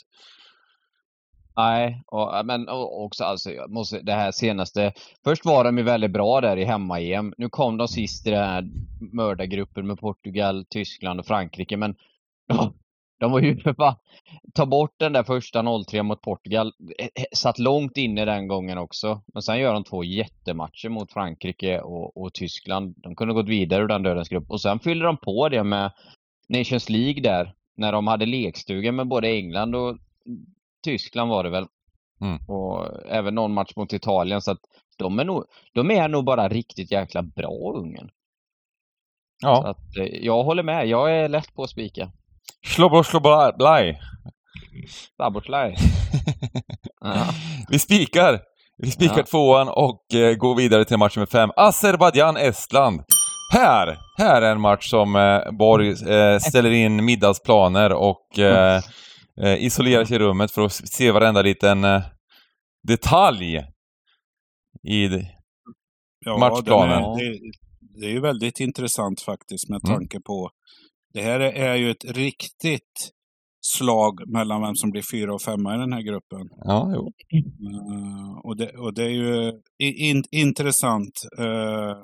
Nej, 1.57 2.03
och, 2.07 2.47
men 2.47 2.69
och, 2.69 3.05
också 3.05 3.25
alltså, 3.25 3.51
jag 3.51 3.71
måste, 3.71 4.01
det 4.01 4.13
här 4.13 4.33
senaste. 4.33 4.93
Först 5.25 5.45
var 5.45 5.65
de 5.65 5.79
ju 5.79 5.85
väldigt 5.85 6.13
bra 6.13 6.41
där 6.41 6.57
i 6.57 6.65
hemma-EM. 6.65 7.35
Nu 7.39 7.49
kom 7.49 7.77
de 7.77 7.89
sist 7.89 8.27
i 8.27 8.31
den 8.31 8.49
här 8.49 8.65
mördargruppen 9.13 9.87
med 9.87 9.99
Portugal, 9.99 10.65
Tyskland 10.71 11.21
och 11.21 11.27
Frankrike. 11.27 11.77
Men 11.77 11.95
ja, 12.47 12.73
de 13.23 13.33
var 13.33 13.41
ju 13.41 13.57
för 13.63 13.75
fan, 13.75 13.95
ta 14.55 14.67
bort 14.67 14.95
den 14.99 15.13
där 15.13 15.23
första 15.23 15.63
0-3 15.63 16.03
mot 16.03 16.21
Portugal. 16.23 16.73
eh, 16.99 17.07
eh, 17.15 17.25
Satt 17.35 17.59
långt 17.59 17.97
inne 17.97 18.25
den 18.25 18.49
gången 18.49 18.79
också. 18.79 19.23
Men 19.35 19.43
sen 19.43 19.59
gör 19.59 19.73
de 19.75 19.85
två 19.85 20.05
jättematcher 20.05 20.89
mot 20.89 21.13
Frankrike 21.13 21.81
och, 21.81 22.17
och 22.17 22.35
Tyskland. 22.35 22.95
De 22.97 23.17
kunde 23.17 23.35
gått 23.35 23.49
vidare 23.49 23.83
ur 23.83 23.89
den 23.89 24.03
dödens 24.03 24.29
grupp. 24.29 24.51
Och 24.51 24.61
sen 24.61 24.79
fyllde 24.81 25.05
de 25.05 25.17
på 25.17 25.49
det 25.49 25.65
med 25.65 25.93
Nations 26.49 26.89
League 26.91 27.23
där. 27.23 27.55
När 27.77 27.93
de 27.93 28.07
hade 28.07 28.27
lekstuga 28.27 28.93
med 28.93 29.09
både 29.09 29.29
England 29.29 29.75
och 29.75 29.99
Tyskland 30.85 31.31
var 31.31 31.45
det 31.45 31.51
väl. 31.51 31.67
Mm. 32.21 32.39
Och 32.49 32.89
även 33.11 33.35
någon 33.35 33.55
match 33.55 33.73
mot 33.77 33.93
Italien. 33.93 34.43
Så 34.43 34.51
att 34.51 34.61
de 34.99 35.19
är 35.19 35.25
nog, 35.25 35.45
de 35.75 35.91
är 35.91 36.09
nog 36.09 36.25
bara 36.25 36.49
riktigt 36.49 36.93
jäkla 36.93 37.23
bra, 37.23 37.73
Ungern. 37.77 38.09
Så 39.43 39.49
Ja. 39.49 39.69
att, 39.69 39.97
eh, 39.97 40.05
jag 40.25 40.45
håller 40.45 40.63
med. 40.63 40.87
Jag 40.87 41.17
är 41.17 41.29
lätt 41.29 41.55
på 41.55 41.63
att 41.63 41.71
spika. 41.71 42.13
Slobbo 42.67 43.05
Sloboblaj. 43.05 44.01
Saboslaj. 45.17 45.75
ja. 47.01 47.27
Vi 47.69 47.79
spikar! 47.79 48.41
Vi 48.79 48.91
spikar 48.91 49.17
Ja. 49.19 49.25
tvåan 49.25 49.69
och 49.69 50.15
eh, 50.15 50.35
går 50.35 50.55
vidare 50.57 50.85
till 50.85 50.97
match 50.99 51.17
nummer 51.17 51.27
fem. 51.27 51.51
Azerbajdzjan-Estland. 51.57 53.03
Här! 53.53 53.99
Här 54.19 54.43
är 54.43 54.53
en 54.53 54.61
match 54.61 54.91
som 54.91 55.17
eh, 55.17 55.41
Borg 55.59 55.89
eh, 56.15 56.39
ställer 56.39 56.71
in 56.71 57.05
middagsplaner 57.05 57.93
och 57.93 58.39
eh, 58.39 58.83
eh, 59.43 59.65
isolerar 59.65 60.05
sig 60.05 60.17
i 60.17 60.19
rummet 60.19 60.51
för 60.51 60.63
att 60.65 60.73
se 60.73 61.11
varenda 61.11 61.43
liten 61.43 61.85
eh, 61.85 62.03
detalj 62.89 63.57
i. 64.89 65.09
Ja, 66.25 66.39
Matchplanen. 66.39 67.03
Är, 67.03 67.17
det, 67.31 67.39
det 68.01 68.07
är 68.07 68.11
ju 68.11 68.21
väldigt 68.21 68.61
intressant 68.61 69.21
faktiskt 69.21 69.69
med 69.69 69.81
Mm. 69.85 69.97
tanke 69.99 70.21
på 70.21 70.51
det 71.13 71.23
här 71.23 71.41
är 71.41 71.77
ju 71.77 71.91
ett 71.91 72.05
riktigt 72.05 73.13
slag 73.63 74.21
mellan 74.27 74.63
vem 74.63 74.75
som 74.75 74.91
blir 74.91 75.03
fyra 75.13 75.35
och 75.35 75.43
femma 75.43 75.75
i 75.75 75.79
den 75.79 75.93
här 75.93 76.03
gruppen. 76.03 76.49
Ja, 76.57 76.93
jo. 76.95 77.13
Eh, 77.35 78.39
och, 78.45 78.57
det, 78.57 78.71
och 78.77 78.95
det 78.95 79.03
är 79.03 79.09
ju 79.09 79.53
in, 79.79 80.23
intressant. 80.31 81.21
Uh, 81.39 81.97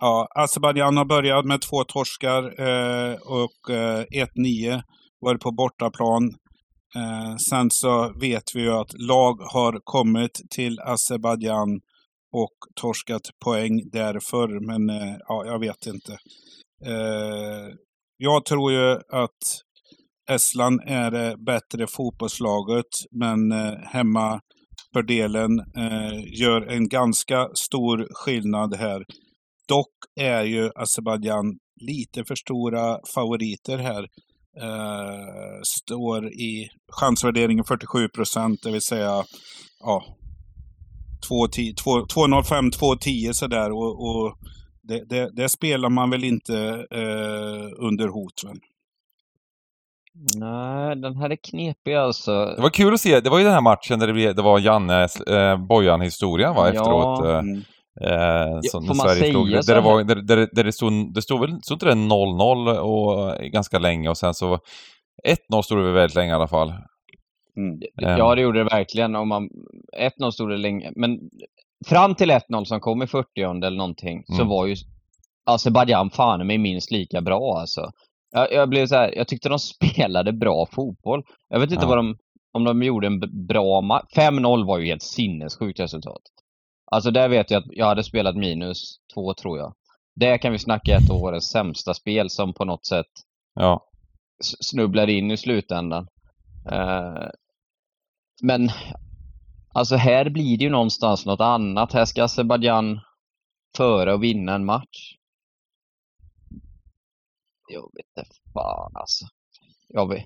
ja, 0.00 0.28
Azerbajdzjan 0.34 0.96
har 0.96 1.04
börjat 1.04 1.44
med 1.44 1.60
två 1.60 1.84
torskar 1.84 2.42
eh, 2.60 3.14
och 3.14 3.70
uh, 3.70 4.04
1-9 4.36 4.82
var 5.20 5.36
på 5.36 5.52
bortaplan. 5.52 6.34
Sen 7.50 7.70
så 7.70 8.12
vet 8.20 8.42
vi 8.54 8.60
ju 8.60 8.70
att 8.70 8.92
lag 9.08 9.34
har 9.52 9.80
kommit 9.84 10.42
till 10.50 10.80
Azerbajdzjan 10.80 11.80
och 12.32 12.54
torskat 12.80 13.22
poäng 13.44 13.90
därför, 13.92 14.48
men 14.66 14.96
ja, 15.28 15.44
jag 15.46 15.58
vet 15.58 15.86
inte. 15.86 16.18
Jag 18.16 18.44
tror 18.44 18.72
ju 18.72 18.92
att 19.12 19.62
Estland 20.30 20.80
är 20.86 21.10
det 21.10 21.34
bättre 21.46 21.86
fotbollslaget, 21.86 22.86
men 23.10 23.52
eh, 23.52 23.74
hemma 23.82 24.40
fördelen 24.92 25.58
eh, 25.58 26.40
gör 26.40 26.60
en 26.66 26.88
ganska 26.88 27.48
stor 27.54 28.08
skillnad 28.10 28.74
här. 28.74 29.04
Dock 29.68 29.92
är 30.20 30.42
ju 30.42 30.70
Azerbajdzjan 30.74 31.58
lite 31.80 32.24
för 32.24 32.34
stora 32.34 32.98
favoriter 33.14 33.78
här. 33.78 34.02
Eh, 34.60 35.60
står 35.62 36.26
i 36.26 36.68
chansvärderingen 37.00 37.64
47 37.64 38.08
procent, 38.08 38.60
det 38.62 38.70
vill 38.70 38.82
säga 38.82 39.24
ja, 39.80 40.04
2,05, 41.28 42.70
2,10 42.72 43.32
sådär. 43.32 43.72
Och, 43.72 44.08
och 44.08 44.36
det, 44.88 45.04
det, 45.08 45.30
det 45.32 45.48
spelar 45.48 45.88
man 45.88 46.10
väl 46.10 46.24
inte 46.24 46.86
eh, 46.90 47.70
under 47.86 48.08
hot. 48.08 48.44
Väl? 48.46 48.56
Nej, 50.36 50.96
den 50.96 51.16
här 51.16 51.30
är 51.30 51.36
knepig 51.36 51.94
alltså. 51.94 52.44
Det 52.56 52.62
var 52.62 52.70
kul 52.70 52.94
att 52.94 53.00
se. 53.00 53.20
Det 53.20 53.30
var 53.30 53.38
ju 53.38 53.44
den 53.44 53.54
här 53.54 53.60
matchen 53.60 53.98
där 53.98 54.06
det, 54.06 54.12
blev, 54.12 54.34
det 54.34 54.42
var 54.42 54.58
Jannes 54.58 55.20
eh, 55.20 55.56
Bojan-historia 55.66 56.52
va, 56.52 56.66
Ja. 56.66 56.72
efteråt. 56.74 57.24
Eh, 57.24 57.38
Mm. 57.38 57.62
Eh, 58.00 58.60
som 58.62 58.86
får 58.86 58.94
man 58.94 59.06
Sverige 59.06 59.20
säga 59.20 59.32
slog. 59.32 59.50
Där 59.50 59.62
så 59.62 59.74
det, 59.74 59.80
var, 59.80 60.04
där, 60.04 60.14
där, 60.16 60.48
där 60.52 60.64
det 60.64 60.72
stod, 60.72 61.14
det 61.14 61.22
stod 61.22 61.40
väl, 61.40 61.62
stod 61.62 61.74
inte 61.74 61.86
det 61.86 61.92
0-0 61.92 62.78
och 62.78 63.30
eh, 63.42 63.46
ganska 63.48 63.78
länge 63.78 64.08
och 64.08 64.18
sen 64.18 64.34
så 64.34 64.58
1-0 65.52 65.62
stod 65.62 65.78
det 65.78 65.84
väl 65.84 65.92
väldigt 65.92 66.14
länge 66.14 66.30
i 66.30 66.34
alla 66.34 66.48
fall. 66.48 66.68
Mm. 67.56 67.80
Ja, 67.94 68.34
det 68.34 68.40
gjorde 68.40 68.58
det 68.58 68.64
verkligen. 68.64 69.16
Om 69.16 69.28
man, 69.28 69.48
1-0 70.20 70.30
stod 70.30 70.50
det 70.50 70.56
länge. 70.56 70.92
Men 70.96 71.18
fram 71.86 72.14
till 72.14 72.30
1-0 72.30 72.64
som 72.64 72.80
kom 72.80 73.02
i 73.02 73.06
40 73.06 73.40
eller 73.40 73.70
någonting, 73.76 74.24
så 74.26 74.34
Mm. 74.34 74.48
var 74.48 74.66
ju 74.66 74.76
Azerbajdzjan 75.44 76.10
fan 76.10 76.46
mig 76.46 76.58
minst 76.58 76.90
lika 76.90 77.20
bra 77.20 77.58
alltså. 77.60 77.90
Jag, 78.30 78.52
jag 78.52 78.68
blev 78.68 78.86
så 78.86 78.94
här, 78.94 79.14
jag 79.16 79.28
tyckte 79.28 79.48
de 79.48 79.58
spelade 79.98 80.32
bra 80.32 80.66
fotboll. 80.66 81.22
Jag 81.48 81.60
vet 81.60 81.70
inte 81.70 81.84
Ja. 81.84 81.88
vad 81.88 81.98
de, 81.98 82.16
om 82.52 82.64
de 82.64 82.82
gjorde 82.82 83.06
en 83.06 83.46
bra 83.46 83.80
match. 83.80 84.04
5-0 84.16 84.66
var 84.66 84.78
ju 84.78 84.86
helt 84.86 85.02
sinnessjukt 85.02 85.80
resultat. 85.80 86.22
Alltså 86.90 87.10
där 87.10 87.28
vet 87.28 87.50
jag 87.50 87.58
att 87.58 87.68
jag 87.70 87.86
hade 87.86 88.04
spelat 88.04 88.36
minus 88.36 88.96
två 89.14 89.34
tror 89.34 89.58
jag. 89.58 89.74
Där 90.14 90.38
kan 90.38 90.52
vi 90.52 90.58
snacka 90.58 90.96
ett 90.96 91.10
av 91.10 91.16
årets 91.16 91.46
sämsta 91.50 91.94
spel 91.94 92.30
som 92.30 92.54
på 92.54 92.64
något 92.64 92.86
sätt 92.86 93.06
Ja. 93.54 93.80
s- 94.40 94.66
snubblar 94.70 95.08
in 95.10 95.30
i 95.30 95.36
slutändan. 95.36 96.08
Eh, 96.72 97.28
men 98.42 98.68
alltså 99.78 99.96
här 99.96 100.30
blir 100.30 100.58
det 100.58 100.64
ju 100.64 100.70
någonstans 100.70 101.26
något 101.26 101.40
annat. 101.40 101.92
Här 101.92 102.04
ska 102.04 102.24
Azerbajdzjan 102.24 103.00
föra 103.76 104.14
och 104.14 104.22
vinna 104.22 104.54
en 104.54 104.64
match. 104.64 105.14
Jag 107.68 107.82
vet 107.82 108.24
inte 108.24 108.36
fan 108.54 108.92
alltså. 108.94 109.24
Jag 109.88 110.08
vet. 110.08 110.24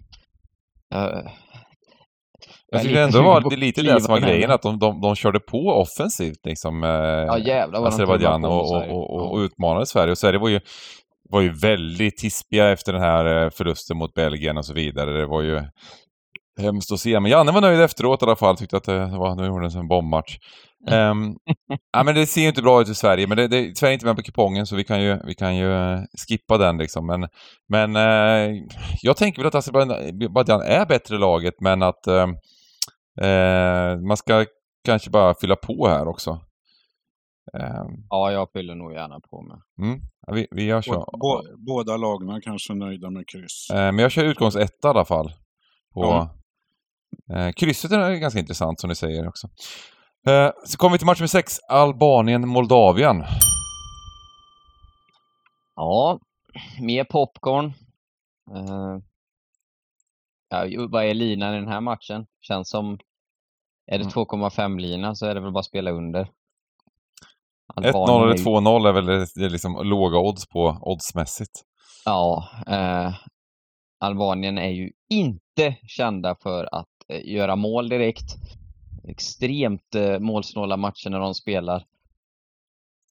Jag, 0.88 1.30
Jag 2.68 2.82
tycker 2.82 2.94
lite 2.94 3.18
ändå 3.18 3.22
var 3.22 3.50
det 3.50 3.56
lite 3.56 3.82
det 3.82 4.00
som 4.00 4.12
var 4.12 4.20
grejen, 4.20 4.50
att 4.50 4.62
de, 4.62 4.78
de, 4.78 5.00
de 5.00 5.14
körde 5.16 5.40
på 5.40 5.68
offensivt 5.68 6.46
liksom. 6.46 6.84
Eh, 6.84 6.90
Ja 6.90 7.38
jävlar 7.38 7.80
vad 7.80 7.90
de 7.90 7.94
Azerbajdzjan 7.94 8.44
och, 8.44 8.76
och, 8.76 8.90
och, 8.90 9.32
och 9.32 9.38
utmanade 9.38 9.86
Sverige. 9.86 10.10
Och 10.10 10.18
Sverige 10.18 10.38
var 10.38 10.48
ju, 10.48 10.60
var 11.30 11.40
ju 11.40 11.52
väldigt 11.52 12.16
tispiga 12.16 12.70
efter 12.70 12.92
den 12.92 13.02
här 13.02 13.44
eh, 13.44 13.50
förlusten 13.50 13.96
mot 13.96 14.14
Belgien 14.14 14.58
och 14.58 14.66
så 14.66 14.74
vidare. 14.74 15.18
Det 15.18 15.26
var 15.26 15.42
ju 15.42 15.62
hemskt 16.60 16.92
att 16.92 17.00
se. 17.00 17.20
Men 17.20 17.30
Janne 17.30 17.52
var 17.52 17.60
nöjd 17.60 17.80
efteråt 17.80 18.22
i 18.22 18.24
alla 18.24 18.36
fall. 18.36 18.56
Tyckte 18.56 18.76
att 18.76 18.84
det 18.84 19.06
var, 19.06 19.34
nu 19.34 19.46
gjorde 19.46 19.64
en 19.64 19.70
sån 19.70 19.88
bombmatch. 19.88 20.38
Um, 20.90 21.36
ja, 21.92 22.02
men 22.04 22.14
det 22.14 22.26
ser 22.26 22.40
ju 22.40 22.48
inte 22.48 22.62
bra 22.62 22.80
ut 22.82 22.88
i 22.88 22.94
Sverige, 22.94 23.26
men 23.26 23.36
det, 23.36 23.48
det, 23.48 23.78
Sverige 23.78 23.92
är 23.92 23.94
inte 23.94 24.06
med 24.06 24.16
på 24.16 24.22
kupongen 24.22 24.66
så 24.66 24.76
vi 24.76 24.84
kan 24.84 25.02
ju, 25.02 25.18
vi 25.24 25.34
kan 25.34 25.56
ju 25.56 25.72
eh, 25.72 26.00
skippa 26.28 26.58
den 26.58 26.78
liksom. 26.78 27.06
Men, 27.06 27.28
men 27.68 27.96
eh, 27.96 28.62
jag 29.02 29.16
tänker 29.16 29.42
väl 29.42 29.48
att 29.48 29.54
Azerbajdzjan 29.54 30.60
är 30.60 30.86
bättre 30.86 31.18
laget, 31.18 31.54
men 31.60 31.82
att 31.82 32.06
eh, 32.06 32.26
eh, 33.22 33.98
man 33.98 34.16
ska 34.16 34.46
kanske 34.84 35.10
bara 35.10 35.34
fylla 35.40 35.56
på 35.56 35.88
här 35.88 36.08
också. 36.08 36.30
Eh, 37.58 37.84
Ja, 38.10 38.32
jag 38.32 38.48
fyller 38.52 38.74
nog 38.74 38.92
gärna 38.92 39.20
på 39.30 39.42
med. 39.42 39.86
mm, 39.88 40.00
ja, 40.26 40.32
vi, 40.32 40.46
vi 40.50 40.64
gör 40.64 40.82
så. 40.82 40.92
Bå, 40.92 41.18
bå, 41.20 41.42
båda 41.66 41.96
lagen 41.96 42.40
kanske 42.40 42.74
nöjda 42.74 43.10
med 43.10 43.28
kryss. 43.28 43.70
Eh, 43.70 43.76
men 43.76 43.98
jag 43.98 44.10
kör 44.12 44.24
utgångsetta 44.24 44.88
i 44.88 44.90
alla 44.90 45.04
fall. 45.04 45.28
På, 45.94 46.04
Ja. 46.04 46.36
Eh, 47.34 47.52
krysset 47.52 47.92
är 47.92 48.14
ganska 48.14 48.40
intressant 48.40 48.80
som 48.80 48.88
ni 48.88 48.94
säger 48.94 49.28
också. 49.28 49.48
Eh, 50.28 50.50
så 50.66 50.78
kommer 50.78 50.92
vi 50.92 50.98
till 50.98 51.06
match 51.06 51.20
nummer 51.20 51.26
sex, 51.28 51.58
Albanien-Moldavien. 51.70 53.24
Ja, 55.76 56.18
mer 56.80 57.04
popcorn. 57.04 57.66
Eh, 58.56 58.98
ja, 60.48 60.86
vad 60.90 61.04
är 61.04 61.14
linan 61.14 61.54
i 61.54 61.58
den 61.58 61.68
här 61.68 61.80
matchen? 61.80 62.26
Känns 62.40 62.70
som... 62.70 62.98
Är 63.86 63.98
det 63.98 64.04
Mm. 64.04 64.10
2,5-lina 64.12 65.14
så 65.14 65.26
är 65.26 65.34
det 65.34 65.40
väl 65.40 65.52
bara 65.52 65.60
att 65.60 65.66
spela 65.66 65.90
under. 65.90 66.28
1-0 67.76 67.86
Albanien 67.86 68.22
eller 68.22 68.32
är 68.32 68.36
ju- 68.38 68.44
2-0 68.44 68.88
är 68.88 68.92
väl 68.92 69.06
det 69.06 69.44
är 69.44 69.50
liksom 69.50 69.80
låga 69.86 70.18
odds 70.18 70.48
på 70.48 70.78
oddsmässigt. 70.80 71.50
Ja, 72.04 72.48
eh, 72.66 73.14
Albanien 74.00 74.58
är 74.58 74.68
ju 74.68 74.90
inte 75.10 75.76
kända 75.86 76.36
för 76.42 76.74
att 76.74 76.86
göra 77.24 77.56
mål 77.56 77.88
direkt. 77.88 78.36
Extremt 79.04 79.94
eh, 79.94 80.18
målsnåla 80.18 80.76
matcher 80.76 81.10
när 81.10 81.20
de 81.20 81.34
spelar. 81.34 81.84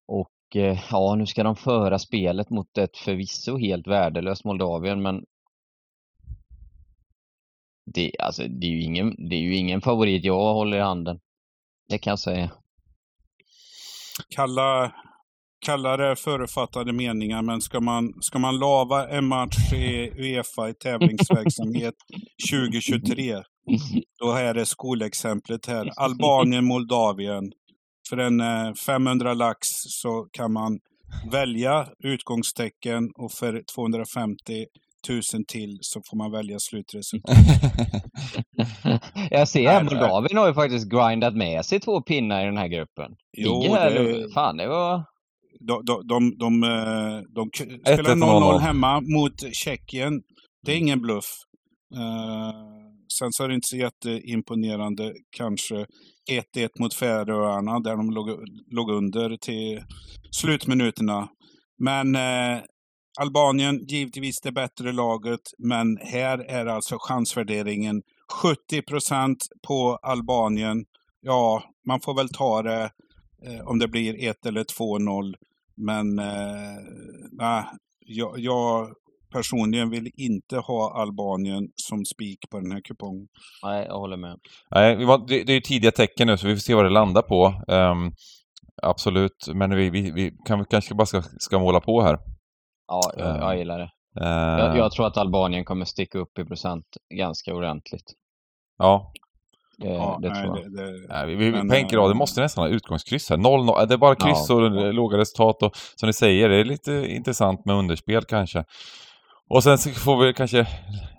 Och 0.08 0.56
eh, 0.56 0.80
ja, 0.91 1.16
nu 1.16 1.26
ska 1.26 1.43
de 1.43 1.56
föra 1.56 2.00
spelet 2.00 2.50
mot 2.50 2.78
ett 2.78 2.97
förvisso 2.97 3.58
helt 3.58 3.88
värdelöst 3.88 4.45
Moldavien, 4.45 5.02
men 5.02 5.26
det, 7.93 8.12
alltså, 8.20 8.43
det, 8.43 8.68
är 8.68 8.72
ju 8.72 8.82
ingen, 8.82 9.30
det 9.30 9.36
är 9.36 9.39
ju 9.39 9.56
ingen 9.56 9.82
favorit 9.82 10.24
jag 10.24 10.54
håller 10.54 10.78
i 10.78 10.82
handen. 10.82 11.20
Det 11.89 11.97
kan 11.97 12.12
jag 12.12 12.20
säga. 12.20 12.52
Kalla, 14.36 14.93
kalla 15.66 15.97
det 15.97 16.16
förutfattade 16.16 16.93
meningar, 16.93 17.41
men 17.41 17.62
ska 17.62 17.80
man, 17.80 18.14
ska 18.22 18.39
man 18.39 18.60
lava 18.60 19.10
en 19.10 19.26
match 19.26 19.74
i 19.74 20.12
Uefa 20.18 20.70
i 20.70 20.74
tävlingsverksamhet 20.84 21.95
2023, 22.52 23.43
då 24.20 24.32
är 24.32 24.53
det 24.53 24.65
skolexemplet 24.65 25.65
här. 25.65 25.89
Albanien, 25.97 26.65
Moldavien. 26.65 27.51
För 28.09 28.17
en 28.17 28.39
eh, 28.41 28.74
500 28.74 29.34
lax 29.34 29.67
så 29.74 30.28
kan 30.32 30.53
man 30.53 30.80
välja 31.32 31.88
utgångstecken 32.03 33.09
och 33.17 33.32
för 33.32 33.61
250 33.76 34.65
000 35.09 35.22
till 35.47 35.78
så 35.82 36.01
får 36.09 36.17
man 36.17 36.32
välja 36.32 36.59
slutresultat. 36.59 37.38
jag 39.32 39.47
ser 39.47 39.70
här, 39.70 39.84
nej. 39.84 39.93
Moldavien 39.93 40.38
har 40.38 40.47
ju 40.47 40.53
faktiskt 40.53 40.89
grindat 40.89 41.36
med 41.36 41.65
sig 41.65 41.80
två 41.80 42.01
pinnar 42.01 42.41
i 42.41 42.45
den 42.45 42.57
här 42.57 42.67
gruppen. 42.67 43.11
Jo, 43.38 43.61
Ligger 43.61 43.76
här, 43.76 43.91
det- 43.91 44.34
fan 44.34 44.57
det 44.57 44.67
var... 44.67 45.03
De, 45.61 45.86
de, 45.86 46.07
de, 46.07 46.38
de, 46.38 46.63
eh, 46.63 47.22
de 47.36 47.49
k- 47.49 47.63
1-1 47.63 47.93
spelar 47.93 48.15
0-0. 48.15 48.55
0-0 48.55 48.59
hemma 48.59 49.01
mot 49.01 49.53
Tjeckien. 49.55 50.22
Det 50.65 50.72
är 50.72 50.78
ingen 50.78 51.01
bluff. 51.01 51.26
Eh, 51.95 52.53
sen 53.14 53.32
så 53.32 53.43
är 53.43 53.47
det 53.47 53.55
inte 53.55 53.68
så 53.68 53.78
jätteimponerande 53.78 55.14
kanske 55.38 55.86
1-1 56.32 56.70
mot 56.80 56.93
Färöarna 56.93 57.80
där 57.80 57.97
de 57.97 58.12
låg, 58.12 58.30
låg 58.72 58.91
under 58.91 59.38
till 59.38 59.84
slutminuterna. 60.32 61.30
Men 61.78 62.16
eh, 62.16 62.62
Albanien, 63.20 63.86
givetvis 63.88 64.41
det 64.41 64.51
bättre 64.51 64.91
laget, 64.91 65.41
men 65.57 65.97
här 65.97 66.38
är 66.38 66.66
alltså 66.66 66.97
chansvärderingen 66.99 68.01
70 68.41 68.82
procent 68.82 69.47
på 69.68 69.99
Albanien. 70.01 70.86
Ja, 71.22 71.64
man 71.88 72.01
får 72.01 72.16
väl 72.16 72.30
ta 72.30 72.62
det 72.62 72.91
eh, 73.45 73.68
om 73.68 73.80
det 73.80 73.88
blir 73.88 74.30
1 74.30 74.45
eller 74.45 74.64
2-0. 74.64 75.34
Men 75.78 76.20
eh, 76.20 76.78
nej, 77.32 77.64
jag, 77.99 78.39
jag 78.39 78.93
personligen 79.32 79.89
vill 79.89 80.11
inte 80.17 80.57
ha 80.57 81.01
Albanien 81.01 81.63
som 81.75 82.05
spik 82.05 82.39
på 82.51 82.59
den 82.59 82.71
här 82.71 82.82
kupongen. 82.82 83.27
Nej, 83.63 83.86
jag 83.88 83.97
håller 83.99 84.17
med. 84.17 84.38
Nej, 84.75 84.95
det, 85.27 85.43
det 85.43 85.51
är 85.51 85.55
ju 85.55 85.61
tidiga 85.61 85.91
tecken 85.91 86.27
nu 86.27 86.38
så 86.38 86.47
vi 86.47 86.55
får 86.55 86.59
se 86.59 86.73
vad 86.75 86.86
det 86.86 86.89
landar 86.89 87.21
på. 87.21 87.63
Ehm, 87.67 88.11
absolut, 88.84 89.47
men 89.53 89.75
vi, 89.75 89.89
vi, 89.89 90.11
vi 90.11 90.32
kan, 90.47 90.59
vi 90.59 90.65
kanske 90.69 90.95
bara 90.95 91.05
ska, 91.05 91.21
ska 91.39 91.59
måla 91.59 91.80
på 91.80 92.01
här. 92.01 92.17
Ja, 92.88 93.01
jag, 93.17 93.30
Eh, 93.36 93.36
jag 93.41 93.57
gillar 93.57 93.80
det. 93.80 93.89
Ehm, 94.25 94.59
Jag, 94.65 94.77
jag 94.77 94.91
tror 94.91 95.07
att 95.07 95.17
Albanien 95.17 95.65
kommer 95.65 95.86
sticka 95.86 96.17
upp 96.19 96.39
i 96.39 96.45
procent 96.45 96.86
ganska 97.15 97.53
ordentligt. 97.55 98.13
Ja, 98.77 99.11
Det, 99.77 99.88
Ja, 99.89 100.19
det 100.21 100.30
nej, 100.30 100.43
tror 100.43 100.59
jag. 100.59 100.71
det, 100.73 101.01
det, 101.01 101.07
Nej, 101.09 101.27
vi, 101.27 101.36
vi, 101.36 101.51
Men, 101.51 101.69
på 101.69 101.75
enkel 101.75 101.99
rad, 101.99 102.09
det 102.09 102.13
eh, 102.13 102.17
måste 102.17 102.41
nästan 102.41 102.63
ha 102.63 102.69
utgångskryss 102.69 103.30
här. 103.30 103.38
0-0, 103.38 103.86
det 103.86 103.93
är 103.93 103.97
bara 103.97 104.15
kryss 104.15 104.45
Ja. 104.49 104.55
och 104.55 104.65
eh, 104.65 104.93
låga 104.93 105.17
resultat 105.17 105.63
och 105.63 105.71
som 105.95 106.07
ni 106.07 106.13
säger, 106.13 106.49
det 106.49 106.55
är 106.55 106.63
lite 106.65 106.91
intressant 107.07 107.65
med 107.65 107.75
underspel 107.75 108.23
kanske. 108.25 108.63
Och 109.50 109.64
sen 109.64 109.78
så 109.78 109.89
får 109.89 110.26
vi 110.26 110.34
kanske 110.34 110.60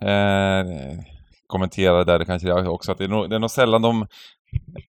eh, 0.01 0.65
kommentera 1.47 2.03
där 2.03 2.25
kanske 2.25 2.53
också 2.53 2.91
att 2.91 2.97
det 2.97 3.03
är, 3.03 3.07
nog, 3.07 3.29
det 3.29 3.35
är 3.35 3.39
nog 3.39 3.51
sällan 3.51 3.81
de 3.81 4.05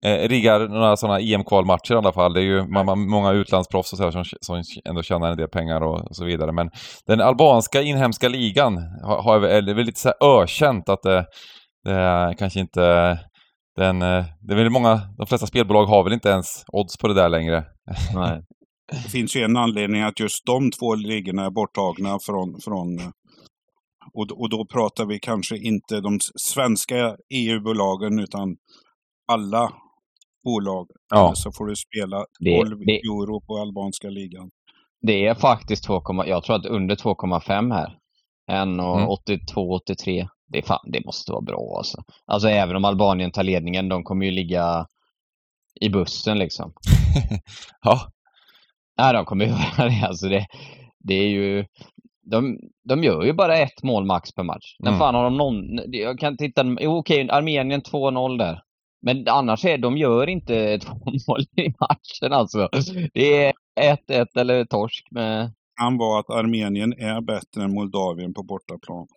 eh, 0.06 0.30
riggar 0.30 0.68
några 0.68 0.98
sådana 0.98 1.20
EM-kvalmatcher 1.20 1.94
i 1.94 1.98
alla 1.98 2.14
fall. 2.14 2.34
Det 2.34 2.42
är 2.42 2.44
ju 2.44 2.68
man, 2.68 2.86
man, 2.86 3.10
många 3.10 3.32
utlandsproffs 3.32 3.94
och 3.94 3.98
så 3.98 4.04
här 4.04 4.12
som, 4.12 4.24
som 4.42 4.64
ändå 4.90 5.04
tjänar 5.04 5.32
en 5.32 5.38
del 5.38 5.48
pengar 5.48 5.82
och, 5.82 6.10
och 6.10 6.16
så 6.16 6.26
vidare. 6.26 6.52
Men 6.52 6.70
den 7.08 7.22
albanska 7.22 7.82
inhemska 7.82 8.30
ligan 8.30 8.78
har, 9.04 9.22
har, 9.22 9.42
är 9.42 9.74
väl 9.74 9.86
lite 9.86 10.00
så 10.00 10.08
här 10.10 10.42
ökänt 10.42 10.90
att 10.90 11.02
det, 11.04 11.26
det 11.84 11.94
är 11.94 12.34
kanske 12.34 12.60
inte 12.60 13.18
den, 13.76 14.02
eh, 14.02 14.26
det 14.42 14.54
är 14.54 14.58
väl 14.58 14.70
många, 14.70 15.02
de 15.18 15.28
flesta 15.28 15.48
spelbolag 15.48 15.86
har 15.86 16.04
väl 16.04 16.14
inte 16.14 16.30
ens 16.30 16.64
odds 16.68 16.98
på 16.98 17.08
det 17.08 17.14
där 17.14 17.30
längre. 17.30 17.64
Nej. 18.16 18.42
det 18.92 19.10
finns 19.10 19.36
ju 19.36 19.42
en 19.42 19.58
anledning 19.58 20.02
att 20.02 20.20
just 20.20 20.46
de 20.46 20.72
två 20.72 20.96
ligorna 20.96 21.46
är 21.46 21.52
borttagna 21.52 22.20
från, 22.26 22.60
från 22.64 23.12
och, 24.14 24.42
och 24.42 24.50
då 24.50 24.66
pratar 24.66 25.06
vi 25.06 25.20
kanske 25.20 25.58
inte 25.58 26.02
de 26.02 26.20
svenska 26.42 27.16
EU-bolagen 27.34 28.20
utan 28.20 28.56
alla 29.32 29.74
bolag. 30.44 30.88
Ja. 31.10 31.32
Så 31.36 31.52
får 31.52 31.66
du 31.66 31.76
spela 31.76 32.26
Det- 32.40 32.58
12 32.62 32.80
det- 32.86 32.92
euro 33.00 33.42
på 33.42 33.58
albanska 33.58 34.10
ligan. 34.10 34.50
Det 35.02 35.26
är 35.28 35.36
faktiskt 35.36 35.84
2, 35.84 36.02
jag 36.26 36.44
tror 36.44 36.56
att 36.56 36.66
under 36.66 36.96
2,5 36.96 37.72
här. 37.72 37.98
Mm. 38.52 38.80
1,82-83. 38.80 40.28
Det, 40.48 40.58
är 40.58 40.62
fan, 40.62 40.90
det 40.92 41.06
måste 41.06 41.32
vara 41.32 41.42
bra 41.42 41.76
alltså. 41.78 42.04
Alltså 42.26 42.50
även 42.50 42.76
om 42.76 42.86
Albanien 42.86 43.32
tar 43.32 43.44
ledningen, 43.44 43.90
de 43.90 44.04
kommer 44.04 44.26
ju 44.26 44.32
ligga 44.32 44.86
i 45.82 45.90
bussen 45.90 46.40
liksom. 46.40 46.74
ja, 47.82 48.12
Nej, 48.98 49.14
de 49.14 49.26
kommer 49.26 49.46
göra 49.46 49.90
det. 49.90 50.08
Alltså 50.08 50.30
det, 50.30 50.46
det 51.00 51.14
är 51.14 51.30
ju... 51.30 51.66
De, 52.24 52.58
de 52.90 53.04
gör 53.04 53.24
ju 53.24 53.34
bara 53.34 53.58
ett 53.58 53.84
mål 53.84 54.06
max 54.06 54.32
per 54.32 54.44
match. 54.44 54.76
När 54.80 54.90
Mm. 54.92 55.00
fan 55.00 55.16
har 55.16 55.24
de 55.24 55.38
någon... 55.38 55.56
Jag 55.92 56.20
kan 56.20 56.38
titta... 56.38 56.64
Jo, 56.80 56.98
okej, 56.98 57.30
Armenien 57.32 57.82
2-0 57.82 58.38
där. 58.38 58.62
Men 59.02 59.28
annars 59.28 59.66
är 59.66 59.78
de 59.78 59.98
gör 59.98 60.28
inte 60.30 60.80
två 60.84 60.96
mål 61.28 61.42
i 61.58 61.70
matchen 61.80 62.34
alltså. 62.34 62.70
Det 63.14 63.46
är 63.46 63.54
1-1 63.82 64.26
eller 64.36 64.66
torsk 64.66 65.08
med... 65.12 65.52
kan 65.82 65.98
vara 65.98 66.20
att 66.20 66.30
Armenien 66.30 66.94
är 66.94 67.22
bättre 67.22 67.64
än 67.64 67.74
Moldavien 67.74 68.34
på 68.34 68.44
bortaplan. 68.44 69.08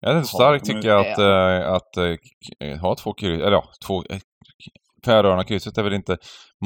Ja, 0.00 0.12
det 0.12 0.18
är 0.18 0.22
starkt 0.22 0.64
tycker 0.64 0.88
jag 0.88 1.00
att, 1.00 1.18
eh, 1.18 1.72
att 1.72 1.96
eh, 2.60 2.78
ha 2.80 2.94
två 2.94 3.12
kryss, 3.12 3.40
eller 3.40 3.52
ja, 3.52 3.64
två... 3.86 4.02
Färöarna-krysset 5.04 5.78
är 5.78 5.82
väl 5.82 5.92
inte 5.92 6.16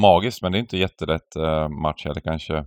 magiskt, 0.01 0.41
men 0.41 0.51
det 0.51 0.57
är 0.57 0.59
inte 0.59 0.77
jättelätt 0.77 1.35
match 1.83 2.05
heller 2.05 2.21
kanske. 2.21 2.65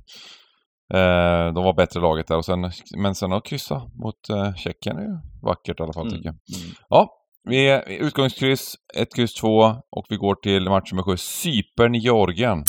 Eh, 0.93 1.53
de 1.55 1.65
var 1.65 1.75
bättre 1.75 2.01
laget 2.01 2.27
där, 2.27 2.37
och 2.37 2.45
sen, 2.45 2.71
men 2.97 3.15
sen 3.15 3.33
att 3.33 3.45
kryssa 3.47 3.83
mot 3.95 4.29
eh, 4.31 4.55
Tjeckien 4.55 4.97
är 4.99 5.03
ju 5.03 5.19
vackert 5.43 5.81
i 5.81 5.83
alla 5.83 5.93
fall 5.93 6.07
Mm, 6.07 6.13
tycker 6.17 6.29
jag. 6.29 6.63
mm. 6.63 6.75
Ja, 6.89 7.11
vi 7.49 7.69
är 7.69 7.89
utgångskryss, 7.89 8.75
ett 8.95 9.15
kryss 9.15 9.35
två 9.35 9.59
och 9.91 10.07
vi 10.09 10.17
går 10.17 10.35
till 10.35 10.69
match 10.69 10.93
nummer 10.93 11.03
sju, 11.03 11.17
Cypern-Georgien. 11.17 12.65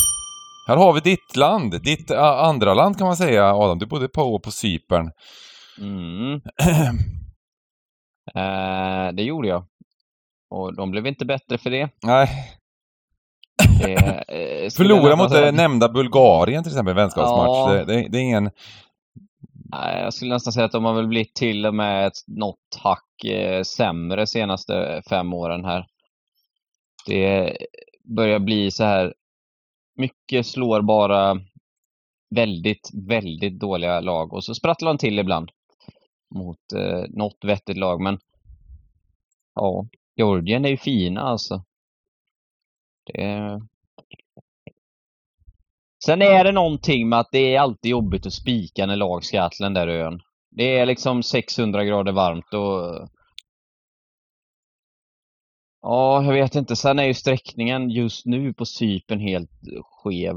Här 0.67 0.77
har 0.77 0.93
vi 0.93 0.99
ditt 0.99 1.35
land, 1.35 1.81
ditt 1.83 2.11
uh, 2.11 2.17
andra 2.19 2.73
land 2.73 2.97
kan 2.97 3.07
man 3.07 3.17
säga 3.17 3.53
Adam. 3.55 3.79
Du 3.79 3.85
bodde 3.85 4.07
på 4.09 4.21
och 4.21 4.43
på 4.43 4.51
Cypern. 4.51 5.11
Mm. 5.79 6.41
Eh, 8.35 9.13
det 9.13 9.23
gjorde 9.23 9.47
jag. 9.47 9.65
Och 10.49 10.75
de 10.75 10.91
blev 10.91 11.07
inte 11.07 11.25
bättre 11.25 11.57
för 11.57 11.69
det. 11.69 11.89
Nej, 12.03 12.29
eh, 13.79 14.69
Förlora 14.69 15.15
mot 15.15 15.31
det 15.31 15.51
nämnda 15.51 15.89
Bulgarien 15.89 16.63
till 16.63 16.71
exempel, 16.71 16.95
vänskapsmatch. 16.95 17.47
Ja. 17.47 17.83
Det, 17.85 18.07
det, 18.09 18.17
är 18.17 18.21
ingen... 18.21 18.51
Jag 19.71 20.13
skulle 20.13 20.33
nästan 20.33 20.53
säga 20.53 20.65
att 20.65 20.71
de 20.71 20.85
har 20.85 20.93
väl 20.93 21.07
blivit 21.07 21.35
till 21.35 21.65
och 21.65 21.75
med 21.75 22.07
ett, 22.07 22.17
något 22.27 22.79
hack 22.79 23.23
eh, 23.25 23.63
sämre 23.63 24.27
senaste 24.27 25.01
fem 25.09 25.33
åren 25.33 25.65
här. 25.65 25.85
Det 27.05 27.57
börjar 28.03 28.39
bli 28.39 28.71
så 28.71 28.83
här, 28.83 29.13
mycket 29.95 30.45
slår 30.45 30.81
bara 30.81 31.37
väldigt, 32.35 32.89
väldigt 32.93 33.59
dåliga 33.59 33.99
lag 33.99 34.33
och 34.33 34.43
så 34.43 34.55
sprattlar 34.55 34.89
de 34.89 34.97
till 34.97 35.19
ibland 35.19 35.51
mot 36.35 36.73
eh, 36.75 37.03
något 37.09 37.37
vettigt 37.43 37.77
lag. 37.77 38.01
Men 38.01 38.19
ja, 39.55 39.85
Georgien 40.15 40.65
är 40.65 40.69
ju 40.69 40.77
fina 40.77 41.21
alltså. 41.21 41.63
Det 43.05 43.21
är... 43.21 43.61
Sen 46.05 46.21
är 46.21 46.43
det 46.43 46.51
någonting 46.51 47.09
med 47.09 47.19
att 47.19 47.31
det 47.31 47.55
är 47.55 47.59
alltid 47.59 47.91
jobbigt 47.91 48.25
att 48.25 48.33
spika 48.33 48.85
när 48.85 48.95
lag 48.95 49.23
ska 49.23 49.49
till 49.49 49.63
den 49.63 49.73
där 49.73 49.87
ön. 49.87 50.21
Det 50.51 50.77
är 50.77 50.85
liksom 50.85 51.23
600 51.23 51.85
grader 51.85 52.11
varmt 52.11 52.53
och... 52.53 53.09
Ja, 55.81 56.23
jag 56.23 56.33
vet 56.33 56.55
inte. 56.55 56.75
Sen 56.75 56.99
är 56.99 57.03
ju 57.03 57.13
sträckningen 57.13 57.89
just 57.89 58.25
nu 58.25 58.53
på 58.53 58.65
Cypern 58.65 59.19
helt 59.19 59.51
skev. 59.81 60.35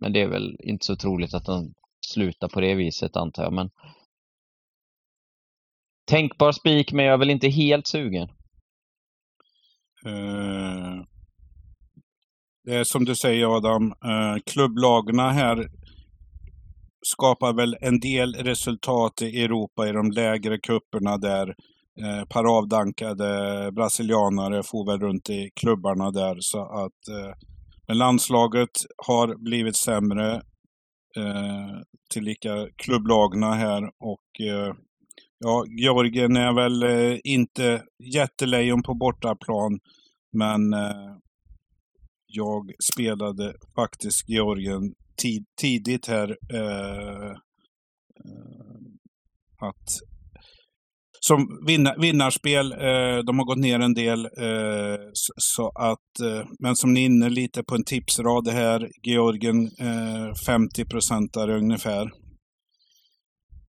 Men 0.00 0.12
det 0.12 0.20
är 0.20 0.28
väl 0.28 0.56
inte 0.60 0.86
så 0.86 0.96
troligt 0.96 1.34
att 1.34 1.44
den 1.44 1.74
slutar 2.06 2.48
på 2.48 2.60
det 2.60 2.74
viset 2.74 3.16
antar 3.16 3.42
jag, 3.42 3.52
men... 3.52 3.70
Tänkbar 6.06 6.52
spik, 6.52 6.92
men 6.92 7.04
jag 7.04 7.14
är 7.14 7.18
väl 7.18 7.30
inte 7.30 7.48
helt 7.48 7.86
sugen. 7.86 8.28
Uh, 10.06 11.04
det 12.64 12.74
är 12.74 12.84
som 12.84 13.04
du 13.04 13.14
säger 13.14 13.56
Adam, 13.56 13.86
eh, 13.86 14.36
klubblagarna 14.46 15.30
här 15.30 15.68
skapar 17.06 17.52
väl 17.52 17.76
en 17.80 18.00
del 18.00 18.34
resultat 18.34 19.22
i 19.22 19.44
Europa 19.44 19.88
i 19.88 19.92
de 19.92 20.10
lägre 20.10 20.58
kupperna 20.58 21.18
där 21.18 21.48
eh, 22.00 22.24
par 22.28 22.58
avdankade 22.58 23.70
brasilianare 23.72 24.62
får 24.62 24.86
väl 24.86 25.00
runt 25.00 25.30
i 25.30 25.50
klubbarna 25.60 26.10
där. 26.10 26.36
Så 26.40 26.62
att 26.62 27.08
eh, 27.08 27.34
men 27.88 27.98
landslaget 27.98 28.70
har 29.06 29.34
blivit 29.44 29.76
sämre 29.76 30.34
eh, 31.16 31.80
tillika 32.14 32.68
klubblagna 32.76 33.54
här 33.54 33.82
och 33.84 34.40
eh, 34.40 34.74
ja, 35.38 35.64
Georgien 35.80 36.36
är 36.36 36.52
väl 36.52 36.82
eh, 36.82 37.18
inte 37.24 37.82
jättelejon 38.14 38.82
på 38.82 38.94
bortaplan 38.94 39.80
men 40.32 40.72
eh, 40.72 41.16
jag 42.32 42.72
spelade 42.92 43.54
faktiskt 43.74 44.28
Georgien 44.28 44.94
tid, 45.16 45.44
tidigt 45.60 46.06
här. 46.06 46.36
Eh, 46.52 47.30
eh, 47.30 47.36
att 49.60 50.00
som 51.20 51.64
vinna, 51.66 51.94
vinnarspel, 51.98 52.72
eh, 52.72 53.18
de 53.26 53.38
har 53.38 53.44
gått 53.44 53.58
ner 53.58 53.80
en 53.80 53.94
del. 53.94 54.24
Eh, 54.24 54.98
så, 55.12 55.32
så, 55.36 55.68
att, 55.68 56.20
eh, 56.22 56.46
men 56.58 56.76
som 56.76 56.92
ni 56.94 57.00
är 57.00 57.06
inne 57.06 57.28
lite 57.28 57.62
på 57.62 57.74
en 57.74 57.84
tipsrad 57.84 58.48
här, 58.48 58.90
Georgien 59.02 59.70
eh, 59.78 60.34
50 60.46 60.84
procentare 60.84 61.58
ungefär. 61.58 62.10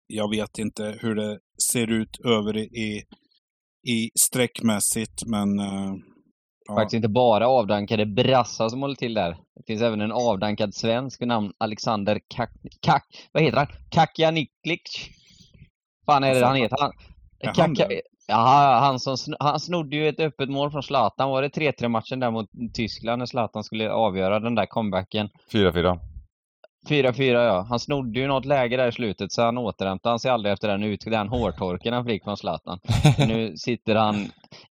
Jag 0.07 0.31
vet 0.31 0.59
inte 0.59 0.99
hur 1.01 1.15
det 1.15 1.39
ser 1.73 1.91
ut 1.91 2.21
över 2.25 2.57
i, 2.59 3.03
i 3.89 4.11
streckmässigt, 4.19 5.27
men 5.27 5.59
eh, 5.59 5.95
Ja. 6.73 6.77
Faktiskt 6.77 6.95
inte 6.95 7.09
bara 7.09 7.49
avdankade 7.49 8.07
brassar 8.07 8.69
som 8.69 8.83
håller 8.83 8.95
till 8.95 9.15
där. 9.15 9.37
Det 9.57 9.63
finns 9.67 9.83
även 9.83 10.01
en 10.01 10.13
avdankad 10.13 10.75
svensk 10.75 11.21
vid 11.21 11.29
namn 11.29 11.53
Alexander 11.59 12.21
Kak... 12.35 12.51
Kak 12.81 13.05
vad 13.33 13.43
heter 13.43 13.59
han? 13.59 13.67
Kakjaniklic? 13.91 15.11
fan 16.07 16.25
är 16.25 16.35
det 16.35 16.47
han 16.47 16.57
heter? 16.57 16.77
Han, 16.81 16.93
Kaka, 17.55 17.89
ja, 18.27 18.79
han, 18.83 19.01
som, 19.01 19.17
han 19.41 19.61
snodde 19.61 19.97
ju 19.97 20.09
ett 20.09 20.21
öppet 20.21 20.51
mål 20.51 20.71
från 20.71 20.83
Zlatan. 20.83 21.31
Var 21.31 21.43
det 21.43 21.49
3-3 21.49 21.89
matchen 21.89 22.21
där 22.21 22.31
mot 22.31 22.51
Tyskland 22.75 23.19
när 23.19 23.27
Zlatan 23.27 23.65
skulle 23.65 23.91
avgöra 23.91 24.41
den 24.41 24.55
där 24.55 24.67
comebacken? 24.67 25.29
4-4. 25.53 25.99
4-4 26.89 27.23
ja. 27.23 27.67
Han 27.69 27.81
snodde 27.81 28.21
ju 28.21 28.27
något 28.27 28.45
läge 28.45 28.77
där 28.77 28.89
i 28.89 28.93
slutet 28.93 29.33
så 29.33 29.43
han 29.43 29.59
återhämtade 29.59 30.19
sig 30.19 30.31
aldrig 30.31 30.53
efter 30.53 30.69
den, 30.69 30.83
ut, 30.83 31.05
den 31.07 31.29
hårtorken 31.29 31.95
han 31.95 32.05
fick 32.05 32.25
från 32.25 32.37
Zlatan. 32.37 32.79
nu 33.19 33.57
sitter 33.57 33.95
han 33.95 34.17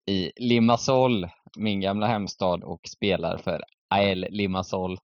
i 0.05 0.31
Limassol 0.35 1.27
min 1.57 1.81
gamla 1.81 2.07
hemstad 2.07 2.63
och 2.63 2.79
spelar 2.87 3.37
för 3.37 3.63
AL 3.89 4.25
Limassol. 4.29 4.97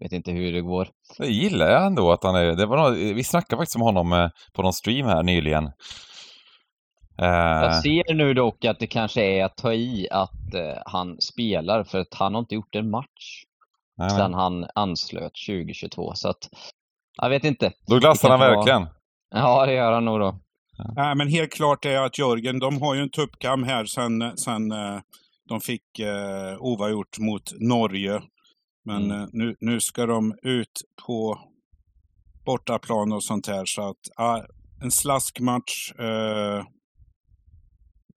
Vet 0.00 0.12
inte 0.12 0.30
hur 0.30 0.52
det 0.52 0.60
går. 0.60 0.88
Det 1.18 1.26
gillar 1.26 1.70
jag 1.70 1.86
ändå 1.86 2.12
att 2.12 2.24
han 2.24 2.34
är... 2.34 2.44
Det 2.56 2.66
var 2.66 2.76
något, 2.76 2.98
vi 2.98 3.24
snackade 3.24 3.60
faktiskt 3.60 3.76
om 3.76 3.82
honom 3.82 4.12
eh, 4.12 4.28
på 4.52 4.62
någon 4.62 4.72
stream 4.72 5.06
här 5.06 5.22
nyligen. 5.22 5.70
Jag 7.20 7.82
ser 7.82 8.14
nu 8.14 8.34
dock 8.34 8.64
att 8.64 8.78
det 8.78 8.86
kanske 8.86 9.22
är 9.22 9.44
att 9.44 9.56
ta 9.56 9.72
i 9.72 10.08
att 10.10 10.54
uh, 10.54 10.82
han 10.86 11.20
spelar 11.20 11.84
för 11.84 11.98
att 11.98 12.14
han 12.14 12.34
har 12.34 12.40
inte 12.40 12.54
gjort 12.54 12.74
en 12.74 12.90
match 12.90 13.44
nej, 13.96 14.10
sedan 14.10 14.30
nej. 14.30 14.40
han 14.40 14.66
anslöt 14.74 15.32
2022. 15.48 16.12
Så 16.14 16.28
att, 16.28 16.48
jag 17.22 17.28
vet 17.28 17.44
inte. 17.44 17.72
Då 17.86 17.98
glassar 17.98 18.30
han 18.30 18.40
verkligen. 18.40 18.82
Vara... 18.82 18.90
Ja, 19.30 19.66
det 19.66 19.72
gör 19.72 19.92
han 19.92 20.04
nog 20.04 20.20
då. 20.20 20.38
Ja. 20.78 20.92
Nej, 20.96 21.14
men 21.14 21.28
helt 21.28 21.52
klart 21.52 21.84
är 21.84 21.96
att 21.96 22.18
Jörgen, 22.18 22.58
de 22.58 22.82
har 22.82 22.94
ju 22.94 23.02
en 23.02 23.10
tuppkam 23.10 23.62
här 23.62 23.84
sen, 23.84 24.36
sen 24.36 24.72
de 25.48 25.60
fick 25.60 25.98
eh, 25.98 26.56
oavgjort 26.58 27.18
mot 27.18 27.52
Norge. 27.60 28.22
Men 28.84 29.04
mm. 29.04 29.20
eh, 29.20 29.28
nu, 29.32 29.56
nu 29.60 29.80
ska 29.80 30.06
de 30.06 30.34
ut 30.42 30.82
på 31.06 31.38
bortaplan 32.44 33.12
och 33.12 33.24
sånt 33.24 33.46
här. 33.46 33.64
Så 33.64 33.88
att 33.88 34.00
ja, 34.16 34.46
en 34.82 34.90
slaskmatch. 34.90 35.92
Eh, 35.98 36.64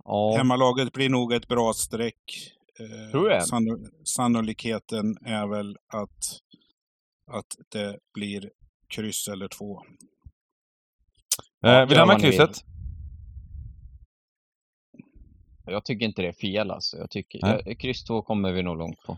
ja. 0.04 0.36
Hemmalaget 0.38 0.94
blir 0.94 1.10
nog 1.10 1.34
ett 1.34 1.48
bra 1.48 1.74
streck. 1.74 2.54
Eh, 2.80 3.12
Tror 3.12 3.32
jag. 3.32 3.48
Sanno, 3.48 3.78
sannolikheten 4.04 5.18
är 5.26 5.48
väl 5.48 5.78
att, 5.88 6.40
att 7.32 7.56
det 7.72 7.98
blir 8.14 8.50
kryss 8.96 9.28
eller 9.28 9.48
två. 9.48 9.82
Eh, 11.66 11.80
vill 11.80 11.90
du 11.90 12.00
ha 12.00 12.06
med 12.06 12.22
krysset? 12.22 12.71
Jag 15.66 15.86
tycker 15.86 16.05
inte 16.05 16.22
det 16.22 16.28
är 16.28 16.34
fel 16.34 16.72
alltså. 16.72 16.97
Jag 16.97 17.09
tycker, 17.09 17.39
jag, 17.41 17.80
kryss 17.80 18.03
2 18.03 18.22
kommer 18.22 18.51
vi 18.51 18.64
nog 18.64 18.78
långt 18.78 19.01
på. 19.05 19.18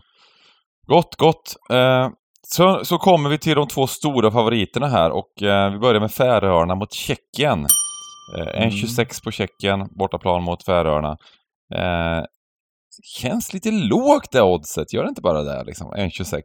Gott, 0.86 1.16
gott. 1.16 1.56
Eh, 1.70 2.08
så, 2.42 2.84
så 2.84 2.98
kommer 2.98 3.30
vi 3.30 3.38
till 3.38 3.54
de 3.54 3.68
två 3.68 3.86
stora 3.86 4.30
favoriterna 4.30 4.86
här 4.86 5.10
och 5.10 5.42
eh, 5.42 5.72
vi 5.72 5.78
börjar 5.78 6.00
med 6.00 6.12
Färöarna 6.12 6.74
mot 6.74 6.92
Tjeckien. 6.92 7.66
Eh, 8.38 8.62
en 8.62 8.70
26 8.70 8.98
mm. 8.98 9.08
på 9.24 9.30
Tjeckien, 9.30 9.88
bortaplan 9.98 10.42
mot 10.42 10.64
Färöarna. 10.64 11.16
Eh, 11.74 12.24
känns 13.02 13.52
lite 13.52 13.70
lågt 13.70 14.32
det 14.32 14.42
oddset, 14.42 14.92
gör 14.92 15.02
det 15.02 15.08
inte 15.08 15.22
bara 15.22 15.42
det 15.42 15.64
liksom? 15.64 15.92
1,26. 15.94 16.42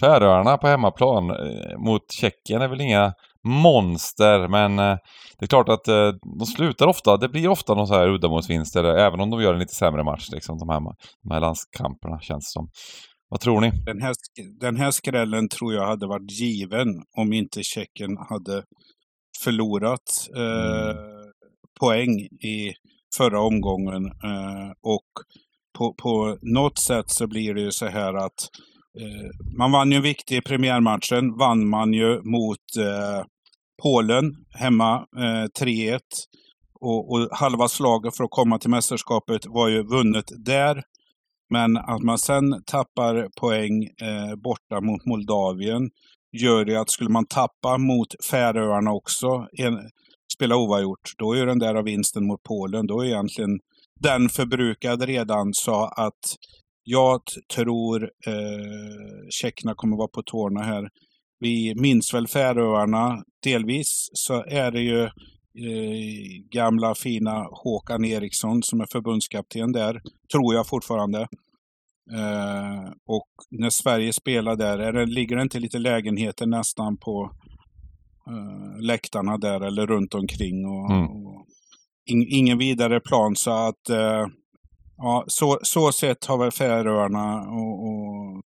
Färöarna 0.00 0.58
på 0.58 0.66
hemmaplan 0.66 1.30
eh, 1.30 1.78
mot 1.78 2.12
Tjeckien 2.12 2.62
är 2.62 2.68
väl 2.68 2.80
inga 2.80 3.12
monster, 3.46 4.48
men 4.48 4.78
eh, 4.78 4.96
det 5.38 5.44
är 5.44 5.46
klart 5.46 5.68
att 5.68 5.88
eh, 5.88 6.12
de 6.38 6.46
slutar 6.46 6.86
ofta, 6.86 7.16
det 7.16 7.28
blir 7.28 7.48
ofta 7.48 7.74
någon 7.74 7.86
så 7.86 7.94
här 7.94 8.08
uddamålsvinster, 8.08 8.84
även 8.84 9.20
om 9.20 9.30
de 9.30 9.42
gör 9.42 9.52
en 9.52 9.60
lite 9.60 9.74
sämre 9.74 10.04
match, 10.04 10.28
liksom, 10.32 10.58
de 10.58 10.68
här, 10.68 10.80
de 11.22 11.34
här 11.34 11.40
landskamperna 11.40 12.20
känns 12.20 12.52
som. 12.52 12.68
Vad 13.30 13.40
tror 13.40 13.60
ni? 13.60 13.70
Den 13.70 14.02
här, 14.02 14.14
den 14.60 14.76
här 14.76 14.90
skrällen 14.90 15.48
tror 15.48 15.74
jag 15.74 15.86
hade 15.86 16.06
varit 16.06 16.30
given 16.40 16.88
om 17.16 17.32
inte 17.32 17.62
Tjeckien 17.62 18.16
hade 18.28 18.62
förlorat 19.44 20.28
eh, 20.36 20.90
mm. 20.90 20.96
poäng 21.80 22.20
i 22.48 22.72
förra 23.16 23.40
omgången. 23.40 24.04
Eh, 24.06 24.70
och 24.82 25.08
på, 25.78 25.94
på 25.94 26.38
något 26.42 26.78
sätt 26.78 27.10
så 27.10 27.26
blir 27.26 27.54
det 27.54 27.60
ju 27.60 27.70
så 27.70 27.86
här 27.86 28.14
att 28.14 28.24
eh, 28.24 28.77
Eh, 29.00 29.30
man 29.58 29.72
vann 29.72 29.90
ju 29.90 29.96
en 29.96 30.02
viktig 30.02 30.44
premiärmatchen, 30.44 31.36
vann 31.38 31.68
man 31.68 31.92
ju 31.92 32.22
mot 32.22 32.76
eh, 32.78 33.24
Polen 33.82 34.34
hemma, 34.50 35.06
eh, 35.16 35.64
3-1. 35.64 36.00
Och, 36.80 37.12
och, 37.12 37.28
halva 37.32 37.68
slaget 37.68 38.16
för 38.16 38.24
att 38.24 38.30
komma 38.30 38.58
till 38.58 38.70
mästerskapet 38.70 39.46
var 39.46 39.68
ju 39.68 39.82
vunnet 39.82 40.24
där. 40.44 40.82
Men 41.50 41.76
att 41.76 42.02
man 42.02 42.18
sen 42.18 42.62
tappar 42.66 43.28
poäng 43.40 43.84
eh, 43.84 44.36
borta 44.36 44.80
mot 44.80 45.06
Moldavien 45.06 45.90
gör 46.32 46.66
ju 46.66 46.76
att 46.76 46.90
skulle 46.90 47.10
man 47.10 47.26
tappa 47.26 47.78
mot 47.78 48.24
Färöarna 48.30 48.92
också, 48.92 49.46
en, 49.52 49.78
spela 50.34 50.56
oavgjort, 50.56 51.12
då 51.18 51.32
är 51.32 51.46
den 51.46 51.58
där 51.58 51.82
vinsten 51.82 52.26
mot 52.26 52.42
Polen, 52.42 52.86
då 52.86 53.00
är 53.00 53.06
egentligen 53.06 53.58
den 54.00 54.28
förbrukad 54.28 55.02
redan. 55.02 55.54
Så 55.54 55.84
att 55.84 56.20
jag 56.90 57.22
tror 57.54 58.02
eh, 58.02 59.28
tjeckerna 59.30 59.74
kommer 59.74 59.96
vara 59.96 60.08
på 60.08 60.22
tårna 60.22 60.62
här. 60.62 60.88
Vi 61.40 61.74
minns 61.74 62.14
väl 62.14 62.28
Färöarna 62.28 63.22
delvis 63.42 64.08
så 64.12 64.44
är 64.44 64.70
det 64.70 64.80
ju 64.80 65.02
eh, 65.02 65.10
gamla 66.50 66.94
fina 66.94 67.46
Håkan 67.50 68.04
Eriksson 68.04 68.62
som 68.62 68.80
är 68.80 68.86
förbundskapten 68.92 69.72
där, 69.72 70.00
tror 70.32 70.54
jag 70.54 70.66
fortfarande. 70.66 71.20
Eh, 72.12 72.92
och 73.06 73.28
när 73.50 73.70
Sverige 73.70 74.12
spelar 74.12 74.56
där, 74.56 74.78
är 74.78 74.92
det, 74.92 75.06
ligger 75.06 75.36
det 75.36 75.42
inte 75.42 75.58
lite 75.58 75.78
lägenheter 75.78 76.46
nästan 76.46 76.96
på 76.96 77.30
eh, 78.30 78.80
läktarna 78.80 79.38
där 79.38 79.60
eller 79.60 79.86
runt 79.86 80.14
omkring? 80.14 80.66
Och, 80.66 80.90
mm. 80.90 81.04
och 81.04 81.46
in, 82.10 82.26
ingen 82.28 82.58
vidare 82.58 83.00
plan 83.00 83.36
så 83.36 83.50
att 83.50 83.88
eh, 83.88 84.26
ja, 84.98 85.24
så, 85.26 85.58
så 85.62 85.92
sett 85.92 86.24
har 86.24 86.38
väl 86.38 86.50
Färöarna 86.50 87.40
och, 87.40 87.88
och 87.88 88.42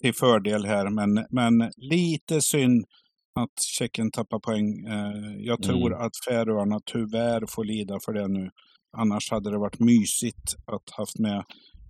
till 0.00 0.14
fördel 0.14 0.66
här. 0.66 0.90
Men, 0.90 1.26
men 1.30 1.70
lite 1.76 2.40
synd 2.40 2.84
att 3.40 3.62
Tjeckien 3.78 4.10
tappar 4.10 4.38
poäng. 4.38 4.86
Eh, 4.86 5.46
jag 5.46 5.62
tror 5.62 5.86
mm. 5.92 6.06
att 6.06 6.12
Färöarna 6.28 6.80
tyvärr 6.84 7.46
får 7.48 7.64
lida 7.64 7.98
för 8.04 8.12
det 8.12 8.28
nu. 8.28 8.50
Annars 8.96 9.30
hade 9.30 9.50
det 9.50 9.58
varit 9.58 9.80
mysigt 9.80 10.54
att 10.66 10.90
haft 10.96 11.18
med 11.18 11.44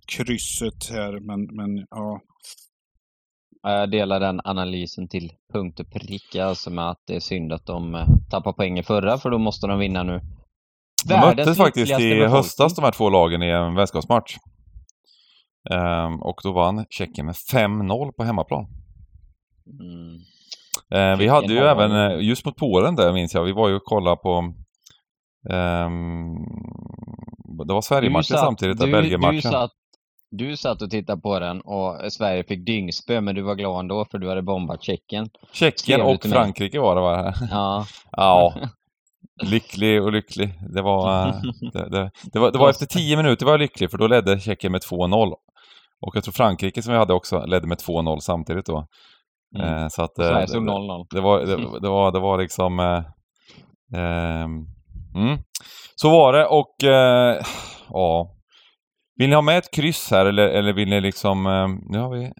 krysset 0.07 0.89
här. 0.89 1.19
Men, 1.19 1.55
men 1.55 1.85
ja, 1.89 2.21
Jag 3.61 3.91
delar 3.91 4.19
den 4.19 4.41
analysen 4.43 5.07
till 5.07 5.31
punkt 5.53 5.79
och 5.79 5.91
pricka, 5.91 6.45
alltså 6.45 6.69
med 6.69 6.89
att 6.89 7.01
det 7.07 7.15
är 7.15 7.19
synd 7.19 7.53
att 7.53 7.65
de 7.65 7.95
eh, 7.95 8.07
tappar 8.31 8.53
poäng 8.53 8.79
i 8.79 8.83
förra, 8.83 9.17
för 9.17 9.29
då 9.29 9.37
måste 9.37 9.67
de 9.67 9.79
vinna 9.79 10.03
nu. 10.03 10.21
De 11.05 11.19
möttes 11.19 11.57
faktiskt 11.57 11.99
i 11.99 12.25
höstas 12.25 12.75
de 12.75 12.83
här 12.85 12.91
två 12.91 13.09
lagen 13.09 13.43
i 13.43 13.49
en 13.49 13.75
vänskapsmatch. 13.75 14.35
Ehm, 15.71 16.21
och 16.21 16.39
då 16.43 16.51
vann 16.51 16.85
Tjeckien 16.89 17.25
med 17.25 17.35
5-0 17.35 18.11
på 18.11 18.23
hemmaplan. 18.23 18.65
Mm. 19.81 20.15
Eh, 20.93 21.17
vi 21.19 21.27
hade 21.27 21.53
ju 21.53 21.59
har- 21.59 21.67
även, 21.67 21.91
eh, 22.11 22.19
just 22.27 22.45
mot 22.45 22.55
Polen 22.57 22.95
där 22.95 23.13
minns 23.13 23.33
jag, 23.33 23.43
vi 23.43 23.51
var 23.51 23.69
ju 23.69 23.75
och 23.75 23.83
kollade 23.83 24.15
på 24.17 24.53
ehm, 25.49 26.35
det 27.67 27.73
var 27.73 27.81
Sverige-matchen 27.81 28.37
samtidigt, 28.37 28.79
du, 28.79 28.91
Belgien-matchen. 28.91 29.35
du, 29.35 29.41
satt, 29.41 29.71
du 30.31 30.57
satt 30.57 30.81
och 30.81 30.89
tittade 30.89 31.21
på 31.21 31.39
den 31.39 31.61
och 31.61 32.11
Sverige 32.13 32.43
fick 32.43 32.65
dyngspö, 32.65 33.21
men 33.21 33.35
du 33.35 33.41
var 33.41 33.55
glad 33.55 33.79
ändå 33.79 34.05
för 34.11 34.17
du 34.17 34.29
hade 34.29 34.41
bombat 34.41 34.83
Tjeckien. 34.83 35.29
Tjeckien 35.51 36.01
och 36.01 36.21
till 36.21 36.29
mig. 36.29 36.39
Frankrike 36.39 36.79
var 36.79 36.95
det 36.95 37.01
va? 37.01 37.33
Ja, 37.51 37.85
Ja. 38.11 38.53
Lycklig 39.41 40.03
och 40.03 40.11
lycklig. 40.11 40.53
Det 40.73 40.81
var, 40.81 41.27
eh, 41.27 41.35
det, 41.73 41.89
det, 41.89 42.11
det 42.33 42.39
var, 42.39 42.51
det 42.51 42.57
var 42.57 42.69
efter 42.69 42.85
10 42.85 43.17
minuter 43.17 43.45
var 43.45 43.53
jag 43.53 43.59
lycklig 43.59 43.91
för 43.91 43.97
då 43.97 44.07
ledde 44.07 44.39
Tjeckien 44.39 44.71
med 44.71 44.81
2-0. 44.81 45.33
Och 46.05 46.15
jag 46.15 46.23
tror 46.23 46.31
Frankrike 46.31 46.81
som 46.81 46.93
vi 46.93 46.99
hade 46.99 47.13
också 47.13 47.45
ledde 47.45 47.67
med 47.67 47.77
2-0 47.77 48.19
samtidigt 48.19 48.65
då. 48.65 48.87
Mm. 49.55 49.67
Eh, 49.67 49.87
så 49.87 50.01
att, 50.01 50.19
eh, 50.19 50.25
Sverige 50.25 50.41
det, 50.41 50.47
stod 50.47 50.69
0-0. 50.69 51.05
det, 51.09 51.21
var, 51.21 51.39
det, 51.39 51.79
det, 51.79 51.89
var, 51.89 52.11
det 52.11 52.19
var 52.19 52.37
liksom... 52.37 52.79
Eh, 52.79 53.03
ehm, 53.99 54.51
mm. 55.15 55.39
Så 55.95 56.09
var 56.09 56.33
det 56.33 56.45
och 56.45 56.83
eh, 56.83 57.41
ja. 57.89 58.35
Vill 59.15 59.29
ni 59.29 59.35
ha 59.35 59.41
med 59.41 59.57
ett 59.57 59.73
kryss 59.73 60.11
här 60.11 60.25
eller, 60.25 60.47
eller 60.47 60.73
vill 60.73 60.89
ni 60.89 61.01
liksom... 61.01 61.45
Eh, 61.47 61.67
nu 61.89 61.99
har 61.99 62.09
vi... 62.09 62.31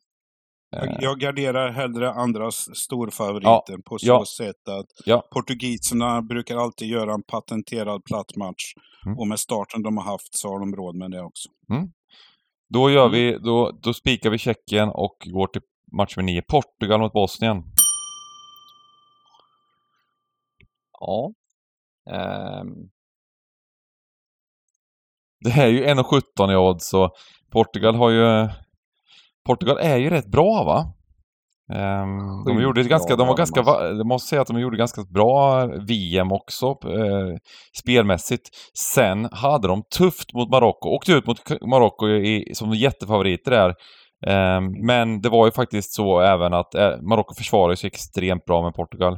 Jag, 0.75 0.89
eh, 0.89 0.97
jag 1.01 1.19
garderar 1.19 1.71
hellre 1.71 2.11
andras 2.11 2.75
storfavoriter 2.75 3.77
på 3.85 3.97
så 3.99 4.07
ja. 4.07 4.23
sätt 4.37 4.67
att 4.69 4.85
Ja. 5.05 5.23
portugiserna 5.31 6.21
brukar 6.21 6.57
alltid 6.57 6.87
göra 6.87 7.13
en 7.13 7.23
patenterad 7.23 8.03
platt 8.03 8.35
match. 8.35 8.73
Mm. 9.05 9.17
Och 9.19 9.27
med 9.27 9.39
starten 9.39 9.83
de 9.83 9.97
har 9.97 10.03
haft 10.03 10.37
så 10.37 10.49
har 10.49 10.59
de 10.59 10.75
råd 10.75 10.95
med 10.95 11.11
det 11.11 11.21
också. 11.21 11.49
Då 12.69 12.89
gör 12.89 13.05
Mm. 13.05 13.11
vi, 13.11 13.37
då, 13.37 13.71
då 13.83 13.93
spikar 13.93 14.29
vi 14.29 14.37
Tjeckien 14.37 14.89
och 14.89 15.15
går 15.25 15.47
till 15.47 15.61
match 15.97 16.15
med 16.15 16.25
9. 16.25 16.41
Portugal 16.41 16.99
mot 16.99 17.13
Bosnien. 17.13 17.63
Ja. 20.99 21.33
Ehm, 22.11 22.89
Det 25.39 25.49
är 25.51 25.67
ju 25.67 25.83
1,17 25.85 26.51
i 26.51 26.55
odds 26.55 26.93
och 26.93 27.11
Portugal 27.51 27.95
har 27.95 28.09
ju... 28.09 28.49
Portugal 29.45 29.77
är 29.81 29.97
ju 29.97 30.09
rätt 30.09 30.27
bra 30.27 30.63
va? 30.63 30.93
Ehm, 31.73 32.43
de 32.45 32.61
gjorde 32.61 32.83
ganska, 32.83 33.15
de 33.15 33.27
var 33.27 33.35
ganska, 33.35 33.59
alltså. 33.59 33.85
jag 33.85 34.05
måste 34.05 34.29
säga 34.29 34.41
att 34.41 34.47
de 34.47 34.59
gjorde 34.59 34.77
ganska 34.77 35.03
bra 35.03 35.65
VM 35.65 36.31
också, 36.31 36.65
eh, 36.67 37.37
spelmässigt. 37.81 38.49
Sen 38.77 39.29
hade 39.31 39.67
de 39.67 39.83
tufft 39.97 40.33
mot 40.33 40.49
Marocko, 40.49 40.89
åkte 40.89 41.11
ut 41.11 41.27
mot 41.27 41.39
Marocko 41.67 42.07
i, 42.09 42.51
som 42.53 42.73
jättefavoriter 42.73 43.51
där. 43.51 43.75
Ehm, 44.27 44.85
men 44.85 45.21
det 45.21 45.29
var 45.29 45.45
ju 45.45 45.51
faktiskt 45.51 45.93
så 45.93 46.19
även 46.19 46.53
att 46.53 46.75
eh, 46.75 47.01
Marocko 47.01 47.33
försvarade 47.33 47.77
sig 47.77 47.87
extremt 47.87 48.45
bra 48.45 48.63
med 48.63 48.73
Portugal. 48.73 49.17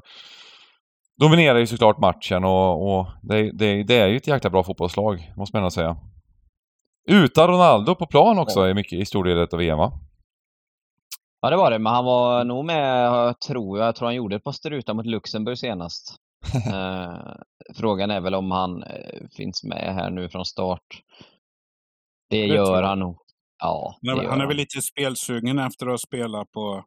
Dominerar 1.19 1.59
ju 1.59 1.67
såklart 1.67 1.99
matchen 1.99 2.43
och, 2.43 2.97
och 2.97 3.07
det, 3.21 3.51
det, 3.51 3.83
det 3.83 3.97
är 3.97 4.07
ju 4.07 4.17
ett 4.17 4.27
jäkla 4.27 4.49
bra 4.49 4.63
fotbollslag, 4.63 5.31
måste 5.37 5.55
man 5.55 5.63
ändå 5.63 5.71
säga. 5.71 5.97
Utan 7.07 7.47
Ronaldo 7.47 7.95
på 7.95 8.05
plan 8.05 8.39
också 8.39 8.69
i, 8.69 8.73
mycket, 8.73 8.99
i 8.99 9.05
stor 9.05 9.23
del 9.23 9.39
av 9.39 9.59
VM 9.59 9.77
va? 9.77 9.91
Ja, 11.45 11.49
det 11.49 11.55
var 11.55 11.71
det, 11.71 11.79
men 11.79 11.93
han 11.93 12.05
var 12.05 12.43
nog 12.43 12.65
med, 12.65 13.39
tror 13.39 13.79
jag, 13.79 13.95
tror 13.95 14.05
han 14.07 14.15
gjorde 14.15 14.35
ett 14.35 14.43
par 14.43 14.51
strutar 14.51 14.93
mot 14.93 15.05
Luxemburg 15.05 15.57
senast. 15.57 16.15
Eh, 16.73 17.35
frågan 17.75 18.11
är 18.11 18.21
väl 18.21 18.35
om 18.35 18.51
han 18.51 18.83
eh, 18.83 19.27
finns 19.37 19.63
med 19.63 19.95
här 19.95 20.09
nu 20.11 20.29
från 20.29 20.45
start. 20.45 20.81
Det, 22.29 22.41
Det 22.41 22.47
gör 22.55 22.83
han 22.83 22.99
nog. 22.99 23.17
Ja, 23.63 23.97
Han 24.07 24.17
är, 24.19 24.23
gör 24.23 24.29
han 24.29 24.41
är 24.41 24.45
väl 24.47 24.57
lite 24.57 24.81
spelsugen 24.81 25.59
efter 25.59 25.85
att 25.85 25.91
ha 25.91 25.97
spelat 25.97 26.51
på 26.51 26.83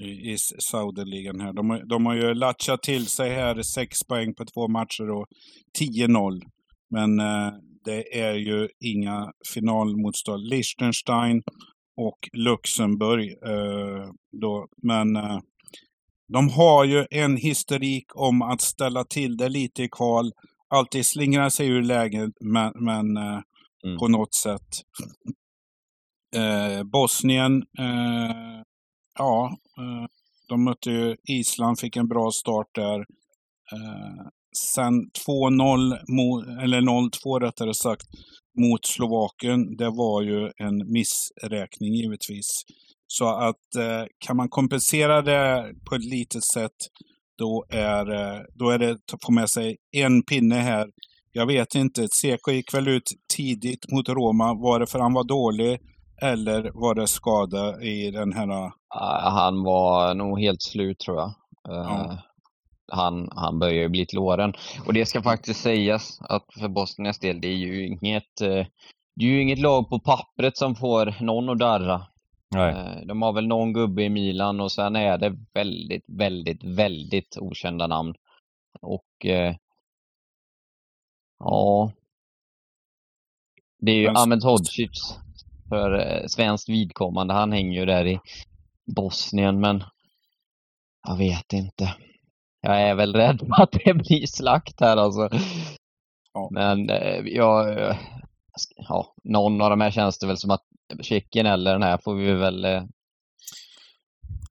i, 0.00 0.32
i 0.32 0.36
Saudiligan 0.38 1.40
här. 1.40 1.52
De, 1.52 1.70
har- 1.70 1.84
de 1.88 2.06
har 2.06 2.14
ju 2.14 2.34
latchat 2.34 2.82
till 2.82 3.06
sig 3.06 3.30
här 3.30 3.62
sex 3.62 3.98
poäng 4.08 4.34
på 4.34 4.44
två 4.44 4.68
matcher 4.68 5.10
och 5.10 5.26
10-0. 5.80 6.40
Men 6.90 7.20
eh, 7.20 7.52
det 7.84 8.20
är 8.20 8.34
ju 8.34 8.68
inga 8.84 9.32
finalmotstånd. 9.54 10.42
Liechtenstein 10.48 11.42
och 12.00 12.28
Luxemburg. 12.32 13.30
Eh, 13.32 14.10
då. 14.40 14.68
Men 14.82 15.16
eh, 15.16 15.38
de 16.32 16.48
har 16.48 16.84
ju 16.84 17.06
en 17.10 17.36
historik 17.36 18.04
om 18.14 18.42
att 18.42 18.60
ställa 18.60 19.04
till 19.04 19.36
det 19.36 19.48
lite 19.48 19.82
i 19.82 19.88
kval. 19.88 20.32
Alltid 20.68 21.06
slingra 21.06 21.50
sig 21.50 21.68
ur 21.68 21.82
läget, 21.82 22.30
men, 22.40 22.72
men 22.74 23.16
eh, 23.16 23.40
Mm. 23.84 23.98
på 23.98 24.08
något 24.08 24.34
sätt. 24.34 24.68
Eh, 26.36 26.82
Bosnien, 26.84 27.56
eh, 27.78 28.62
ja, 29.18 29.56
eh, 29.78 30.06
de 30.48 30.64
mötte 30.64 30.90
ju 30.90 31.16
Island, 31.28 31.78
fick 31.78 31.96
en 31.96 32.08
bra 32.08 32.30
start 32.30 32.66
där. 32.74 33.04
Sen 34.74 34.92
2-0, 35.26 35.92
mo- 35.92 36.62
eller 36.62 36.80
0-2 36.80 37.40
rättare 37.40 37.74
sagt, 37.74 38.06
mot 38.60 38.86
Slovakien. 38.86 39.76
Det 39.76 39.90
var 39.90 40.22
ju 40.22 40.50
en 40.56 40.92
missräkning 40.92 41.94
givetvis. 41.94 42.62
Så 43.06 43.28
att 43.28 43.74
eh, 43.78 44.04
kan 44.26 44.36
man 44.36 44.48
kompensera 44.48 45.22
det 45.22 45.72
på 45.88 45.94
ett 45.94 46.04
litet 46.04 46.44
sätt, 46.44 46.78
då 47.38 47.64
är, 47.68 48.10
eh, 48.10 48.40
då 48.54 48.70
är 48.70 48.78
det 48.78 48.90
att 48.90 49.24
få 49.26 49.32
med 49.32 49.50
sig 49.50 49.76
en 49.96 50.22
pinne 50.22 50.54
här. 50.54 50.86
Jag 51.32 51.46
vet 51.46 51.74
inte, 51.74 52.08
Seko 52.10 52.50
gick 52.50 52.74
väl 52.74 52.88
ut 52.88 53.10
tidigt 53.36 53.92
mot 53.92 54.08
Roma. 54.08 54.54
Var 54.54 54.80
det 54.80 54.86
för 54.86 54.98
han 54.98 55.12
var 55.12 55.24
dålig 55.24 55.78
eller 56.22 56.70
var 56.74 56.94
det 56.94 57.06
skada 57.06 57.82
i 57.82 58.10
den 58.10 58.32
här... 58.32 58.70
Ah, 58.94 59.30
Han 59.30 59.62
var 59.62 60.14
nog 60.14 60.40
helt 60.40 60.62
slut 60.62 60.98
tror 60.98 61.16
jag. 61.16 61.28
Eh, 61.28 61.86
Ja. 61.88 62.18
Han, 62.90 63.28
han 63.32 63.58
börjar 63.58 63.82
ju 63.82 63.88
bli 63.88 64.06
till 64.06 64.18
åren. 64.18 64.52
Och 64.86 64.92
det 64.92 65.06
ska 65.06 65.22
faktiskt 65.22 65.60
sägas 65.60 66.20
att 66.20 66.46
för 66.60 66.68
Bosniens 66.68 67.18
del, 67.18 67.40
det 67.40 67.48
är 67.48 67.56
ju 67.56 67.86
inget, 67.86 68.40
eh, 68.40 68.66
det 69.16 69.24
är 69.24 69.28
ju 69.28 69.42
inget 69.42 69.58
lag 69.58 69.88
på 69.88 69.98
pappret 70.00 70.56
som 70.56 70.74
får 70.76 71.22
någon 71.24 71.48
att 71.48 71.58
darra. 71.58 72.06
Nej. 72.54 72.74
Eh, 72.74 73.06
De 73.06 73.22
har 73.22 73.32
väl 73.32 73.46
någon 73.46 73.72
gubbe 73.72 74.02
i 74.02 74.08
Milan 74.08 74.60
och 74.60 74.72
sen 74.72 74.96
är 74.96 75.18
det 75.18 75.36
väldigt, 75.54 76.04
väldigt, 76.08 76.64
väldigt 76.64 77.36
okända 77.40 77.86
namn. 77.86 78.14
Och 78.80 79.26
eh, 79.26 79.54
ja, 81.38 81.92
det 83.78 83.92
är 83.92 83.96
ju 83.96 84.08
Ahmed 84.08 84.42
Hodzic 84.42 85.18
för 85.68 86.22
svenskt 86.28 86.68
vidkommande. 86.68 87.34
Han 87.34 87.52
hänger 87.52 87.80
ju 87.80 87.86
där 87.86 88.06
i 88.06 88.20
Bosnien, 88.96 89.60
men 89.60 89.84
jag 91.08 91.16
vet 91.16 91.52
inte. 91.52 91.94
Jag 92.60 92.82
är 92.82 92.94
väl 92.94 93.14
rädd 93.14 93.38
för 93.38 93.62
att 93.62 93.72
det 93.84 93.94
blir 93.94 94.26
slakt 94.26 94.80
här 94.80 94.96
alltså. 94.96 95.28
Ja. 96.32 96.48
Men 96.52 96.90
eh, 96.90 97.20
jag, 97.24 97.78
eh, 97.78 97.96
ja, 98.76 99.14
någon 99.24 99.60
av 99.60 99.70
de 99.70 99.80
här 99.80 99.90
känns 99.90 100.18
det 100.18 100.26
väl 100.26 100.36
som 100.36 100.50
att 100.50 100.64
Tjeckien 101.02 101.46
eller 101.46 101.72
den 101.72 101.82
här 101.82 101.98
får 101.98 102.14
vi 102.14 102.32
väl 102.32 102.64
eh, 102.64 102.82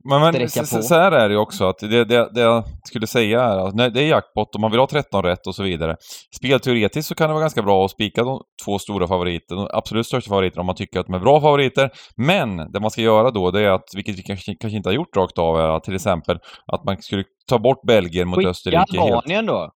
Men, 0.03 0.21
men 0.21 0.49
så, 0.49 0.81
så 0.81 0.95
här 0.95 1.11
är 1.11 1.29
det 1.29 1.33
ju 1.33 1.39
också 1.39 1.65
att 1.65 1.77
det, 1.79 2.05
det, 2.05 2.29
det 2.33 2.41
jag 2.41 2.63
skulle 2.83 3.07
säga 3.07 3.43
är 3.43 3.57
att 3.57 3.75
när 3.75 3.89
det 3.89 4.01
är 4.01 4.07
jackpot 4.07 4.55
och 4.55 4.61
man 4.61 4.71
vill 4.71 4.79
ha 4.79 4.87
13 4.87 5.23
rätt 5.23 5.47
och 5.47 5.55
så 5.55 5.63
vidare. 5.63 5.95
Spelteoretiskt 6.35 7.07
så 7.07 7.15
kan 7.15 7.27
det 7.27 7.33
vara 7.33 7.41
ganska 7.41 7.61
bra 7.61 7.85
att 7.85 7.91
spika 7.91 8.23
de 8.23 8.41
två 8.65 8.79
stora 8.79 9.07
favoriterna, 9.07 9.61
de 9.61 9.69
absolut 9.77 10.05
största 10.05 10.29
favoriterna 10.29 10.59
om 10.59 10.65
man 10.65 10.75
tycker 10.75 10.99
att 10.99 11.05
de 11.05 11.15
är 11.15 11.19
bra 11.19 11.41
favoriter. 11.41 11.91
Men 12.17 12.71
det 12.71 12.79
man 12.79 12.91
ska 12.91 13.01
göra 13.01 13.31
då 13.31 13.51
det 13.51 13.61
är 13.61 13.69
att, 13.69 13.83
vilket 13.95 14.17
vi 14.17 14.23
kanske, 14.23 14.55
kanske 14.55 14.77
inte 14.77 14.89
har 14.89 14.93
gjort 14.93 15.17
rakt 15.17 15.37
av, 15.37 15.59
är 15.59 15.69
att 15.69 15.83
till 15.83 15.95
exempel 15.95 16.39
att 16.65 16.83
man 16.83 17.01
skulle 17.01 17.23
ta 17.47 17.59
bort 17.59 17.81
Belgien 17.87 18.27
mot 18.27 18.37
skicka 18.37 18.49
Österrike 18.49 18.77
helt. 18.77 18.99
Albanien 18.99 19.45
då. 19.45 19.71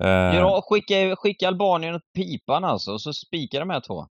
Eh, 0.00 0.36
Ja, 0.36 0.62
skicka, 0.68 1.16
skicka 1.16 1.48
Albanien 1.48 1.94
åt 1.94 2.12
pipan 2.16 2.64
alltså, 2.64 2.98
så 2.98 3.12
spikar 3.12 3.60
de 3.60 3.70
här 3.70 3.80
två. 3.80 4.06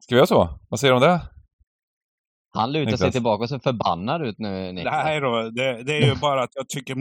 ska 0.00 0.14
vi 0.14 0.16
göra 0.16 0.26
så? 0.26 0.48
Vad 0.68 0.80
säger 0.80 0.92
du 0.92 0.96
om 0.96 1.02
det? 1.02 1.35
Han 2.56 2.72
lutar 2.72 2.90
sig 2.90 2.92
Niklas. 2.92 3.12
tillbaka 3.12 3.42
och 3.42 3.48
ser 3.48 3.58
förbannad 3.58 4.22
ut 4.26 4.38
nu 4.38 4.72
Niklas. 4.72 5.04
Nej 5.04 5.20
då, 5.20 5.50
det, 5.50 5.82
det 5.82 5.96
är 5.96 6.06
ju 6.06 6.14
bara 6.14 6.42
att 6.42 6.50
jag 6.54 6.68
tycker 6.68 6.96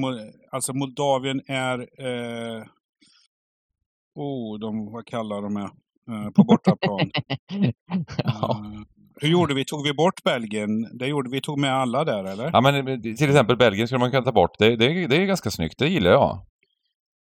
alltså 0.51 0.73
Moldavien 0.73 1.41
är... 1.47 1.79
Eh, 1.79 2.63
oh, 4.15 4.59
de, 4.59 4.91
vad 4.91 5.05
kallar 5.07 5.41
de 5.41 5.57
är? 5.57 5.69
Eh, 6.11 6.29
på 6.35 6.43
bortaplan. 6.43 6.99
ja. 8.23 8.63
Eh, 8.65 8.81
hur 9.21 9.29
gjorde 9.29 9.53
vi? 9.53 9.65
Tog 9.65 9.83
vi 9.83 9.93
bort 9.93 10.23
Belgien? 10.23 10.97
Det 10.99 11.07
gjorde 11.07 11.29
vi. 11.29 11.41
tog 11.41 11.59
med 11.59 11.73
alla 11.73 12.03
där 12.03 12.23
eller? 12.23 12.49
Ja 12.53 12.61
men 12.61 13.01
till 13.01 13.29
exempel 13.29 13.57
Belgien 13.57 13.87
skulle 13.87 13.99
man 13.99 14.11
kunna 14.11 14.23
ta 14.23 14.31
bort. 14.31 14.55
Det, 14.59 14.75
det, 14.75 15.07
det 15.07 15.15
är 15.15 15.25
ganska 15.25 15.51
snyggt, 15.51 15.79
det 15.79 15.87
gillar 15.87 16.11
jag. 16.11 16.39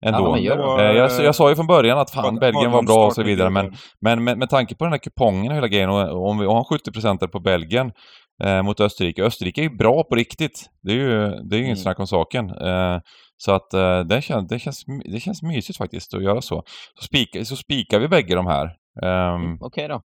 Ändå. 0.05 0.39
Ja, 0.39 0.57
var, 0.57 0.80
Eh, 0.83 0.97
jag, 0.97 1.11
jag 1.24 1.35
sa 1.35 1.49
ju 1.51 1.57
från 1.57 1.66
början 1.66 1.99
att 1.99 2.11
fan, 2.11 2.24
Adam- 2.24 2.39
Belgien 2.39 2.70
var 2.70 2.78
Adam 2.78 2.87
bra 2.87 3.07
och 3.07 3.14
så 3.14 3.22
vidare, 3.22 3.51
men, 3.51 3.72
men 4.01 4.24
med, 4.24 4.39
med 4.39 4.51
tanke 4.51 4.74
på 4.74 4.85
den 4.85 4.93
här 4.93 4.99
kupongen 4.99 5.51
och 5.53 5.57
hela 5.57 5.68
grejen 5.68 5.91
och, 5.91 6.09
och 6.09 6.28
om 6.30 6.39
vi 6.39 6.47
har 6.47 6.64
70% 6.64 7.26
på 7.26 7.41
Belgien 7.41 7.93
eh, 8.45 8.62
mot 8.62 8.80
Österrike. 8.80 9.24
Österrike 9.24 9.61
är 9.61 9.62
ju 9.62 9.76
bra 9.76 10.05
på 10.05 10.14
riktigt. 10.14 10.70
Det 10.83 10.93
är 10.93 10.97
ju 10.97 11.09
det 11.30 11.57
är 11.57 11.59
ju 11.59 11.64
ingen 11.64 11.76
Mm. 11.76 11.76
snack 11.76 11.99
om 12.01 12.07
saken. 12.07 12.51
Eh, 12.51 13.01
så 13.37 13.53
att 13.53 13.74
eh, 13.74 14.01
det, 14.01 14.22
känns, 14.22 14.49
det, 14.49 14.59
känns, 14.59 14.85
det 15.05 15.20
känns 15.20 15.43
mysigt 15.43 15.78
faktiskt 15.78 16.14
att 16.14 16.22
göra 16.22 16.43
så. 16.43 16.62
Så, 16.95 17.05
spika, 17.05 17.45
så 17.45 17.57
spikar 17.57 17.99
vi 18.01 18.09
bägge 18.09 18.35
de 18.35 18.47
här. 18.47 18.76
Ehm, 19.03 19.59
Okej 19.61 19.89
då. 19.89 20.03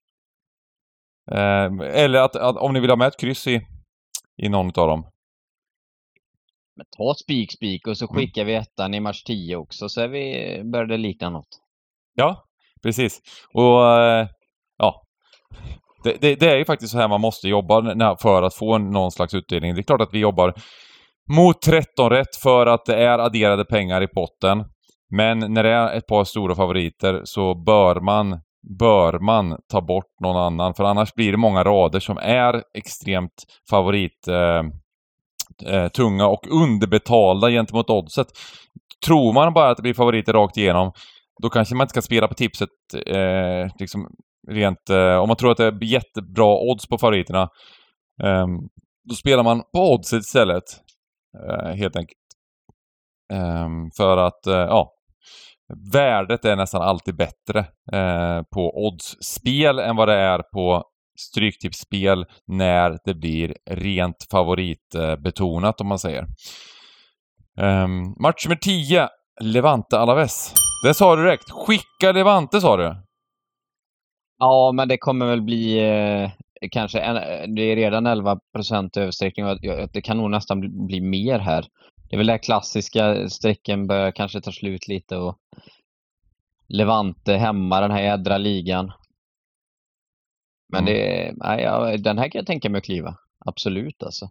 ehm, 1.36 1.80
eller 1.82 2.20
att, 2.20 2.36
att 2.36 2.56
om 2.58 2.74
ni 2.74 2.80
vill 2.80 2.90
ha 2.90 2.98
med 2.98 3.08
ett 3.08 3.20
kryss 3.20 3.48
i, 3.48 3.62
i 4.38 4.50
någon 4.50 4.66
av 4.68 4.88
dem. 4.88 5.10
Men 6.76 6.86
ta 6.98 7.14
spik, 7.14 7.52
spik 7.52 7.88
och 7.88 7.98
så 7.98 8.06
Mm. 8.06 8.16
skickar 8.16 8.46
vi 8.46 8.54
ettan 8.56 8.94
i 8.94 9.00
match 9.00 9.24
10 9.24 9.56
också 9.56 9.90
så 9.90 10.02
är 10.02 10.08
vi, 10.08 10.62
börjar 10.64 10.86
det 10.86 10.98
likna 10.98 11.30
något. 11.30 11.48
Ja, 12.16 12.44
precis. 12.84 13.22
Och 13.54 13.92
eh, 14.00 14.28
ja, 14.78 15.04
det, 16.08 16.18
det, 16.22 16.36
det 16.36 16.52
är 16.52 16.58
ju 16.58 16.66
faktiskt 16.66 16.92
så 16.92 16.98
här 16.98 17.08
man 17.08 17.22
måste 17.22 17.48
jobba 17.48 18.16
för 18.22 18.44
att 18.44 18.54
få 18.54 18.78
någon 18.78 19.12
slags 19.12 19.34
utdelning. 19.34 19.76
Det 19.76 19.82
är 19.82 19.84
klart 19.84 20.02
att 20.02 20.14
vi 20.14 20.20
jobbar 20.20 20.54
mot 21.34 21.62
13 21.62 22.10
rätt 22.10 22.36
för 22.44 22.66
att 22.66 22.86
det 22.86 22.96
är 22.96 23.20
adderade 23.20 23.66
pengar 23.66 24.02
i 24.04 24.08
potten. 24.08 24.66
Men 25.16 25.40
när 25.40 25.64
det 25.64 25.70
är 25.70 25.98
ett 25.98 26.08
par 26.08 26.24
stora 26.24 26.56
favoriter 26.56 27.22
så 27.24 27.64
bör 27.66 28.00
man, 28.00 28.40
bör 28.80 29.20
man 29.20 29.58
ta 29.72 29.82
bort 29.82 30.20
någon 30.24 30.38
annan. 30.38 30.74
För 30.74 30.84
annars 30.84 31.14
blir 31.14 31.32
det 31.32 31.38
många 31.38 31.64
rader 31.64 32.00
som 32.00 32.18
är 32.18 32.64
extremt 32.78 33.44
favorit 33.70 34.28
eh, 34.28 34.64
eh 35.74 35.88
tunga 35.88 36.28
och 36.28 36.48
underbetalda 36.52 37.50
gentemot 37.50 37.90
oddset. 37.90 38.28
Tror 39.06 39.34
man 39.34 39.54
bara 39.54 39.70
att 39.70 39.78
det 39.78 39.84
blir 39.84 39.94
favoriter 39.94 40.34
rakt 40.34 40.58
igenom 40.58 40.92
då 41.42 41.50
kanske 41.50 41.76
man 41.76 41.86
inte 41.86 41.92
ska 41.92 42.02
spela 42.02 42.28
på 42.28 42.34
tipset 42.34 42.70
eh, 43.06 43.72
liksom 43.80 44.08
rent... 44.50 44.90
Eh, 44.90 45.18
om 45.18 45.28
man 45.28 45.38
tror 45.38 45.52
att 45.52 45.58
det 45.58 45.66
är 45.66 45.84
jättebra 45.84 46.58
odds 46.60 46.88
på 46.88 46.98
favoriterna. 46.98 47.50
Ehm, 48.24 48.50
då 49.10 49.16
spelar 49.16 49.44
man 49.44 49.64
på 49.74 49.94
oddset 49.94 50.20
istället. 50.20 50.64
Eh, 51.50 51.76
helt 51.76 51.96
enkelt. 51.96 52.18
Ehm, 53.34 53.92
för 53.98 54.18
att, 54.18 54.48
eh, 54.48 54.54
ja. 54.54 54.94
Värdet 55.94 56.46
är 56.46 56.56
nästan 56.56 56.82
alltid 56.82 57.16
bättre 57.16 57.60
eh, 57.94 58.42
på 58.54 58.86
oddsspel 58.86 59.80
än 59.80 59.96
vad 59.96 60.08
det 60.08 60.16
är 60.16 60.42
på 60.54 60.84
stryktipsspel 61.20 62.26
när 62.48 62.98
det 63.06 63.14
blir 63.14 63.56
rent 63.70 64.28
favoritbetonat 64.32 65.82
om 65.82 65.88
man 65.88 66.00
säger. 66.00 66.26
Ehm, 67.60 68.16
match 68.22 68.46
nummer 68.46 68.56
10. 68.56 69.10
Levante 69.42 70.00
Alaves. 70.00 70.54
Det 70.84 70.94
sa 70.94 71.16
du 71.16 71.24
direkt. 71.24 71.52
Skicka 71.52 72.12
Levante 72.12 72.62
sa 72.62 72.78
du. 72.78 73.07
Ja, 74.38 74.72
men 74.72 74.88
det 74.88 74.98
kommer 74.98 75.26
väl 75.26 75.42
bli 75.42 75.80
eh, 75.80 76.30
kanske, 76.72 77.00
en, 77.00 77.56
det 77.56 77.62
är 77.62 77.76
redan 77.76 78.06
11 78.06 78.40
översträckning 78.96 79.46
och 79.46 79.60
det 79.94 80.02
kan 80.02 80.18
nog 80.18 80.32
nästan 80.32 80.60
bli, 80.60 80.70
bli 80.70 81.02
mer 81.02 81.40
här. 81.40 81.66
Det 82.10 82.16
är 82.16 82.18
väl 82.18 82.28
det 82.28 82.38
klassiska, 82.38 83.30
strecken 83.30 83.88
börjar 83.88 84.12
kanske 84.12 84.42
ta 84.42 84.52
slut 84.52 84.88
lite 84.88 85.18
och 85.18 85.38
Levante 86.70 87.34
hemma 87.34 87.82
den 87.82 87.92
här 87.92 88.02
jädra 88.02 88.38
ligan. 88.38 88.92
Men 90.70 90.88
Mm. 90.88 90.94
det, 90.94 91.34
nej, 91.36 91.64
ja, 91.64 91.98
den 91.98 92.18
här 92.18 92.30
kan 92.30 92.40
jag 92.40 92.48
tänka 92.48 92.70
mig 92.70 92.80
att 92.80 92.86
kliva. 92.86 93.18
Absolut 93.46 94.04
alltså. 94.04 94.30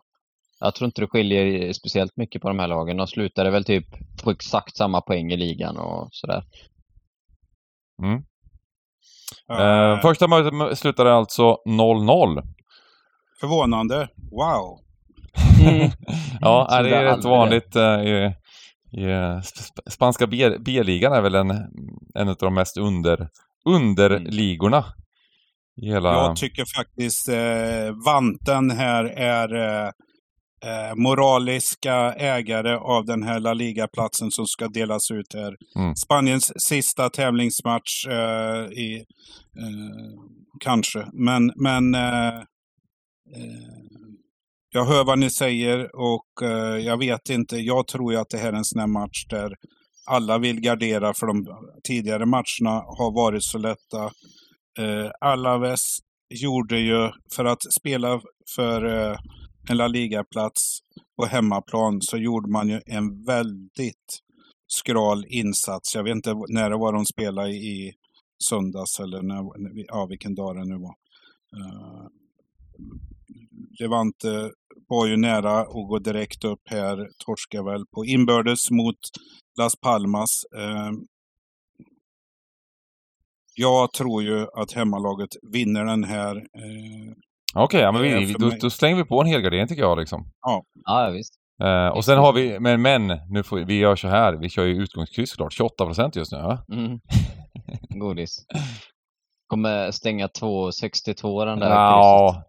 Jag 0.60 0.74
tror 0.74 0.86
inte 0.86 1.00
det 1.00 1.06
skiljer 1.06 1.72
speciellt 1.72 2.16
mycket 2.16 2.42
på 2.42 2.48
de 2.48 2.58
här 2.58 2.68
lagen. 2.68 2.96
De 2.96 3.06
slutade 3.06 3.50
väl 3.50 3.64
typ 3.64 3.86
på 4.22 4.30
exakt 4.30 4.76
samma 4.76 5.00
poäng 5.00 5.32
i 5.32 5.36
ligan 5.36 5.76
och 5.76 6.08
sådär. 6.12 6.44
Eh, 9.50 10.00
första 10.00 10.28
mötet 10.28 10.78
slutade 10.78 11.14
alltså 11.14 11.56
0-0. 11.66 12.42
Förvånande. 13.40 14.08
Wow. 14.30 14.78
Mm. 15.60 15.90
Ja, 16.40 16.66
Så 16.70 16.74
nej, 16.74 16.82
det 16.90 16.96
är 16.96 17.02
det 17.02 17.08
är 17.10 17.16
rätt 17.16 17.24
vanligt 17.24 17.76
i, 17.76 17.80
i 19.00 19.04
eh, 19.04 19.36
sp- 19.38 19.90
spanska 19.90 20.26
B-ligan 20.60 21.12
är 21.12 21.20
väl 21.20 21.34
en, 21.34 21.50
en 22.14 22.28
av 22.28 22.36
de 22.38 22.54
mest 22.54 22.76
under, 22.76 23.28
underligorna. 23.68 24.84
Hela... 25.82 26.12
Jag 26.12 26.36
tycker 26.36 26.64
faktiskt 26.76 27.28
eh, 27.28 27.94
Vanten 28.06 28.70
här 28.70 29.04
är 29.04 29.54
eh, 29.54 29.90
eh, 30.66 30.94
moraliska 30.96 31.94
ägare 32.12 32.76
av 32.76 33.04
den 33.04 33.22
här 33.22 33.40
La 33.40 33.54
Liga-platsen 33.54 34.30
som 34.30 34.46
ska 34.46 34.68
delas 34.68 35.10
ut 35.10 35.34
här. 35.34 35.56
Mm. 35.76 35.96
Spaniens 35.96 36.52
sista 36.56 37.08
tävlingsmatch 37.08 38.06
eh, 38.06 38.72
i 38.72 39.04
eh, 39.58 40.20
kanske. 40.60 41.06
Men, 41.12 41.52
men 41.56 41.94
eh, 41.94 42.36
eh, 43.36 43.76
jag 44.70 44.84
hör 44.84 45.04
vad 45.04 45.18
ni 45.18 45.30
säger 45.30 45.96
och 45.96 46.26
jag 46.80 46.98
vet 46.98 47.28
inte. 47.30 47.56
Jag 47.56 47.86
tror 47.86 48.12
ju 48.12 48.18
att 48.18 48.28
det 48.30 48.38
här 48.38 48.52
är 48.52 48.56
en 48.56 48.64
sån 48.64 48.80
här 48.80 48.86
match 48.86 49.26
där 49.30 49.54
alla 50.06 50.38
vill 50.38 50.60
gardera 50.60 51.14
för 51.14 51.26
de 51.26 51.46
tidigare 51.84 52.26
matcherna 52.26 52.84
har 52.98 53.14
varit 53.14 53.42
så 53.42 53.58
lätta. 53.58 54.04
Eh, 54.78 55.10
Alaves 55.20 55.98
gjorde 56.34 56.78
ju, 56.78 57.10
för 57.36 57.44
att 57.44 57.72
spela 57.72 58.20
för 58.56 58.84
eh, 58.84 59.18
en 59.70 59.76
La 59.76 59.88
Liga-plats 59.88 60.78
på 61.16 61.26
hemmaplan, 61.26 62.02
så 62.02 62.16
gjorde 62.16 62.50
man 62.50 62.68
ju 62.68 62.80
en 62.86 63.24
väldigt 63.24 64.18
skral 64.66 65.24
insats. 65.28 65.94
Jag 65.94 66.04
vet 66.04 66.16
inte 66.16 66.34
när 66.48 66.70
det 66.70 66.76
var 66.76 66.92
de 66.92 67.06
spelade 67.06 67.50
i, 67.50 67.94
söndags 68.44 69.00
eller 69.00 69.22
när, 69.22 69.44
ja, 69.86 70.06
vilken 70.06 70.34
dag 70.34 70.56
det 70.56 70.64
nu 70.64 70.78
var. 70.78 70.94
Eh, 71.56 72.00
uh, 72.00 72.08
Levante 73.80 74.52
var 74.88 75.06
ju 75.06 75.16
nära 75.16 75.60
att 75.60 75.88
gå 75.88 75.98
direkt 75.98 76.44
upp 76.44 76.60
här, 76.64 77.08
torskade 77.18 77.70
väl 77.70 77.86
på 77.86 78.04
inbördes 78.04 78.70
mot 78.70 78.98
Las 79.58 79.76
Palmas. 79.76 80.44
Uh, 80.56 80.92
jag 83.54 83.92
tror 83.92 84.22
ju 84.22 84.46
att 84.54 84.72
hemmalaget 84.72 85.36
vinner 85.42 85.84
den 85.84 86.04
här. 86.04 86.36
Uh, 86.36 87.12
Okej, 87.58 87.80
ja, 87.80 87.92
men 87.92 88.04
är 88.04 88.18
vi, 88.18 88.32
då, 88.32 88.50
då 88.60 88.70
slänger 88.70 88.96
vi 88.96 89.04
på 89.04 89.20
en 89.20 89.26
helgardering 89.26 89.68
tycker 89.68 89.82
jag 89.82 89.98
liksom. 89.98 90.30
Ja, 90.84 91.10
visst. 91.12 91.34
Eh, 91.62 91.88
och 91.88 92.04
sen 92.04 92.18
har 92.18 92.32
vi, 92.32 92.60
men, 92.60 92.82
men 92.82 93.06
nu 93.30 93.42
får, 93.42 93.58
vi 93.58 93.78
gör 93.78 93.96
så 93.96 94.08
här, 94.08 94.32
vi 94.32 94.48
kör 94.48 94.64
ju 94.64 94.82
utgångskryss 94.82 95.32
klart, 95.34 95.54
28% 95.80 96.10
just 96.18 96.32
nu. 96.32 96.38
Ja? 96.38 96.64
Mm. 96.72 97.00
Godis. 98.00 98.36
Kommer 99.46 99.90
stänga 99.90 100.26
2,62 100.26 101.46
den 101.46 101.58
där. 101.58 101.70
Ja, 101.70 102.42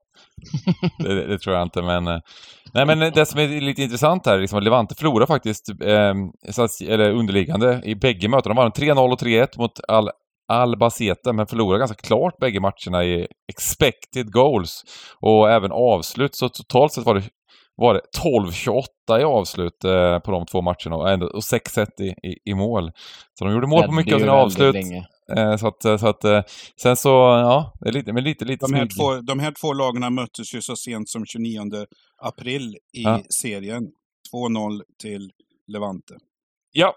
det, 0.99 1.27
det 1.27 1.39
tror 1.39 1.55
jag 1.55 1.63
inte, 1.63 1.81
men... 1.81 2.07
eh, 2.07 2.19
Nej, 2.73 2.85
men 2.85 2.99
det 2.99 3.25
som 3.25 3.39
är 3.39 3.61
lite 3.61 3.83
intressant 3.83 4.25
här, 4.25 4.39
liksom, 4.39 4.63
Levante 4.63 4.95
förlorar 4.95 5.25
faktiskt, 5.25 5.69
eh, 5.69 6.13
eller 6.87 7.11
underliggande, 7.11 7.81
i 7.83 7.95
bägge 7.95 8.27
mötena. 8.29 8.55
De 8.55 8.61
vann 8.61 8.71
3-0 8.71 9.11
och 9.11 9.21
3-1 9.21 9.47
mot 9.57 9.79
Al 9.87 10.09
Albacete, 10.47 11.33
men 11.33 11.47
förlorar 11.47 11.77
ganska 11.79 12.07
klart 12.07 12.37
bägge 12.37 12.59
matcherna 12.59 13.03
i 13.05 13.27
expected 13.51 14.31
goals. 14.31 14.83
Och 15.19 15.51
även 15.51 15.71
avslut, 15.71 16.35
så 16.35 16.49
totalt 16.49 16.93
sett 16.93 17.05
var 17.05 17.15
det, 17.15 17.23
var 17.75 17.93
det 17.93 18.01
12-28 18.23 19.19
i 19.19 19.23
avslut 19.23 19.83
eh, 19.83 20.19
på 20.19 20.31
de 20.31 20.45
två 20.45 20.61
matcherna 20.61 20.95
och, 20.95 21.09
ändå- 21.09 21.27
och 21.27 21.41
6-1 21.41 21.87
i, 22.01 22.07
i, 22.07 22.37
i 22.51 22.53
mål. 22.53 22.91
Så 23.39 23.45
de 23.45 23.53
gjorde 23.53 23.67
mål 23.67 23.83
på 23.83 23.91
mycket 23.91 24.15
av 24.15 24.19
sina 24.19 24.31
avslut. 24.31 24.75
Eh, 25.37 25.55
så 25.57 25.67
att, 25.67 25.99
så 25.99 26.07
att 26.07 26.23
eh, 26.23 26.41
sen 26.81 26.95
så, 26.95 27.09
ja, 27.09 27.73
det 27.79 27.89
är 27.89 27.93
lite, 27.93 28.13
men 28.13 28.23
lite, 28.23 28.45
lite 28.45 28.65
de, 28.65 28.73
här 28.73 28.81
smyg. 28.81 28.97
två, 28.97 29.15
de 29.21 29.39
här 29.39 29.51
två 29.61 29.73
lagen 29.73 30.13
möttes 30.13 30.53
ju 30.55 30.61
så 30.61 30.75
sent 30.75 31.09
som 31.09 31.25
29 31.25 31.59
april 32.21 32.75
i 32.97 33.03
Ja. 33.03 33.19
serien. 33.41 33.83
2-0 34.33 34.81
till 35.01 35.31
Levante. 35.67 36.13
Ja. 36.71 36.93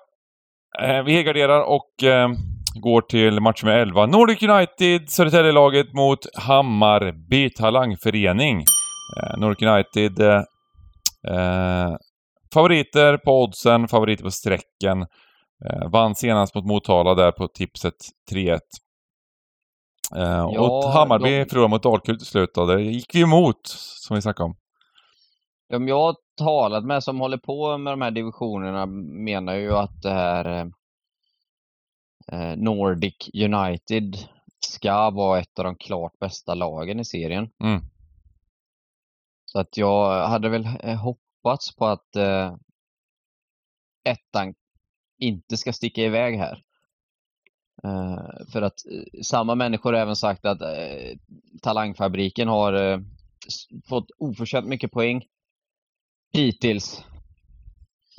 Eh, 0.83 1.03
vi 1.03 1.13
helgarderar 1.13 1.61
och 1.63 2.03
eh, 2.03 2.29
går 2.75 3.01
till 3.01 3.41
match 3.41 3.63
med 3.65 3.83
11. 3.83 4.07
Nordic 4.07 4.43
United, 4.43 5.11
Södertälje-laget 5.11 5.93
mot 5.95 6.19
Hammarby 6.39 7.51
Talangförening. 7.51 8.59
Eh, 9.17 9.39
Nordic 9.39 9.63
United 9.63 10.21
eh, 10.21 10.43
eh, 11.37 11.97
favoriter 12.55 13.17
på 13.17 13.43
oddsen, 13.43 13.89
favoriter 13.89 14.25
på 14.25 14.31
strecken. 14.31 15.01
Eh, 15.71 15.91
vann 15.93 16.15
senast 16.15 16.55
mot 16.55 16.67
Motala 16.67 17.15
där 17.15 17.33
på 17.33 17.49
tipset 17.49 17.95
3-1. 18.33 18.59
Eh, 20.17 20.23
Ja, 20.23 20.61
och 20.61 20.91
Hammarby 20.93 21.39
de- 21.39 21.45
förlorade 21.47 21.71
mot 21.71 21.83
Dalkurd 21.83 22.19
till 22.19 22.27
slut. 22.27 22.51
Det 22.55 22.81
gick 22.83 23.15
vi 23.15 23.21
emot, 23.21 23.61
som 24.07 24.15
vi 24.15 24.23
snackade 24.23 24.45
om. 24.45 24.55
De 25.71 25.89
jag 25.89 26.01
har 26.01 26.15
talat 26.39 26.85
med 26.85 27.03
som 27.03 27.21
håller 27.21 27.39
på 27.39 27.79
med 27.79 27.93
de 27.93 28.01
här 28.03 28.11
divisionerna 28.11 28.87
menar 29.25 29.55
ju 29.55 29.73
att 29.77 30.03
det 30.03 30.11
här 30.11 30.59
eh, 30.61 30.65
Nordic 32.57 33.31
United 33.35 34.17
ska 34.61 35.11
vara 35.11 35.41
ett 35.41 35.59
av 35.59 35.65
de 35.65 35.77
klart 35.77 36.19
bästa 36.19 36.55
lagen 36.55 37.01
i 37.01 37.05
serien. 37.05 37.51
Mm. 37.61 37.81
Så 39.45 39.59
att 39.59 39.77
jag 39.77 40.29
hade 40.29 40.49
väl 40.49 40.69
eh, 40.81 40.97
hoppats 40.97 41.77
på 41.77 41.87
att 41.87 42.17
eh, 42.17 42.57
ettan 44.05 44.55
inte 45.19 45.57
ska 45.57 45.73
sticka 45.73 46.03
iväg 46.03 46.39
här. 46.39 46.65
Eh, 47.85 48.47
för 48.53 48.63
att 48.63 48.87
eh, 48.87 49.23
samma 49.23 49.55
människor 49.55 49.93
har 49.93 50.01
även 50.01 50.17
sagt 50.17 50.45
att 50.45 50.61
eh, 50.61 51.17
Talangfabriken 51.63 52.49
har 52.49 52.73
eh, 52.73 53.01
fått 53.89 54.11
oförtjänt 54.19 54.67
mycket 54.67 54.93
poäng 54.93 55.25
hittills. 56.33 57.05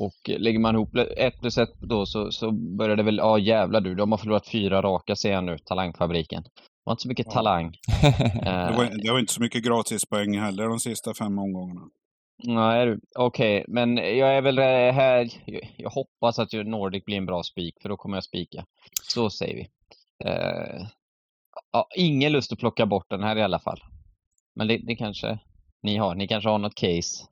Och 0.01 0.39
lägger 0.39 0.59
man 0.59 0.75
ihop 0.75 0.95
ett 1.17 1.39
plus 1.39 1.57
ett 1.57 1.73
då 1.79 2.05
så, 2.05 2.31
så 2.31 2.51
börjar 2.51 2.95
det 2.95 3.03
väl, 3.03 3.17
ja 3.17 3.39
jävlar 3.39 3.81
du, 3.81 3.95
de 3.95 4.11
har 4.11 4.17
förlorat 4.17 4.47
fyra 4.47 4.81
raka 4.81 5.15
ser 5.15 5.31
jag 5.31 5.43
nu, 5.43 5.57
Talangfabriken. 5.57 6.43
Det 6.43 6.49
var 6.83 6.93
inte 6.93 7.01
så 7.01 7.07
mycket 7.07 7.25
Ja. 7.25 7.31
talang. 7.33 7.71
Det 8.01 8.73
var, 8.77 8.83
Eh, 8.83 8.89
det 9.03 9.11
var 9.11 9.19
inte 9.19 9.33
så 9.33 9.41
mycket 9.41 9.63
gratispoäng 9.63 10.39
heller 10.39 10.67
de 10.67 10.79
sista 10.79 11.13
fem 11.13 11.39
omgångarna. 11.39 11.81
Nej 12.43 12.85
du, 12.85 12.99
okej, 13.15 13.65
men 13.67 13.97
jag 13.97 14.37
är 14.37 14.41
väl 14.41 14.57
eh, 14.57 14.93
här, 14.93 15.29
jag, 15.77 15.89
hoppas 15.89 16.39
att 16.39 16.53
ju 16.53 16.63
Nordic 16.63 17.05
blir 17.05 17.17
en 17.17 17.25
bra 17.25 17.43
spik, 17.43 17.75
för 17.81 17.89
då 17.89 17.97
kommer 17.97 18.17
jag 18.17 18.23
spika. 18.23 18.65
Så 19.03 19.29
säger 19.29 19.55
vi. 19.55 19.67
Eh, 20.29 20.87
ja, 21.71 21.87
ingen 21.97 22.31
lust 22.31 22.51
att 22.53 22.59
plocka 22.59 22.85
bort 22.85 23.09
den 23.09 23.23
här 23.23 23.35
i 23.35 23.41
alla 23.43 23.59
fall. 23.59 23.79
Men 24.55 24.67
det, 24.67 24.77
det 24.77 24.95
kanske 24.95 25.39
ni 25.83 25.97
har, 25.97 26.15
ni 26.15 26.27
kanske 26.27 26.49
har 26.49 26.57
något 26.57 26.75
case. 26.75 27.25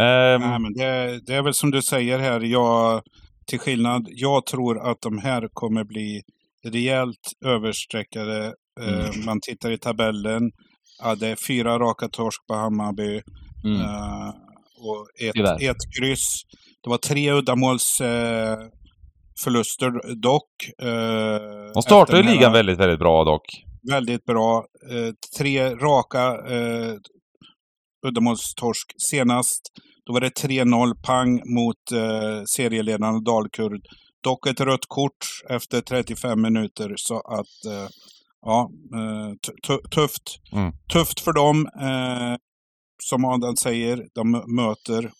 Ehm, 0.00 0.40
Nej, 0.40 0.58
men 0.60 0.72
det, 0.74 1.20
det 1.26 1.34
är 1.34 1.42
väl 1.42 1.54
som 1.54 1.70
du 1.70 1.82
säger 1.82 2.18
här, 2.18 2.40
jag, 2.40 3.02
till 3.46 3.58
skillnad, 3.58 4.06
jag 4.10 4.46
tror 4.46 4.90
att 4.90 5.00
de 5.00 5.18
här 5.18 5.48
kommer 5.52 5.84
bli 5.84 6.22
rejält 6.64 7.32
överstreckade. 7.46 8.54
Eh, 8.80 9.10
man 9.26 9.40
tittar 9.42 9.70
i 9.70 9.78
tabellen, 9.78 10.50
ja, 11.02 11.14
det 11.14 11.26
är 11.28 11.36
fyra 11.46 11.78
raka 11.78 12.08
torsk 12.08 12.46
på 12.46 12.54
Hammarby 12.54 13.20
Mm. 13.64 13.80
eh, 13.80 14.28
och 14.82 15.06
ett, 15.28 15.62
ett 15.62 15.76
kryss. 15.98 16.42
Det 16.84 16.90
var 16.90 16.98
tre 16.98 17.32
uddamåls 17.32 18.00
eh, 18.00 18.58
förluster 19.44 20.14
dock. 20.22 20.46
Eh, 20.82 21.72
de 22.16 22.26
här- 22.26 22.34
ligan 22.34 22.52
väldigt, 22.52 22.78
väldigt 22.78 22.98
bra 22.98 23.24
dock. 23.24 23.42
väldigt 23.90 24.24
bra. 24.24 24.64
Eh, 24.90 25.12
tre 25.38 25.70
raka 25.70 26.36
uddamålstorsk 28.06 28.92
senast. 29.10 29.60
Då 30.06 30.12
var 30.12 30.20
det 30.20 30.42
3-0 30.42 30.94
pang 31.02 31.32
mot 31.54 31.92
eh, 31.92 32.42
serieledaren 32.56 33.24
Dalkurd. 33.24 33.80
Dock 34.24 34.46
ett 34.46 34.60
rött 34.60 34.86
kort 34.88 35.26
efter 35.50 35.80
35 35.80 36.42
minuter 36.42 36.92
så 36.96 37.14
att 37.16 37.72
eh, 37.72 37.88
ja, 38.40 38.70
eh, 38.94 39.32
tu- 39.46 39.60
tu- 39.66 39.88
tufft. 39.90 40.38
Mm. 40.52 40.72
Tufft 40.92 41.20
för 41.20 41.32
dem. 41.32 41.66
Eh, 41.80 42.36
som 43.02 43.24
Adam 43.24 43.56
säger, 43.56 44.06
de 44.14 44.30
möter 44.56 45.10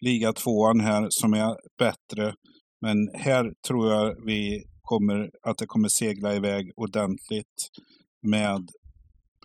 liga 0.00 0.32
tvåan 0.32 0.80
här 0.80 1.06
som 1.10 1.34
är 1.34 1.54
bättre. 1.78 2.34
Men 2.80 2.96
här 3.14 3.52
tror 3.66 3.92
jag 3.92 4.26
vi 4.26 4.62
kommer, 4.82 5.30
att 5.42 5.58
det 5.58 5.66
kommer 5.66 5.88
segla 5.88 6.34
iväg 6.34 6.70
ordentligt 6.76 7.68
med 8.22 8.68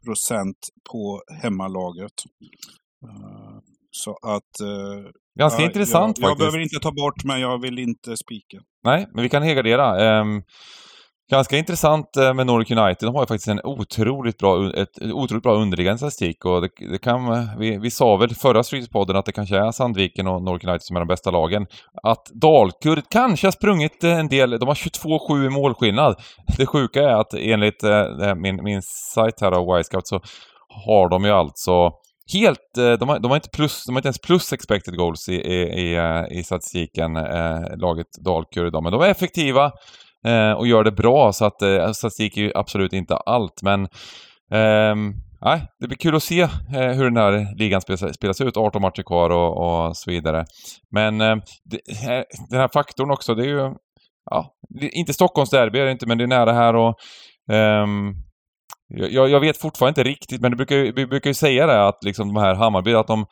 procent 0.06 0.58
på 0.92 1.22
hemmalaget. 1.42 2.12
Eh, 3.04 3.58
Så 3.92 4.12
att... 4.12 4.60
eh, 4.62 5.12
Ganska 5.40 5.62
ja, 5.62 5.68
intressant 5.68 6.18
jag, 6.20 6.24
jag 6.26 6.32
faktiskt. 6.32 6.40
behöver 6.40 6.60
inte 6.60 6.80
ta 6.80 6.92
bort, 6.92 7.24
men 7.24 7.42
jag 7.42 7.62
vill 7.62 7.80
inte 7.80 8.18
spika. 8.18 8.58
Nej, 8.84 9.08
men 9.14 9.24
vi 9.24 9.30
kan 9.30 9.44
helgardera. 9.44 10.20
Um, 10.22 10.44
ganska 11.32 11.58
intressant 11.58 12.18
eh, 12.18 12.34
med 12.34 12.48
Nordic 12.48 12.72
United. 12.72 13.08
De 13.08 13.16
har 13.16 13.22
ju 13.22 13.28
faktiskt 13.28 13.48
en 13.48 13.62
otroligt 13.64 14.38
bra, 14.38 14.74
ett, 14.74 14.98
ett 14.98 15.12
otroligt 15.12 15.44
bra 15.44 15.56
underliggande 15.56 15.98
statistik 15.98 16.46
och 16.46 16.62
det, 16.62 16.70
det 16.92 16.98
kan, 16.98 17.50
vi, 17.60 17.78
vi 17.78 17.92
sa 17.92 18.18
väl 18.18 18.36
förra 18.36 18.64
Streetspodden 18.64 19.16
att 19.16 19.26
det 19.26 19.32
kanske 19.32 19.58
är 19.58 19.72
Sandviken 19.72 20.28
och 20.28 20.42
Nordic 20.42 20.64
United 20.64 20.84
som 20.84 20.96
är 20.96 21.00
de 21.00 21.08
bästa 21.08 21.32
lagen. 21.32 21.68
Att 22.04 22.26
Dalkurd 22.34 23.04
kanske 23.10 23.48
har 23.48 23.52
sprungit 23.52 24.04
eh, 24.04 24.20
en 24.20 24.28
del, 24.28 24.60
de 24.60 24.68
har 24.68 24.76
22-7 24.76 25.46
i 25.46 25.50
målskillnad. 25.50 26.16
Det 26.58 26.66
sjuka 26.66 27.04
är 27.04 27.14
att 27.14 27.34
enligt 27.34 27.84
eh, 27.84 28.36
min, 28.36 28.64
min 28.64 28.82
sajt 28.82 29.42
här 29.42 29.52
av 29.52 29.80
Y-Scout 29.80 30.08
så 30.08 30.22
har 30.86 31.10
de 31.10 31.26
ju 31.26 31.32
alltså 31.32 31.92
helt, 32.34 32.78
eh, 32.78 32.94
de 32.94 33.10
har, 33.10 33.20
de 33.20 33.32
har 33.32 33.36
inte 33.36 33.50
plus, 33.50 33.86
de 33.86 33.96
har 33.96 34.00
inte 34.00 34.08
ens 34.08 34.20
plus 34.20 34.54
expected 34.54 34.98
goals 34.98 35.30
i, 35.30 35.36
i, 35.36 35.62
i, 35.62 36.00
i 36.32 36.44
statistiken, 36.44 37.16
eh, 37.16 37.78
laget 37.78 38.08
Dalkurd 38.26 38.68
idag. 38.68 38.84
Men 38.84 38.92
de 38.92 39.02
är 39.02 39.10
effektiva 39.10 39.72
eh, 40.26 40.52
och 40.52 40.68
gör 40.68 40.84
det 40.84 40.92
bra 40.92 41.34
så 41.34 41.46
att 41.46 41.62
eh, 41.62 41.92
statistik 41.92 42.38
är 42.38 42.42
ju 42.42 42.52
absolut 42.56 42.94
inte 42.94 43.18
allt 43.18 43.62
men 43.62 43.88
ehm, 44.52 45.14
nej, 45.42 45.68
det 45.80 45.88
blir 45.88 45.98
kul 45.98 46.16
att 46.16 46.24
se 46.24 46.42
eh, 46.42 46.92
hur 46.92 47.04
den 47.04 47.18
här 47.18 47.58
ligan 47.58 47.82
spelas, 47.82 48.16
spelas 48.16 48.42
ut. 48.42 48.58
18 48.58 48.82
matcher 48.82 49.04
kvar 49.04 49.30
och, 49.30 49.88
och 49.88 49.98
så 49.98 50.12
vidare. 50.12 50.46
Men 50.92 51.22
eh, 51.22 51.36
det, 51.64 52.08
eh, 52.08 52.24
den 52.50 52.60
här 52.60 52.70
faktorn 52.74 53.12
också, 53.12 53.36
det 53.36 53.44
är 53.44 53.48
ju 53.48 53.74
ja, 54.32 54.54
det 54.70 54.86
är 54.86 54.96
inte 54.96 55.14
Stockholms 55.14 55.50
derby 55.50 55.80
är 55.80 55.86
det 55.86 55.92
inte, 55.92 56.08
men 56.08 56.18
det 56.18 56.24
är 56.24 56.28
nära 56.28 56.54
här 56.54 56.76
och 56.76 56.96
Um, 57.52 58.16
jag, 58.88 59.30
jag 59.30 59.40
vet 59.40 59.58
fortfarande 59.58 60.02
inte 60.02 60.10
riktigt, 60.10 60.42
men 60.42 60.52
det 60.52 60.58
brukar, 60.58 60.76
vi 60.76 61.08
brukar 61.08 61.30
ju 61.30 61.34
säga 61.34 61.68
det 61.68 61.88
att 61.88 62.04
liksom 62.04 62.34
de 62.34 62.42
här 62.42 62.56
Hammarby, 62.56 62.94
att 62.94 63.08
de 63.08 63.26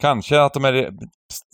kanske 0.00 0.40
att 0.40 0.54
de 0.54 0.64
är 0.64 0.90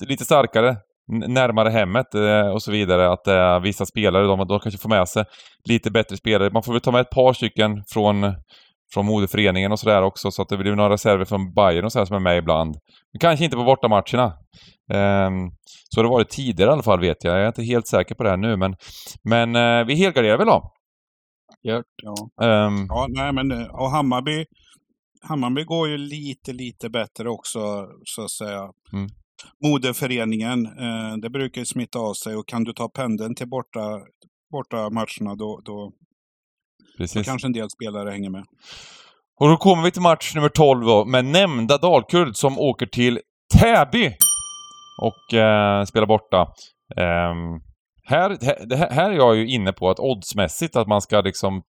lite 0.07 0.25
starkare 0.25 0.77
närmare 1.09 1.71
hemmet 1.71 2.15
eh, 2.15 2.49
och 2.49 2.63
så 2.63 2.71
vidare. 2.73 3.13
Att 3.13 3.27
eh, 3.27 3.61
vissa 3.61 3.87
spelare, 3.87 4.27
de, 4.27 4.47
de 4.47 4.61
kanske 4.61 4.81
får 4.81 4.89
med 4.89 5.09
sig 5.09 5.25
lite 5.65 5.91
bättre 5.91 6.17
spelare. 6.17 6.51
Man 6.51 6.63
får 6.63 6.73
väl 6.73 6.81
ta 6.81 6.93
med 6.93 7.01
ett 7.01 7.11
par 7.11 7.33
stycken 7.33 7.83
från, 7.89 8.35
från 8.95 9.07
moderföreningen 9.07 9.73
och 9.73 9.79
sådär 9.79 10.03
också, 10.03 10.31
så 10.31 10.43
att 10.43 10.49
det 10.49 10.57
blir 10.57 10.75
några 10.75 10.95
reserver 10.95 11.25
från 11.25 11.55
Bayern 11.55 11.85
och 11.85 11.93
så 11.93 11.99
här 11.99 12.07
som 12.07 12.17
är 12.17 12.21
med 12.21 12.39
ibland. 12.39 12.77
Men 13.13 13.21
kanske 13.21 13.45
inte 13.45 13.57
på 13.57 13.65
bortamatcherna. 13.65 14.33
Ehm, 14.93 15.51
så 15.89 16.01
har 16.01 16.05
det 16.05 16.11
varit 16.11 16.29
tidigare 16.29 16.71
i 16.71 16.73
alla 16.73 16.83
fall 16.83 17.01
vet 17.01 17.25
jag. 17.25 17.35
Jag 17.35 17.43
är 17.43 17.47
inte 17.47 17.63
helt 17.63 17.87
säker 17.87 18.15
på 18.15 18.23
det 18.23 18.31
här 18.31 18.37
nu, 18.37 18.57
men, 18.57 18.77
men 19.23 19.57
eh, 19.57 19.87
vi 19.87 19.95
helgarderar 19.95 20.39
väl 20.39 20.47
då. 20.47 20.73
Gjort. 21.63 21.85
Ja, 22.03 22.47
Ehm, 22.47 22.87
ja 22.89 23.07
nej, 23.09 23.33
men 23.33 23.71
och 23.71 23.91
Hammarby, 23.91 24.45
Hammarby 25.23 25.65
går 25.65 25.89
ju 25.89 25.99
lite, 25.99 26.53
lite 26.53 26.91
bättre 26.91 27.31
också, 27.31 27.87
så 28.05 28.25
att 28.25 28.31
säga. 28.31 28.71
Mm. 28.93 29.09
Moderföreningen, 29.65 30.67
eh, 30.67 31.17
det 31.23 31.31
brukar 31.31 31.61
ju 31.61 31.65
smitta 31.65 31.99
av 31.99 32.15
sig 32.15 32.37
och 32.37 32.49
kan 32.49 32.65
du 32.65 32.73
ta 32.73 32.89
pendeln 32.89 33.35
till 33.35 33.49
borta, 33.49 34.01
borta 34.53 34.91
matcherna 34.91 35.35
då, 35.37 35.61
då, 35.65 35.93
då 36.99 37.23
kanske 37.23 37.49
en 37.49 37.53
del 37.53 37.71
spelare 37.71 38.11
hänger 38.11 38.31
med. 38.31 38.45
Och 39.41 39.49
då 39.49 39.57
kommer 39.57 39.83
vi 39.83 39.91
till 39.91 40.03
match 40.03 40.35
nummer 40.35 40.49
12 40.49 40.87
då, 40.87 41.05
med 41.05 41.25
nämnda 41.25 41.79
Dalkurd 41.79 42.37
som 42.37 42.59
åker 42.59 42.87
till 42.87 43.21
Täby 43.55 44.13
och 45.03 45.35
eh, 45.35 45.85
spelar 45.85 46.07
borta. 46.07 46.53
Ehm, 46.97 47.61
här, 48.13 48.39
här, 48.93 49.11
är 49.11 49.15
jag 49.17 49.37
ju 49.37 49.49
inne 49.49 49.73
på 49.73 49.91
att 49.91 50.01
oddsmässigt 50.01 50.77
att 50.77 50.89
man 50.89 51.03
ska 51.03 51.21
liksom 51.21 51.63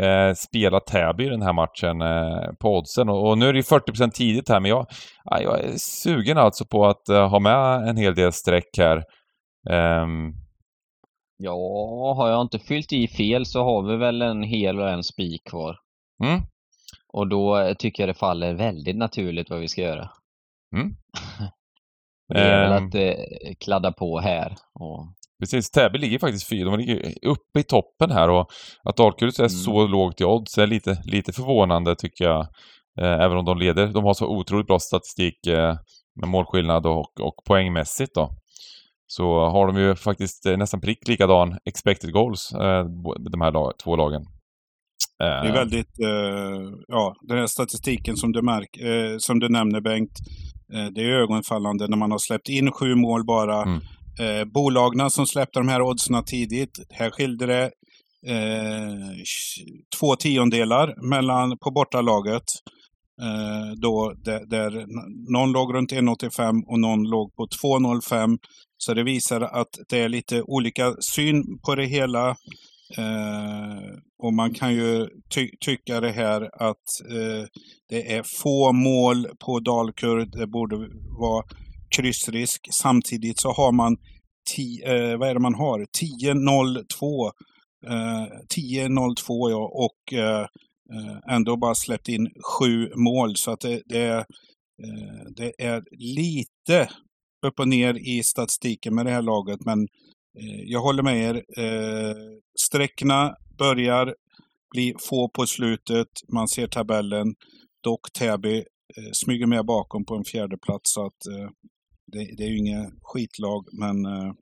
eh, 0.00 0.34
spela 0.34 0.80
Täby 0.80 1.24
i 1.24 1.28
den 1.28 1.42
här 1.42 1.52
matchen 1.52 2.00
eh, 2.02 2.52
på 2.60 2.76
oddsen. 2.78 3.08
Och, 3.08 3.28
och 3.28 3.38
nu 3.38 3.48
är 3.48 3.52
det 3.52 3.58
ju 3.58 3.62
40% 3.62 4.10
tidigt 4.10 4.48
här, 4.48 4.60
men 4.60 4.68
jag, 4.68 4.86
ja, 5.24 5.40
jag 5.42 5.60
är 5.60 5.72
sugen 5.76 6.38
alltså 6.38 6.64
på 6.66 6.86
att 6.86 7.08
eh, 7.08 7.28
ha 7.28 7.38
med 7.38 7.88
en 7.88 7.96
hel 7.96 8.14
del 8.14 8.32
streck 8.32 8.78
här. 8.78 9.04
Ehm, 9.70 10.32
Ja, 11.42 12.14
har 12.16 12.28
jag 12.28 12.40
inte 12.42 12.58
fyllt 12.58 12.92
i 12.92 13.08
fel 13.08 13.46
så 13.46 13.64
har 13.64 13.82
vi 13.82 13.96
väl 13.96 14.22
en 14.22 14.42
hel 14.42 14.80
och 14.80 14.88
en 14.90 15.02
spik 15.04 15.44
kvar. 15.50 15.76
mm, 16.24 16.40
Och 17.12 17.28
då 17.28 17.58
eh, 17.58 17.74
tycker 17.74 18.02
jag 18.02 18.08
det 18.10 18.18
faller 18.18 18.54
väldigt 18.54 18.96
naturligt 18.96 19.50
vad 19.50 19.60
vi 19.60 19.68
ska 19.68 19.82
göra. 19.82 20.10
Mm. 20.76 20.90
Det 22.34 22.40
är 22.40 22.68
väl 22.68 22.72
Ehm. 22.78 22.86
att 22.88 22.94
eh, 22.94 23.14
kladda 23.60 23.92
på 23.92 24.18
här. 24.20 24.56
Och, 24.74 25.06
Precis, 25.40 25.70
Täby 25.70 25.98
ligger 25.98 26.18
faktiskt 26.18 26.48
fyra. 26.48 26.70
De 26.70 26.78
ligger 26.78 27.12
uppe 27.22 27.60
i 27.60 27.62
toppen 27.62 28.10
här 28.10 28.30
och 28.30 28.50
att 28.84 28.96
Dalkurd 28.96 29.28
är 29.28 29.40
Mm. 29.40 29.48
så 29.48 29.86
lågt 29.86 30.20
i 30.20 30.24
odds 30.24 30.58
är 30.58 30.66
lite, 30.66 31.02
lite 31.04 31.32
förvånande 31.32 31.96
tycker 31.96 32.24
jag. 32.24 32.40
Eh, 33.00 33.20
även 33.24 33.38
om 33.38 33.44
de 33.44 33.58
leder. 33.58 33.86
De 33.86 34.04
har 34.04 34.14
så 34.14 34.26
otroligt 34.26 34.66
bra 34.66 34.78
statistik 34.78 35.46
eh, 35.46 35.76
med 36.20 36.28
målskillnad 36.28 36.86
och, 36.86 37.20
och 37.20 37.34
poängmässigt 37.46 38.14
då. 38.14 38.30
Så 39.06 39.48
har 39.48 39.66
de 39.66 39.76
ju 39.80 39.94
faktiskt 39.94 40.46
eh, 40.46 40.56
nästan 40.56 40.80
prick 40.80 41.08
likadan 41.08 41.58
expected 41.64 42.12
goals, 42.12 42.52
eh, 42.52 42.84
de 43.32 43.40
här 43.40 43.52
lag, 43.52 43.72
två 43.84 43.96
lagen. 43.96 44.22
Det 45.18 45.24
är 45.24 45.46
Eh, 45.46 45.52
väldigt, 45.52 46.00
eh, 46.00 46.70
ja, 46.88 47.14
den 47.28 47.38
här 47.38 47.46
statistiken 47.46 48.16
som 48.16 48.32
du, 48.32 48.42
märk, 48.42 48.76
eh, 48.76 49.16
som 49.18 49.38
du 49.38 49.48
nämner 49.48 49.80
Bengt, 49.80 50.18
eh, 50.74 50.86
det 50.94 51.00
är 51.00 51.08
ögonfallande 51.22 51.88
när 51.88 51.96
man 51.96 52.10
har 52.10 52.18
släppt 52.18 52.48
in 52.48 52.72
sju 52.72 52.94
mål 52.94 53.24
bara. 53.24 53.62
Mm. 53.62 53.80
Eh, 54.20 54.44
bolagna 54.44 55.10
som 55.10 55.26
släppte 55.26 55.58
de 55.58 55.68
här 55.68 55.82
oddsen 55.82 56.24
tidigt, 56.24 56.78
här 56.90 57.10
skilde 57.10 57.46
det 57.46 57.64
eh, 58.26 59.24
två 59.98 60.16
tiondelar 60.16 61.10
mellan, 61.10 61.58
på 61.58 61.70
bortalaget. 61.70 62.44
Eh, 63.22 63.72
då, 63.82 64.14
där, 64.24 64.46
där 64.46 64.86
någon 65.32 65.52
låg 65.52 65.74
runt 65.74 65.92
1,85 65.92 66.62
och 66.66 66.80
någon 66.80 67.02
låg 67.02 67.34
på 67.36 67.46
2,05. 67.46 68.38
Så 68.78 68.94
det 68.94 69.02
visar 69.02 69.40
att 69.40 69.78
det 69.88 69.98
är 69.98 70.08
lite 70.08 70.42
olika 70.42 70.94
syn 71.14 71.58
på 71.66 71.74
det 71.74 71.86
hela. 71.86 72.28
Eh, 72.96 73.98
och 74.22 74.32
man 74.32 74.54
kan 74.54 74.74
ju 74.74 75.08
ty 75.34 75.50
tycka 75.60 76.00
det 76.00 76.10
här 76.10 76.42
att 76.42 77.10
eh, 77.10 77.46
det 77.88 78.16
är 78.16 78.22
få 78.42 78.72
mål 78.72 79.26
på 79.38 79.60
Dalkurd. 79.60 80.28
Det 80.32 80.46
borde 80.46 80.76
vara 81.18 81.44
kryssrisk. 81.90 82.68
Samtidigt 82.72 83.40
så 83.40 83.52
har 83.52 83.72
man, 83.72 83.96
ti 84.54 84.82
eh, 84.84 85.18
vad 85.18 85.28
är 85.28 85.34
det 85.34 85.40
man 85.40 85.54
har? 85.54 85.86
10-0-2. 86.00 87.30
Eh, 87.86 88.26
10-0-2 88.56 89.50
ja, 89.50 89.70
och 89.72 90.18
eh, 90.18 90.46
eh, 90.94 91.34
ändå 91.34 91.56
bara 91.56 91.74
släppt 91.74 92.08
in 92.08 92.28
sju 92.44 92.92
mål. 92.94 93.36
Så 93.36 93.50
att 93.50 93.60
det, 93.60 93.82
det, 93.86 94.02
är, 94.02 94.18
eh, 94.18 95.24
det 95.36 95.52
är 95.58 95.82
lite 95.90 96.88
upp 97.46 97.60
och 97.60 97.68
ner 97.68 97.94
i 97.94 98.22
statistiken 98.22 98.94
med 98.94 99.06
det 99.06 99.12
här 99.12 99.22
laget. 99.22 99.60
Men 99.64 99.80
eh, 100.40 100.60
jag 100.64 100.80
håller 100.80 101.02
med 101.02 101.16
er. 101.16 101.34
Eh, 101.64 102.16
sträckorna 102.60 103.34
börjar 103.58 104.14
bli 104.70 104.94
få 105.08 105.28
på 105.28 105.46
slutet. 105.46 106.08
Man 106.32 106.48
ser 106.48 106.66
tabellen. 106.66 107.34
Dock 107.82 108.12
Täby 108.12 108.56
eh, 108.96 109.10
smyger 109.12 109.46
med 109.46 109.66
bakom 109.66 110.04
på 110.04 110.14
en 110.14 110.24
fjärde 110.24 110.58
plats. 110.58 110.92
Så 110.92 111.06
att, 111.06 111.26
eh, 111.26 111.48
det, 112.12 112.36
det 112.36 112.42
är 112.44 112.48
ju 112.48 112.58
inget 112.58 112.90
skitlag, 113.02 113.64
men 113.72 114.06
eh, 114.06 114.32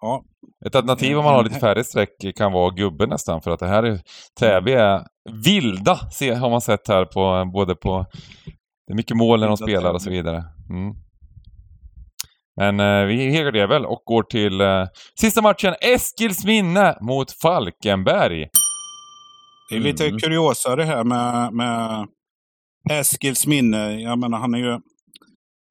ja. 0.00 0.24
Ett 0.66 0.74
alternativ 0.74 1.18
om 1.18 1.24
man 1.24 1.34
har 1.34 1.44
lite 1.44 1.60
färre 1.60 1.84
streck 1.84 2.36
kan 2.36 2.52
vara 2.52 2.74
gubben 2.74 3.08
nästan 3.08 3.42
för 3.42 3.50
att 3.50 3.60
det 3.60 3.66
här 3.66 3.82
är... 3.82 4.00
Täby 4.40 4.72
är 4.72 5.02
vilda, 5.44 6.10
se, 6.10 6.34
har 6.34 6.50
man 6.50 6.60
sett 6.60 6.88
här 6.88 7.04
på 7.04 7.50
både 7.52 7.74
på... 7.74 8.06
Det 8.86 8.92
är 8.92 8.96
mycket 8.96 9.16
mål 9.16 9.40
när 9.40 9.48
de 9.48 9.56
spelar 9.56 9.92
och 9.92 10.02
så 10.02 10.10
vidare. 10.10 10.44
Mm. 10.70 10.94
Men 12.56 12.80
eh, 12.80 13.06
vi 13.06 13.30
helgarderar 13.30 13.68
väl 13.68 13.86
och 13.86 14.02
går 14.04 14.22
till 14.22 14.60
eh, 14.60 14.86
sista 15.20 15.42
matchen. 15.42 15.74
Eskilsminne 15.80 16.98
mot 17.00 17.32
Falkenberg. 17.32 18.48
Det 19.70 19.76
är 19.76 19.80
lite 19.80 20.06
Mm. 20.06 20.18
kuriosa 20.18 20.76
det 20.76 20.84
här 20.84 21.04
med, 21.04 21.52
med 21.52 22.06
Eskils 23.00 23.46
minne. 23.46 24.00
Jag 24.00 24.18
menar, 24.18 24.38
han 24.38 24.54
är 24.54 24.58
ju... 24.58 24.78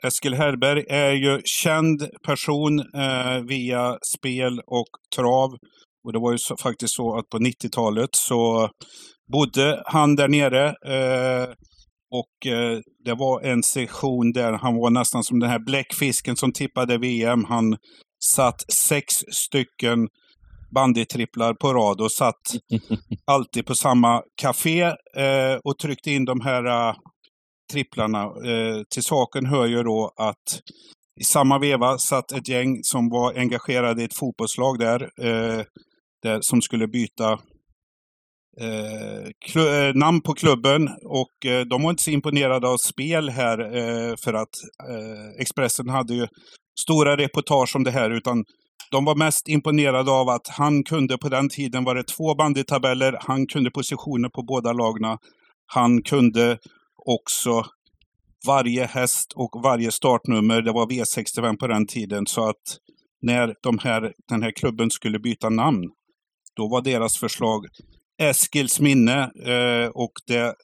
Eskil 0.07 0.33
Herberg 0.33 0.85
är 0.89 1.11
ju 1.11 1.41
känd 1.45 2.09
person 2.25 2.79
eh, 2.79 3.37
via 3.47 3.97
spel 4.17 4.59
och 4.67 4.89
trav. 5.15 5.49
Och 6.03 6.13
det 6.13 6.19
var 6.19 6.31
ju 6.31 6.37
så, 6.37 6.57
faktiskt 6.57 6.95
så 6.95 7.17
att 7.17 7.29
på 7.29 7.37
90-talet 7.37 8.09
så 8.11 8.69
bodde 9.31 9.83
han 9.85 10.15
där 10.15 10.27
nere. 10.27 10.67
Eh, 10.67 11.49
och 12.11 12.51
eh, 12.51 12.79
det 13.05 13.13
var 13.13 13.41
en 13.41 13.63
session 13.63 14.31
där 14.31 14.53
han 14.53 14.75
var 14.75 14.89
nästan 14.89 15.23
som 15.23 15.39
den 15.39 15.49
här 15.49 15.59
bläckfisken 15.59 16.35
som 16.35 16.53
tippade 16.53 16.97
VM. 16.97 17.43
Han 17.43 17.77
satt 18.23 18.71
sex 18.71 19.13
stycken 19.31 20.07
bandytripplar 20.75 21.53
på 21.53 21.73
rad 21.73 22.01
och 22.01 22.11
satt 22.11 22.41
alltid 23.25 23.65
på 23.65 23.75
samma 23.75 24.21
café 24.41 24.81
eh, 25.17 25.55
och 25.63 25.77
tryckte 25.77 26.11
in 26.11 26.25
de 26.25 26.41
här 26.41 26.65
eh, 26.65 26.95
tripplarna. 27.73 28.23
Eh, 28.23 28.81
till 28.93 29.03
saken 29.03 29.45
hör 29.45 29.65
ju 29.65 29.83
då 29.83 30.13
att 30.17 30.61
i 31.21 31.23
samma 31.23 31.59
veva 31.59 31.97
satt 31.97 32.31
ett 32.31 32.47
gäng 32.47 32.79
som 32.83 33.09
var 33.09 33.33
engagerade 33.33 34.01
i 34.01 34.05
ett 34.05 34.17
fotbollslag 34.17 34.79
där, 34.79 35.01
eh, 35.01 35.63
där 36.23 36.39
som 36.41 36.61
skulle 36.61 36.87
byta 36.87 37.39
eh, 38.59 39.63
eh, 39.63 39.93
namn 39.95 40.21
på 40.21 40.33
klubben 40.33 40.89
och 41.05 41.45
eh, 41.45 41.61
de 41.61 41.83
var 41.83 41.89
inte 41.89 42.03
så 42.03 42.11
imponerade 42.11 42.67
av 42.67 42.77
spel 42.77 43.29
här 43.29 43.59
eh, 43.59 44.15
för 44.23 44.33
att 44.33 44.55
eh, 44.89 45.41
Expressen 45.41 45.89
hade 45.89 46.13
ju 46.13 46.27
stora 46.79 47.17
reportage 47.17 47.75
om 47.75 47.83
det 47.83 47.91
här 47.91 48.09
utan 48.09 48.43
de 48.91 49.05
var 49.05 49.15
mest 49.15 49.47
imponerade 49.47 50.11
av 50.11 50.29
att 50.29 50.47
han 50.47 50.83
kunde, 50.83 51.17
på 51.17 51.29
den 51.29 51.49
tiden 51.49 51.83
var 51.83 51.95
det 51.95 52.03
två 52.03 52.35
bandytabeller, 52.35 53.17
han 53.19 53.47
kunde 53.47 53.71
positioner 53.71 54.29
på 54.29 54.43
båda 54.43 54.73
lagna. 54.73 55.17
Han 55.73 56.01
kunde 56.01 56.57
också 57.05 57.65
varje 58.47 58.85
häst 58.85 59.33
och 59.35 59.61
varje 59.63 59.91
startnummer. 59.91 60.61
Det 60.61 60.71
var 60.71 60.85
V65 60.85 61.57
på 61.57 61.67
den 61.67 61.87
tiden. 61.87 62.25
Så 62.25 62.49
att 62.49 62.77
när 63.21 63.55
de 63.63 63.79
här, 63.79 64.13
den 64.29 64.43
här 64.43 64.51
klubben 64.51 64.91
skulle 64.91 65.19
byta 65.19 65.49
namn, 65.49 65.91
då 66.55 66.67
var 66.67 66.81
deras 66.81 67.17
förslag 67.17 67.65
Eskils 68.21 68.79
minne. 68.79 69.21
Eh, 69.23 69.89
och 69.89 70.11
det, 70.27 70.55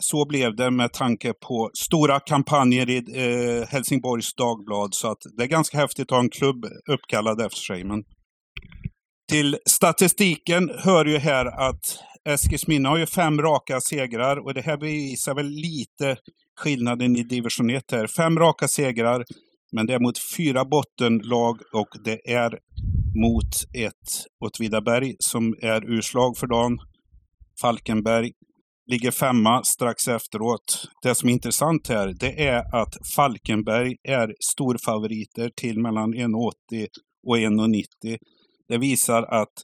så 0.00 0.26
blev 0.28 0.56
det 0.56 0.70
med 0.70 0.92
tanke 0.92 1.32
på 1.32 1.70
stora 1.74 2.20
kampanjer 2.20 2.90
i 2.90 2.96
eh, 2.96 3.68
Helsingborgs 3.68 4.34
Dagblad. 4.34 4.94
Så 4.94 5.10
att 5.10 5.22
det 5.36 5.42
är 5.42 5.46
ganska 5.46 5.78
häftigt 5.78 6.12
att 6.12 6.16
ha 6.16 6.20
en 6.20 6.30
klubb 6.30 6.66
uppkallad 6.90 7.40
efter 7.40 7.60
sig. 7.60 7.84
Men 7.84 8.04
till 9.28 9.56
statistiken 9.66 10.70
hör 10.78 11.04
ju 11.04 11.18
här 11.18 11.46
att 11.68 11.98
Eskilsminne 12.24 12.88
har 12.88 12.98
ju 12.98 13.06
fem 13.06 13.42
raka 13.42 13.80
segrar 13.80 14.36
och 14.36 14.54
det 14.54 14.60
här 14.60 14.76
bevisar 14.76 15.34
väl 15.34 15.46
lite 15.46 16.16
skillnaden 16.56 17.16
i 17.16 17.22
division 17.22 17.70
1 17.70 17.90
här. 17.90 18.06
Fem 18.06 18.38
raka 18.38 18.68
segrar, 18.68 19.24
men 19.72 19.86
det 19.86 19.94
är 19.94 19.98
mot 19.98 20.18
fyra 20.36 20.64
bottenlag 20.64 21.58
och 21.72 21.88
det 22.04 22.30
är 22.30 22.58
mot 23.20 23.54
ett 23.74 24.24
Åtvidaberg 24.44 25.14
som 25.18 25.54
är 25.62 25.90
urslag 25.90 26.36
för 26.36 26.46
dagen. 26.46 26.78
Falkenberg 27.60 28.32
ligger 28.90 29.10
femma 29.10 29.64
strax 29.64 30.08
efteråt. 30.08 30.88
Det 31.02 31.14
som 31.14 31.28
är 31.28 31.32
intressant 31.32 31.88
här, 31.88 32.14
det 32.20 32.46
är 32.46 32.76
att 32.82 33.06
Falkenberg 33.16 33.96
är 34.02 34.34
storfavoriter 34.40 35.50
till 35.56 35.80
mellan 35.80 36.14
1,80 36.14 36.86
och 37.26 37.36
1,90. 37.36 38.18
Det 38.68 38.78
visar 38.78 39.22
att 39.22 39.54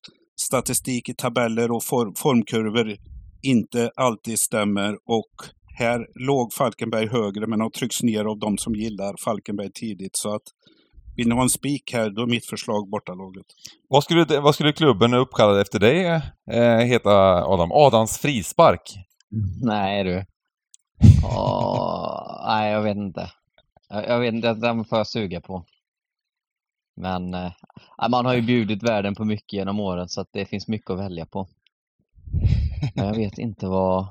statistik 0.41 1.09
i 1.09 1.15
tabeller 1.15 1.71
och 1.71 1.85
form, 1.85 2.15
formkurvor 2.15 2.97
inte 3.43 3.91
alltid 3.97 4.39
stämmer 4.39 4.93
och 4.93 5.33
här 5.79 6.07
låg 6.15 6.53
Falkenberg 6.53 7.09
högre 7.09 7.47
men 7.47 7.61
har 7.61 7.71
tryckts 7.71 8.03
ner 8.03 8.25
av 8.25 8.39
de 8.39 8.59
som 8.59 8.75
gillar 8.75 9.15
Falkenberg 9.25 9.71
tidigt. 9.73 10.17
Så 10.17 10.35
att 10.35 10.43
vill 11.17 11.29
ni 11.29 11.35
ha 11.35 11.43
en 11.43 11.49
spik 11.49 11.93
här, 11.93 12.11
då 12.11 12.23
är 12.23 12.27
mitt 12.27 12.47
förslag 12.47 12.89
bortalaget. 12.91 13.47
Vad 13.89 14.05
skulle, 14.05 14.41
vad 14.41 14.55
skulle 14.55 14.73
klubben 14.73 15.15
uppkallad 15.15 15.61
efter 15.61 15.79
dig 15.79 16.07
eh, 16.51 16.79
heta 16.79 17.45
Adam? 17.45 17.73
Adams 17.73 18.19
frispark? 18.19 18.95
Nej 19.63 20.05
du. 20.05 20.25
Åh, 21.25 22.45
nej, 22.47 22.73
jag 22.73 22.83
vet 22.83 22.97
inte. 22.97 23.31
Jag, 23.89 24.09
jag 24.09 24.21
vet 24.21 24.35
inte, 24.35 24.55
den 24.55 24.85
får 24.85 24.99
jag 24.99 25.07
suga 25.07 25.41
på. 25.41 25.65
Men 26.97 27.35
eh, 27.35 27.53
man 28.11 28.27
har 28.27 28.35
ju 28.35 28.43
bjudit 28.43 28.83
världen 28.83 29.15
på 29.15 29.25
mycket 29.25 29.53
genom 29.53 29.81
åren 29.81 30.09
så 30.09 30.21
att 30.21 30.33
det 30.33 30.45
finns 30.45 30.69
mycket 30.69 30.91
att 30.91 30.99
välja 30.99 31.27
på. 31.27 31.47
Men 32.95 33.07
jag 33.07 33.15
vet 33.15 33.39
inte 33.39 33.67
vad, 33.67 34.07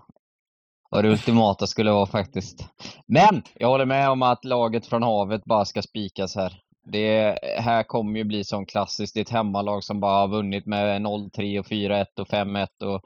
vad 0.89 1.03
det 1.03 1.09
ultimata 1.09 1.67
skulle 1.67 1.91
vara 1.91 2.05
faktiskt. 2.05 2.69
Men 3.05 3.43
jag 3.55 3.67
håller 3.67 3.86
med 3.86 4.09
om 4.09 4.21
att 4.21 4.45
laget 4.45 4.86
från 4.86 5.03
havet 5.03 5.45
bara 5.45 5.65
ska 5.65 5.81
spikas 5.81 6.36
här. 6.36 6.59
Det 6.86 7.39
här 7.59 7.84
kommer 7.84 8.17
ju 8.17 8.23
bli 8.23 8.43
som 8.43 8.65
klassiskt. 8.65 9.13
Det 9.13 9.19
är 9.19 9.21
ett 9.21 9.29
hemmalag 9.29 9.84
som 9.84 9.99
bara 9.99 10.19
har 10.19 10.27
vunnit 10.27 10.65
med 10.65 11.01
0-3 11.01 11.59
och 11.59 11.65
4-1 11.65 12.05
och 12.19 12.27
5-1 12.27 12.67
och, 12.84 13.01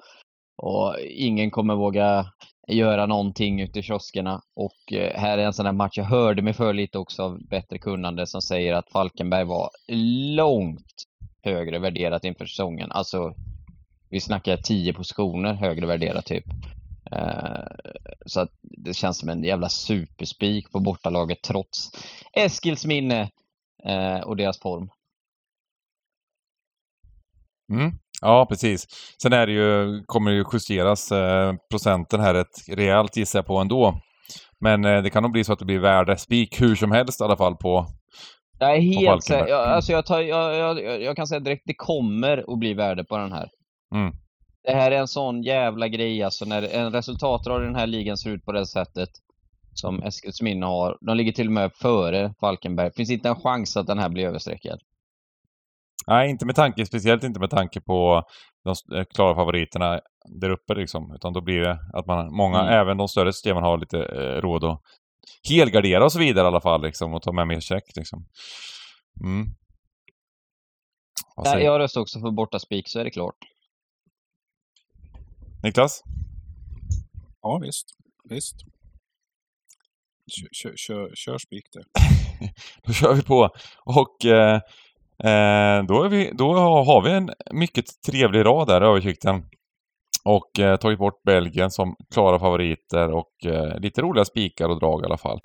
och 0.57 0.99
ingen 0.99 1.51
kommer 1.51 1.75
våga 1.75 2.25
göra 2.68 3.05
någonting 3.05 3.61
ute 3.61 3.80
i 3.80 3.84
kioskerna. 3.84 4.41
Och 4.55 4.93
eh, 4.93 5.20
här 5.20 5.38
är 5.38 5.45
en 5.45 5.53
sån 5.53 5.65
här 5.65 5.74
match, 5.74 5.97
jag 5.97 6.05
hörde 6.05 6.41
mig 6.41 6.53
för 6.53 6.74
lite 6.74 6.97
också 6.97 7.24
av 7.24 7.47
bättre 7.47 7.78
kunnande 7.78 8.28
som 8.28 8.41
säger 8.41 8.74
att 8.74 8.91
Falkenberg 8.91 9.43
var 9.43 9.70
långt 10.36 11.03
högre 11.43 11.80
värderat 11.80 12.24
inför 12.24 12.45
säsongen. 12.45 12.91
Alltså, 12.91 13.36
vi 14.09 14.20
snackar 14.20 14.57
10 14.57 14.93
positioner 14.93 15.53
högre 15.53 15.86
värderat 15.86 16.26
typ. 16.26 16.45
Eh, 17.11 17.63
så 18.26 18.39
att 18.39 18.51
det 18.61 18.93
känns 18.93 19.18
som 19.18 19.30
en 19.30 19.43
jävla 19.43 19.70
superspik 19.70 20.72
på 20.72 20.80
bortalaget 20.80 21.41
trots 21.41 21.91
Eskils 22.34 22.86
minne 22.86 23.32
eh, 23.84 24.20
och 24.20 24.38
deras 24.38 24.59
form. 24.59 24.89
Mm. 27.72 27.91
Ja, 28.22 28.45
precis. 28.49 28.88
Sen 29.22 29.34
är 29.34 29.47
det 29.47 29.53
ju, 29.53 30.03
kommer 30.05 30.32
det 30.32 30.38
ju 30.38 30.43
justeras 30.53 31.11
eh, 31.11 31.53
procenten 31.70 32.20
här 32.20 32.36
ett 32.36 32.68
rejält 32.68 33.18
gissar 33.18 33.39
jag 33.39 33.45
på 33.45 33.57
ändå. 33.57 34.01
Men 34.59 34.86
eh, 34.86 35.01
det 35.01 35.09
kan 35.09 35.24
nog 35.24 35.32
bli 35.32 35.43
så 35.43 35.53
att 35.53 35.59
det 35.59 35.65
blir 35.65 35.80
värdespik 35.80 36.61
hur 36.61 36.76
som 36.76 36.91
helst 36.91 37.22
i 37.22 37.24
alla 37.24 37.38
fall 37.38 37.55
på... 37.55 37.86
Jag 38.59 38.76
är 38.76 38.82
helt 38.82 39.24
säker, 39.24 39.47
jag, 39.47 39.68
alltså 39.68 39.91
jag, 39.91 40.05
tar, 40.05 40.22
jag, 40.22 40.55
jag, 40.55 41.01
jag 41.01 41.15
kan 41.15 41.28
säga 41.28 41.39
direkt, 41.39 41.63
det 41.65 41.74
kommer 41.74 42.53
att 42.53 42.59
bli 42.59 42.74
värde 42.74 43.03
på 43.03 43.18
den 43.18 43.32
här. 43.32 43.49
Mm. 43.95 44.13
Det 44.63 44.74
här 44.74 44.91
är 44.91 44.99
en 44.99 45.07
sån 45.07 45.43
jävla 45.43 45.88
grej 45.88 46.24
alltså 46.24 46.45
när 46.45 46.76
en 46.76 46.91
resultatrad 46.91 47.61
i 47.61 47.65
den 47.65 47.76
här 47.76 47.88
ligan 47.88 48.18
ser 48.18 48.30
ut 48.30 48.45
på 48.45 48.51
det 48.51 48.65
sättet 48.65 49.09
som 49.74 50.03
Eskilsminne 50.03 50.65
har. 50.65 50.97
De 51.01 51.18
ligger 51.18 51.32
till 51.32 51.47
och 51.47 51.53
med 51.53 51.72
före 51.74 52.34
Falkenberg. 52.39 52.91
Finns 52.95 53.09
inte 53.09 53.30
en 53.30 53.36
chans 53.36 53.78
att 53.78 53.88
den 53.88 53.99
här 53.99 54.09
blir 54.09 54.26
överstreckad. 54.26 54.80
Nej, 56.08 56.30
inte 56.30 56.45
med 56.45 56.55
tanke, 56.55 56.86
speciellt 56.86 57.24
inte 57.24 57.39
med 57.39 57.49
tanke 57.49 57.82
på 57.82 58.24
de 58.64 58.97
eh, 58.97 59.03
klara 59.16 59.36
favoriterna 59.36 59.99
där 60.41 60.49
uppe 60.49 60.74
liksom. 60.76 61.12
Utan 61.16 61.34
då 61.34 61.41
blir 61.41 61.60
det 61.60 61.80
att 61.93 62.05
man, 62.05 62.36
många, 62.36 62.60
Mm. 62.62 62.74
även 62.74 62.97
de 62.97 63.08
större 63.08 63.34
systemen 63.34 63.64
har 63.64 63.78
lite 63.78 63.97
eh, 63.97 64.41
råd 64.41 64.64
att 64.64 64.82
helgardera 65.49 66.05
och 66.05 66.12
så 66.12 66.20
vidare 66.20 66.45
i 66.45 66.47
alla 66.47 66.62
fall 66.62 66.82
liksom 66.82 67.14
och 67.14 67.22
ta 67.22 67.32
med 67.32 67.47
mer 67.47 67.60
check 67.60 67.84
liksom. 67.95 68.26
Mm. 69.24 69.45
Säger 71.45 71.66
jag 71.66 71.80
röstar 71.80 72.01
också 72.01 72.20
för 72.20 72.32
bortaspik 72.32 72.88
så 72.89 72.99
är 72.99 73.03
det 73.03 73.12
klart. 73.12 73.36
Niklas? 75.64 76.03
Ja, 77.41 77.60
visst. 77.64 77.86
Visst. 78.30 78.55
Kör, 80.32 80.47
kör, 80.51 80.74
kör, 80.76 81.12
kör 81.16 81.38
spik 81.38 81.64
det. 81.74 81.84
Då 82.84 82.93
kör 82.93 83.14
vi 83.14 83.24
på. 83.24 83.49
Och 83.86 84.26
eh, 84.26 84.62
Eh, 85.24 85.84
då, 85.88 86.03
är 86.03 86.09
vi, 86.09 86.32
då 86.34 86.53
har 86.84 87.01
vi 87.01 87.11
en 87.11 87.30
mycket 87.51 87.86
trevlig 88.07 88.45
rad 88.45 88.68
där, 88.68 88.82
översikten. 88.82 89.43
Och 90.26 90.59
eh, 90.59 90.78
tagit 90.78 90.99
bort 90.99 91.24
Belgien 91.24 91.72
som 91.72 91.95
klara 92.13 92.39
favoriter 92.39 93.11
och 93.13 93.45
eh, 93.45 93.80
lite 93.80 94.01
roliga 94.01 94.26
spikar 94.26 94.70
och 94.70 94.80
drag 94.80 95.01
i 95.01 95.05
alla 95.05 95.18
fall. 95.18 95.39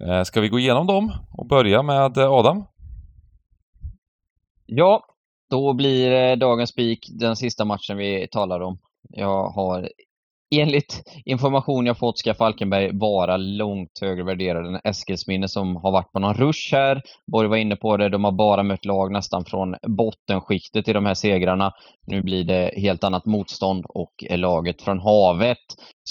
Eh, 0.00 0.22
ska 0.22 0.40
vi 0.40 0.48
gå 0.48 0.58
igenom 0.58 0.86
dem 0.86 1.12
och 1.32 1.46
börja 1.46 1.82
med 1.82 2.16
eh, 2.18 2.32
Adam? 2.32 2.64
Ja, 4.66 5.04
då 5.50 5.72
blir 5.72 6.12
eh, 6.12 6.36
dagens 6.36 6.70
spik 6.70 7.08
den 7.20 7.36
sista 7.36 7.64
matchen 7.64 7.96
vi 7.96 8.28
talar 8.30 8.60
om. 8.60 8.78
Jag 9.08 9.48
har 9.48 9.88
enligt 10.50 11.02
information 11.24 11.86
jag 11.86 11.98
fått 11.98 12.18
ska 12.18 12.34
Falkenberg 12.34 12.90
vara 12.92 13.36
långt 13.36 13.98
högre 14.00 14.24
värderade 14.24 14.68
än 14.68 14.80
Eskilsminne 14.84 15.48
som 15.48 15.76
har 15.76 15.92
varit 15.92 16.12
på 16.12 16.18
någon 16.18 16.34
rush 16.34 16.74
här. 16.74 17.02
Borg 17.32 17.48
var 17.48 17.56
inne 17.56 17.76
på 17.76 17.96
det, 17.96 18.08
de 18.08 18.24
har 18.24 18.32
bara 18.32 18.62
mött 18.62 18.84
lag 18.84 19.12
nästan 19.12 19.44
från 19.44 19.76
bottenskiktet 19.88 20.88
i 20.88 20.92
de 20.92 21.06
här 21.06 21.14
segrarna. 21.14 21.72
Nu 22.06 22.22
blir 22.22 22.44
det 22.44 22.70
helt 22.76 23.04
annat 23.04 23.26
motstånd 23.26 23.84
och 23.88 24.24
laget 24.30 24.82
från 24.82 25.00
havet 25.00 25.58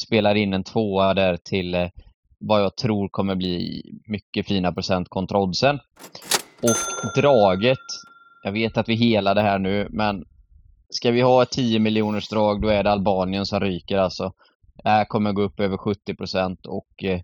spelar 0.06 0.36
in 0.36 0.54
en 0.54 0.64
tvåa 0.64 1.14
där 1.14 1.38
till 1.38 1.76
eh, 1.76 1.88
vad 2.40 2.62
jag 2.62 2.78
tror 2.78 3.10
kommer 3.10 3.36
bli 3.36 3.84
mycket 4.08 4.48
fina 4.48 4.72
procent 4.72 5.10
kontra 5.10 5.38
oddsen. 5.38 5.80
Och 6.62 7.22
draget, 7.22 7.78
jag 8.44 8.52
vet 8.52 8.78
att 8.78 8.90
vi 8.90 8.96
helar 8.96 9.36
det 9.36 9.42
här 9.42 9.60
nu, 9.60 9.88
men 9.90 10.26
ska 10.94 11.12
vi 11.12 11.22
ha 11.22 11.44
ett 11.44 11.52
10 11.52 11.80
miljoners 11.80 12.30
drag 12.30 12.62
då 12.62 12.68
är 12.68 12.84
det 12.84 12.92
Albanien 12.92 13.46
som 13.46 13.60
ryker 13.60 13.98
alltså. 13.98 14.34
Det 14.84 14.90
här 14.90 15.06
kommer 15.06 15.32
gå 15.32 15.42
upp 15.42 15.60
över 15.60 15.78
70 15.78 16.16
procent 16.16 16.66
och 16.66 17.04
eh, 17.04 17.20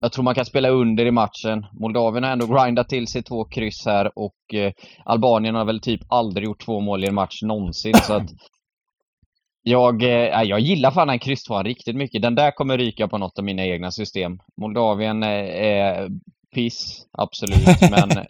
jag 0.00 0.12
tror 0.12 0.24
man 0.24 0.34
kan 0.34 0.44
spela 0.44 0.68
under 0.68 1.06
i 1.06 1.10
matchen. 1.10 1.66
Moldavien 1.72 2.24
har 2.24 2.30
ändå 2.30 2.46
grindat 2.46 2.88
till 2.88 3.06
sig 3.06 3.22
två 3.22 3.44
kryss 3.44 3.86
här 3.86 4.18
och 4.18 4.54
eh, 4.54 4.72
Albanien 5.04 5.54
har 5.54 5.64
väl 5.64 5.80
typ 5.80 6.00
aldrig 6.08 6.44
gjort 6.44 6.64
två 6.64 6.80
mål 6.80 7.04
i 7.04 7.08
en 7.08 7.14
match 7.14 7.42
någonsin 7.42 7.94
så 7.94 8.12
att 8.12 8.30
jag, 9.62 10.02
eh, 10.02 10.42
jag 10.42 10.60
gillar 10.60 10.90
fan 10.90 11.08
den 11.08 11.18
krysstvåan 11.18 11.64
riktigt 11.64 11.96
mycket. 11.96 12.22
Den 12.22 12.34
där 12.34 12.50
kommer 12.50 12.78
ryka 12.78 13.08
på 13.08 13.18
något 13.18 13.38
av 13.38 13.44
mina 13.44 13.64
egna 13.66 13.90
system. 13.90 14.38
Moldavien 14.56 15.22
är, 15.22 15.44
är 15.44 16.08
piss, 16.54 17.06
absolut. 17.12 17.80
Men 17.90 18.10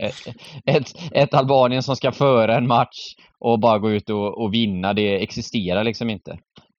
ett, 0.67 0.89
ett 1.13 1.35
Albanien 1.35 1.83
som 1.83 1.97
ska 1.97 2.13
föra 2.13 2.57
en 2.57 2.67
match 2.67 3.15
och 3.41 3.61
bara 3.61 3.78
gå 3.78 3.91
ut 3.91 4.11
och, 4.11 4.43
och 4.43 4.55
vinna, 4.55 4.95
det 4.95 5.22
existerar 5.22 5.84
liksom 5.84 6.11
inte. 6.11 6.39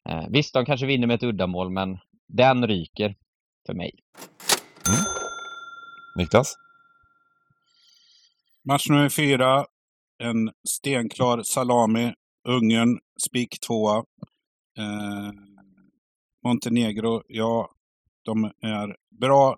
Eh, 0.09 0.25
visst, 0.29 0.53
de 0.53 0.65
kanske 0.65 0.85
vinner 0.85 1.07
med 1.07 1.15
ett 1.15 1.23
uddamål, 1.23 1.71
men 1.71 1.97
den 2.27 2.67
ryker 2.67 3.15
för 3.65 3.73
mig. 3.73 3.91
Mm. 4.87 4.99
Niklas? 6.17 6.55
Match 8.67 8.89
nummer 8.89 9.09
fyra. 9.09 9.65
En 10.23 10.51
stenklar 10.69 11.43
salami. 11.43 12.13
Ungern, 12.47 12.99
spik 13.27 13.59
tvåa. 13.67 13.97
Eh, 14.77 15.31
Montenegro, 16.43 17.21
ja, 17.27 17.69
de 18.25 18.43
är 18.61 18.95
bra 19.19 19.57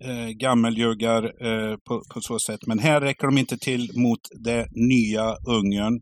eh, 0.00 0.28
gammeljuggar 0.28 1.46
eh, 1.46 1.76
på, 1.76 2.02
på 2.14 2.20
så 2.20 2.38
sätt. 2.38 2.66
Men 2.66 2.78
här 2.78 3.00
räcker 3.00 3.26
de 3.26 3.38
inte 3.38 3.58
till 3.58 3.90
mot 3.94 4.20
det 4.44 4.68
nya 4.70 5.36
Ungern. 5.48 6.00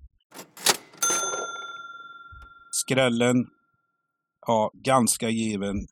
Skrällen, 2.71 3.47
ja, 4.47 4.71
ganska 4.75 5.29
given. 5.29 5.87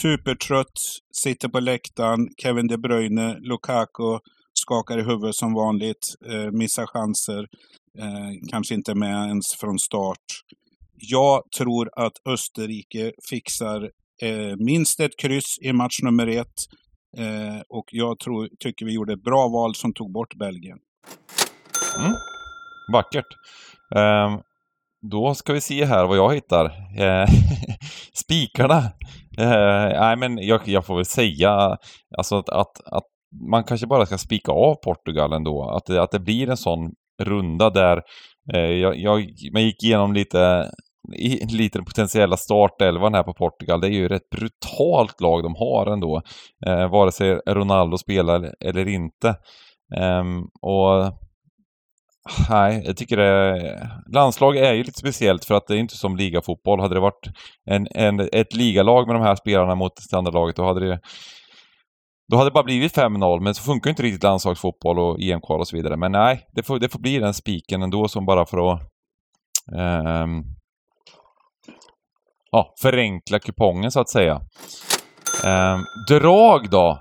Supertrött, 0.00 0.78
sitter 1.22 1.48
på 1.48 1.60
läktaren. 1.60 2.28
Kevin 2.42 2.66
De 2.66 2.76
Bruyne, 2.76 3.38
Lukaku 3.40 4.18
skakar 4.54 4.98
i 4.98 5.02
huvudet 5.02 5.34
som 5.34 5.54
vanligt, 5.54 6.14
eh, 6.26 6.50
missar 6.50 6.86
chanser. 6.86 7.46
Eh, 7.98 8.48
kanske 8.50 8.74
inte 8.74 8.94
med 8.94 9.26
ens 9.28 9.54
från 9.60 9.78
start. 9.78 10.24
Jag 10.96 11.42
tror 11.58 11.90
att 11.96 12.12
Österrike 12.28 13.12
fixar 13.30 13.90
eh, 14.22 14.56
minst 14.58 15.00
ett 15.00 15.18
kryss 15.18 15.58
i 15.60 15.72
match 15.72 16.02
nummer 16.02 16.26
ett. 16.26 16.58
Eh, 17.16 17.60
och 17.68 17.84
jag 17.90 18.18
tror, 18.18 18.48
tycker 18.58 18.86
vi 18.86 18.92
gjorde 18.92 19.12
ett 19.12 19.22
bra 19.24 19.48
val 19.48 19.74
som 19.74 19.94
tog 19.94 20.12
bort 20.12 20.34
Belgien. 20.34 20.78
Mm. 21.98 22.12
Vackert. 22.92 23.26
Um, 23.94 24.40
då 25.10 25.34
ska 25.34 25.52
vi 25.52 25.60
se 25.60 25.84
här 25.84 26.06
vad 26.06 26.16
jag 26.16 26.34
hittar. 26.34 26.64
Eh, 26.98 27.28
spikarna. 28.14 28.78
Eh, 29.38 30.00
nej, 30.00 30.16
men 30.16 30.38
jag, 30.38 30.60
jag, 30.64 30.86
får 30.86 30.96
väl 30.96 31.04
säga 31.04 31.76
alltså 32.18 32.38
att, 32.38 32.48
att, 32.48 32.80
att, 32.86 33.04
man 33.50 33.64
kanske 33.64 33.86
bara 33.86 34.06
ska 34.06 34.18
spika 34.18 34.52
av 34.52 34.74
Portugal 34.74 35.32
ändå. 35.32 35.70
Att 35.70 35.86
det, 35.86 36.02
att 36.02 36.10
det 36.10 36.20
blir 36.20 36.50
en 36.50 36.56
sån 36.56 36.92
runda 37.22 37.70
där 37.70 38.02
eh, 38.52 38.60
jag, 38.60 38.96
jag, 38.96 39.26
man 39.52 39.62
gick 39.62 39.84
igenom 39.84 40.12
lite 40.12 40.70
lite 41.52 41.78
den 41.78 41.84
potentiella 41.84 42.36
startelvan 42.36 43.14
här 43.14 43.22
på 43.22 43.34
Portugal. 43.34 43.80
Det 43.80 43.86
är 43.86 43.90
ju 43.90 44.06
ett 44.06 44.30
brutalt 44.30 45.20
lag 45.20 45.42
de 45.42 45.54
har 45.54 45.86
ändå. 45.86 46.22
Eh, 46.66 46.90
vare 46.90 47.12
sig 47.12 47.40
Ronaldo 47.46 47.98
spelar 47.98 48.54
eller 48.60 48.88
inte. 48.88 49.28
Eh, 49.96 50.24
och 50.62 51.12
Nej, 52.50 52.82
jag 52.86 52.96
tycker 52.96 53.16
det... 53.16 53.90
Landslag 54.06 54.56
är 54.56 54.72
ju 54.72 54.84
lite 54.84 54.98
speciellt 54.98 55.44
för 55.44 55.54
att 55.54 55.66
det 55.66 55.74
är 55.74 55.78
inte 55.78 55.96
som 55.96 56.16
ligafotboll. 56.16 56.80
Hade 56.80 56.94
det 56.94 57.00
varit 57.00 57.28
en, 57.70 57.86
en, 57.90 58.28
ett 58.32 58.54
ligalag 58.54 59.06
med 59.06 59.16
de 59.16 59.22
här 59.22 59.36
spelarna 59.36 59.74
mot 59.74 59.98
standardlaget, 59.98 60.56
då 60.56 60.64
hade 60.64 60.88
det... 60.88 61.00
Då 62.28 62.36
hade 62.36 62.50
det 62.50 62.54
bara 62.54 62.64
blivit 62.64 62.96
5-0, 62.96 63.40
men 63.40 63.54
så 63.54 63.62
funkar 63.62 63.90
inte 63.90 64.02
riktigt 64.02 64.22
landslagsfotboll 64.22 64.98
och 64.98 65.20
EM-kval 65.20 65.60
och 65.60 65.68
så 65.68 65.76
vidare. 65.76 65.96
Men 65.96 66.12
nej, 66.12 66.46
det 66.52 66.62
får, 66.62 66.78
det 66.78 66.88
får 66.88 66.98
bli 66.98 67.18
den 67.18 67.34
spiken 67.34 67.82
ändå 67.82 68.08
som 68.08 68.26
bara 68.26 68.46
för 68.46 68.72
att... 68.72 68.80
Um, 69.72 70.44
ja, 72.50 72.74
förenkla 72.82 73.38
kupongen 73.38 73.90
så 73.90 74.00
att 74.00 74.08
säga. 74.08 74.40
Um, 75.44 75.84
drag 76.08 76.70
då? 76.70 76.98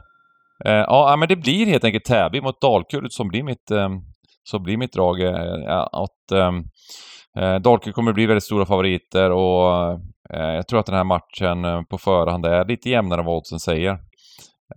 Uh, 0.65 0.71
ja, 0.71 1.15
men 1.19 1.27
det 1.27 1.35
blir 1.35 1.65
helt 1.65 1.83
enkelt 1.83 2.05
Täby 2.05 2.41
mot 2.41 2.61
Dalkurd 2.61 3.11
som 3.11 3.27
blir 3.27 3.43
mitt... 3.43 3.71
Um, 3.71 4.12
så 4.43 4.59
blir 4.59 4.77
mitt 4.77 4.93
drag 4.93 5.21
eh, 5.21 5.87
att 5.91 6.31
ehm, 6.33 6.63
eh, 7.39 7.55
Dalkurd 7.55 7.93
kommer 7.93 8.13
bli 8.13 8.25
väldigt 8.25 8.43
stora 8.43 8.65
favoriter 8.65 9.31
och 9.31 9.91
eh, 10.33 10.55
jag 10.55 10.67
tror 10.67 10.79
att 10.79 10.85
den 10.85 10.95
här 10.95 11.03
matchen 11.03 11.65
eh, 11.65 11.81
på 11.81 11.97
förhand 11.97 12.45
är 12.45 12.65
lite 12.65 12.89
jämnare 12.89 13.19
än 13.19 13.25
vad 13.25 13.37
oddsen 13.37 13.59
säger. 13.59 13.91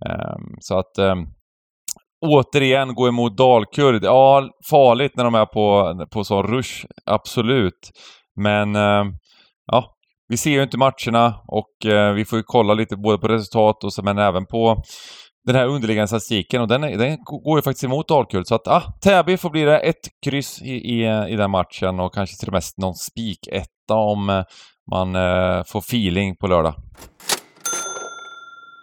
Ehm, 0.05 0.55
så 0.59 0.79
att 0.79 0.97
ehm, 0.97 1.25
återigen 2.25 2.95
gå 2.95 3.07
emot 3.07 3.37
Dalkurd, 3.37 4.03
ja 4.03 4.49
farligt 4.69 5.15
när 5.15 5.23
de 5.23 5.35
är 5.35 5.45
på, 5.45 5.95
på 6.11 6.23
sån 6.23 6.47
rush, 6.47 6.85
absolut. 7.05 7.91
Men 8.35 8.75
ja, 9.71 9.97
vi 10.27 10.37
ser 10.37 10.51
ju 10.51 10.63
inte 10.63 10.77
matcherna 10.77 11.35
och 11.47 11.85
eh, 11.85 12.13
vi 12.13 12.25
får 12.25 12.39
ju 12.39 12.43
kolla 12.43 12.73
lite 12.73 12.97
både 12.97 13.17
på 13.17 13.27
resultat 13.27 13.83
och 13.83 13.93
så, 13.93 14.03
men 14.03 14.17
även 14.17 14.45
på 14.45 14.83
den 15.47 15.55
här 15.55 15.65
underliggande 15.67 16.07
statistiken 16.07 16.61
och 16.61 16.67
den, 16.67 16.83
är, 16.83 16.97
den 16.97 17.17
går 17.23 17.57
ju 17.57 17.61
faktiskt 17.61 17.83
emot 17.83 18.07
Dalkurd. 18.07 18.47
Så 18.47 18.55
att, 18.55 18.67
ah, 18.67 18.83
Täby 19.01 19.37
får 19.37 19.49
bli 19.49 19.61
det. 19.61 19.79
Ett 19.79 20.07
kryss 20.25 20.61
i, 20.61 20.73
i, 20.73 21.05
i 21.29 21.35
den 21.35 21.51
matchen 21.51 21.99
och 21.99 22.13
kanske 22.13 22.35
till 22.35 22.47
och 22.47 22.53
med 22.53 22.63
någon 22.77 22.95
spik-etta 22.95 23.93
om 23.93 24.29
eh, 24.29 24.43
man 24.91 25.15
eh, 25.15 25.63
får 25.63 25.79
feeling 25.79 26.35
på 26.35 26.47
lördag. 26.47 26.75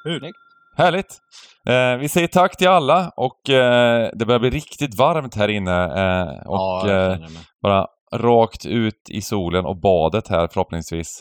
Härligt. 0.05 0.35
Härligt! 0.77 1.19
Eh, 1.69 2.01
vi 2.01 2.09
säger 2.09 2.29
tack 2.29 2.57
till 2.57 2.69
alla 2.69 3.13
och 3.17 3.51
eh, 3.51 4.11
det 4.15 4.27
börjar 4.27 4.41
bli 4.41 4.51
riktigt 4.51 4.99
varmt 4.99 5.35
här 5.35 5.49
inne. 5.49 5.85
Eh, 5.85 6.47
och 6.47 6.91
ja, 6.91 7.19
bara 7.63 7.87
rakt 8.15 8.67
ut 8.67 9.11
i 9.11 9.23
solen 9.23 9.65
och 9.65 9.81
badet 9.81 10.29
här 10.29 10.49
förhoppningsvis. 10.53 11.21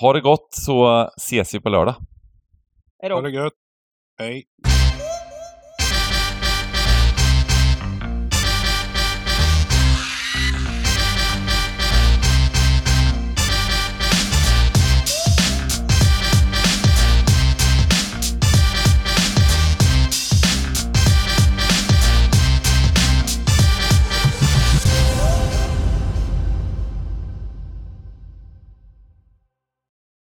ha 0.00 0.12
det 0.12 0.20
gott 0.20 0.48
så 0.50 1.08
ses 1.16 1.54
vi 1.54 1.60
på 1.60 1.68
lördag. 1.68 1.94
Hej 3.02 3.10
då! 3.10 3.14
Ha 3.14 3.22
det 3.22 3.30
gött! 3.30 3.67
Hey. 4.20 4.48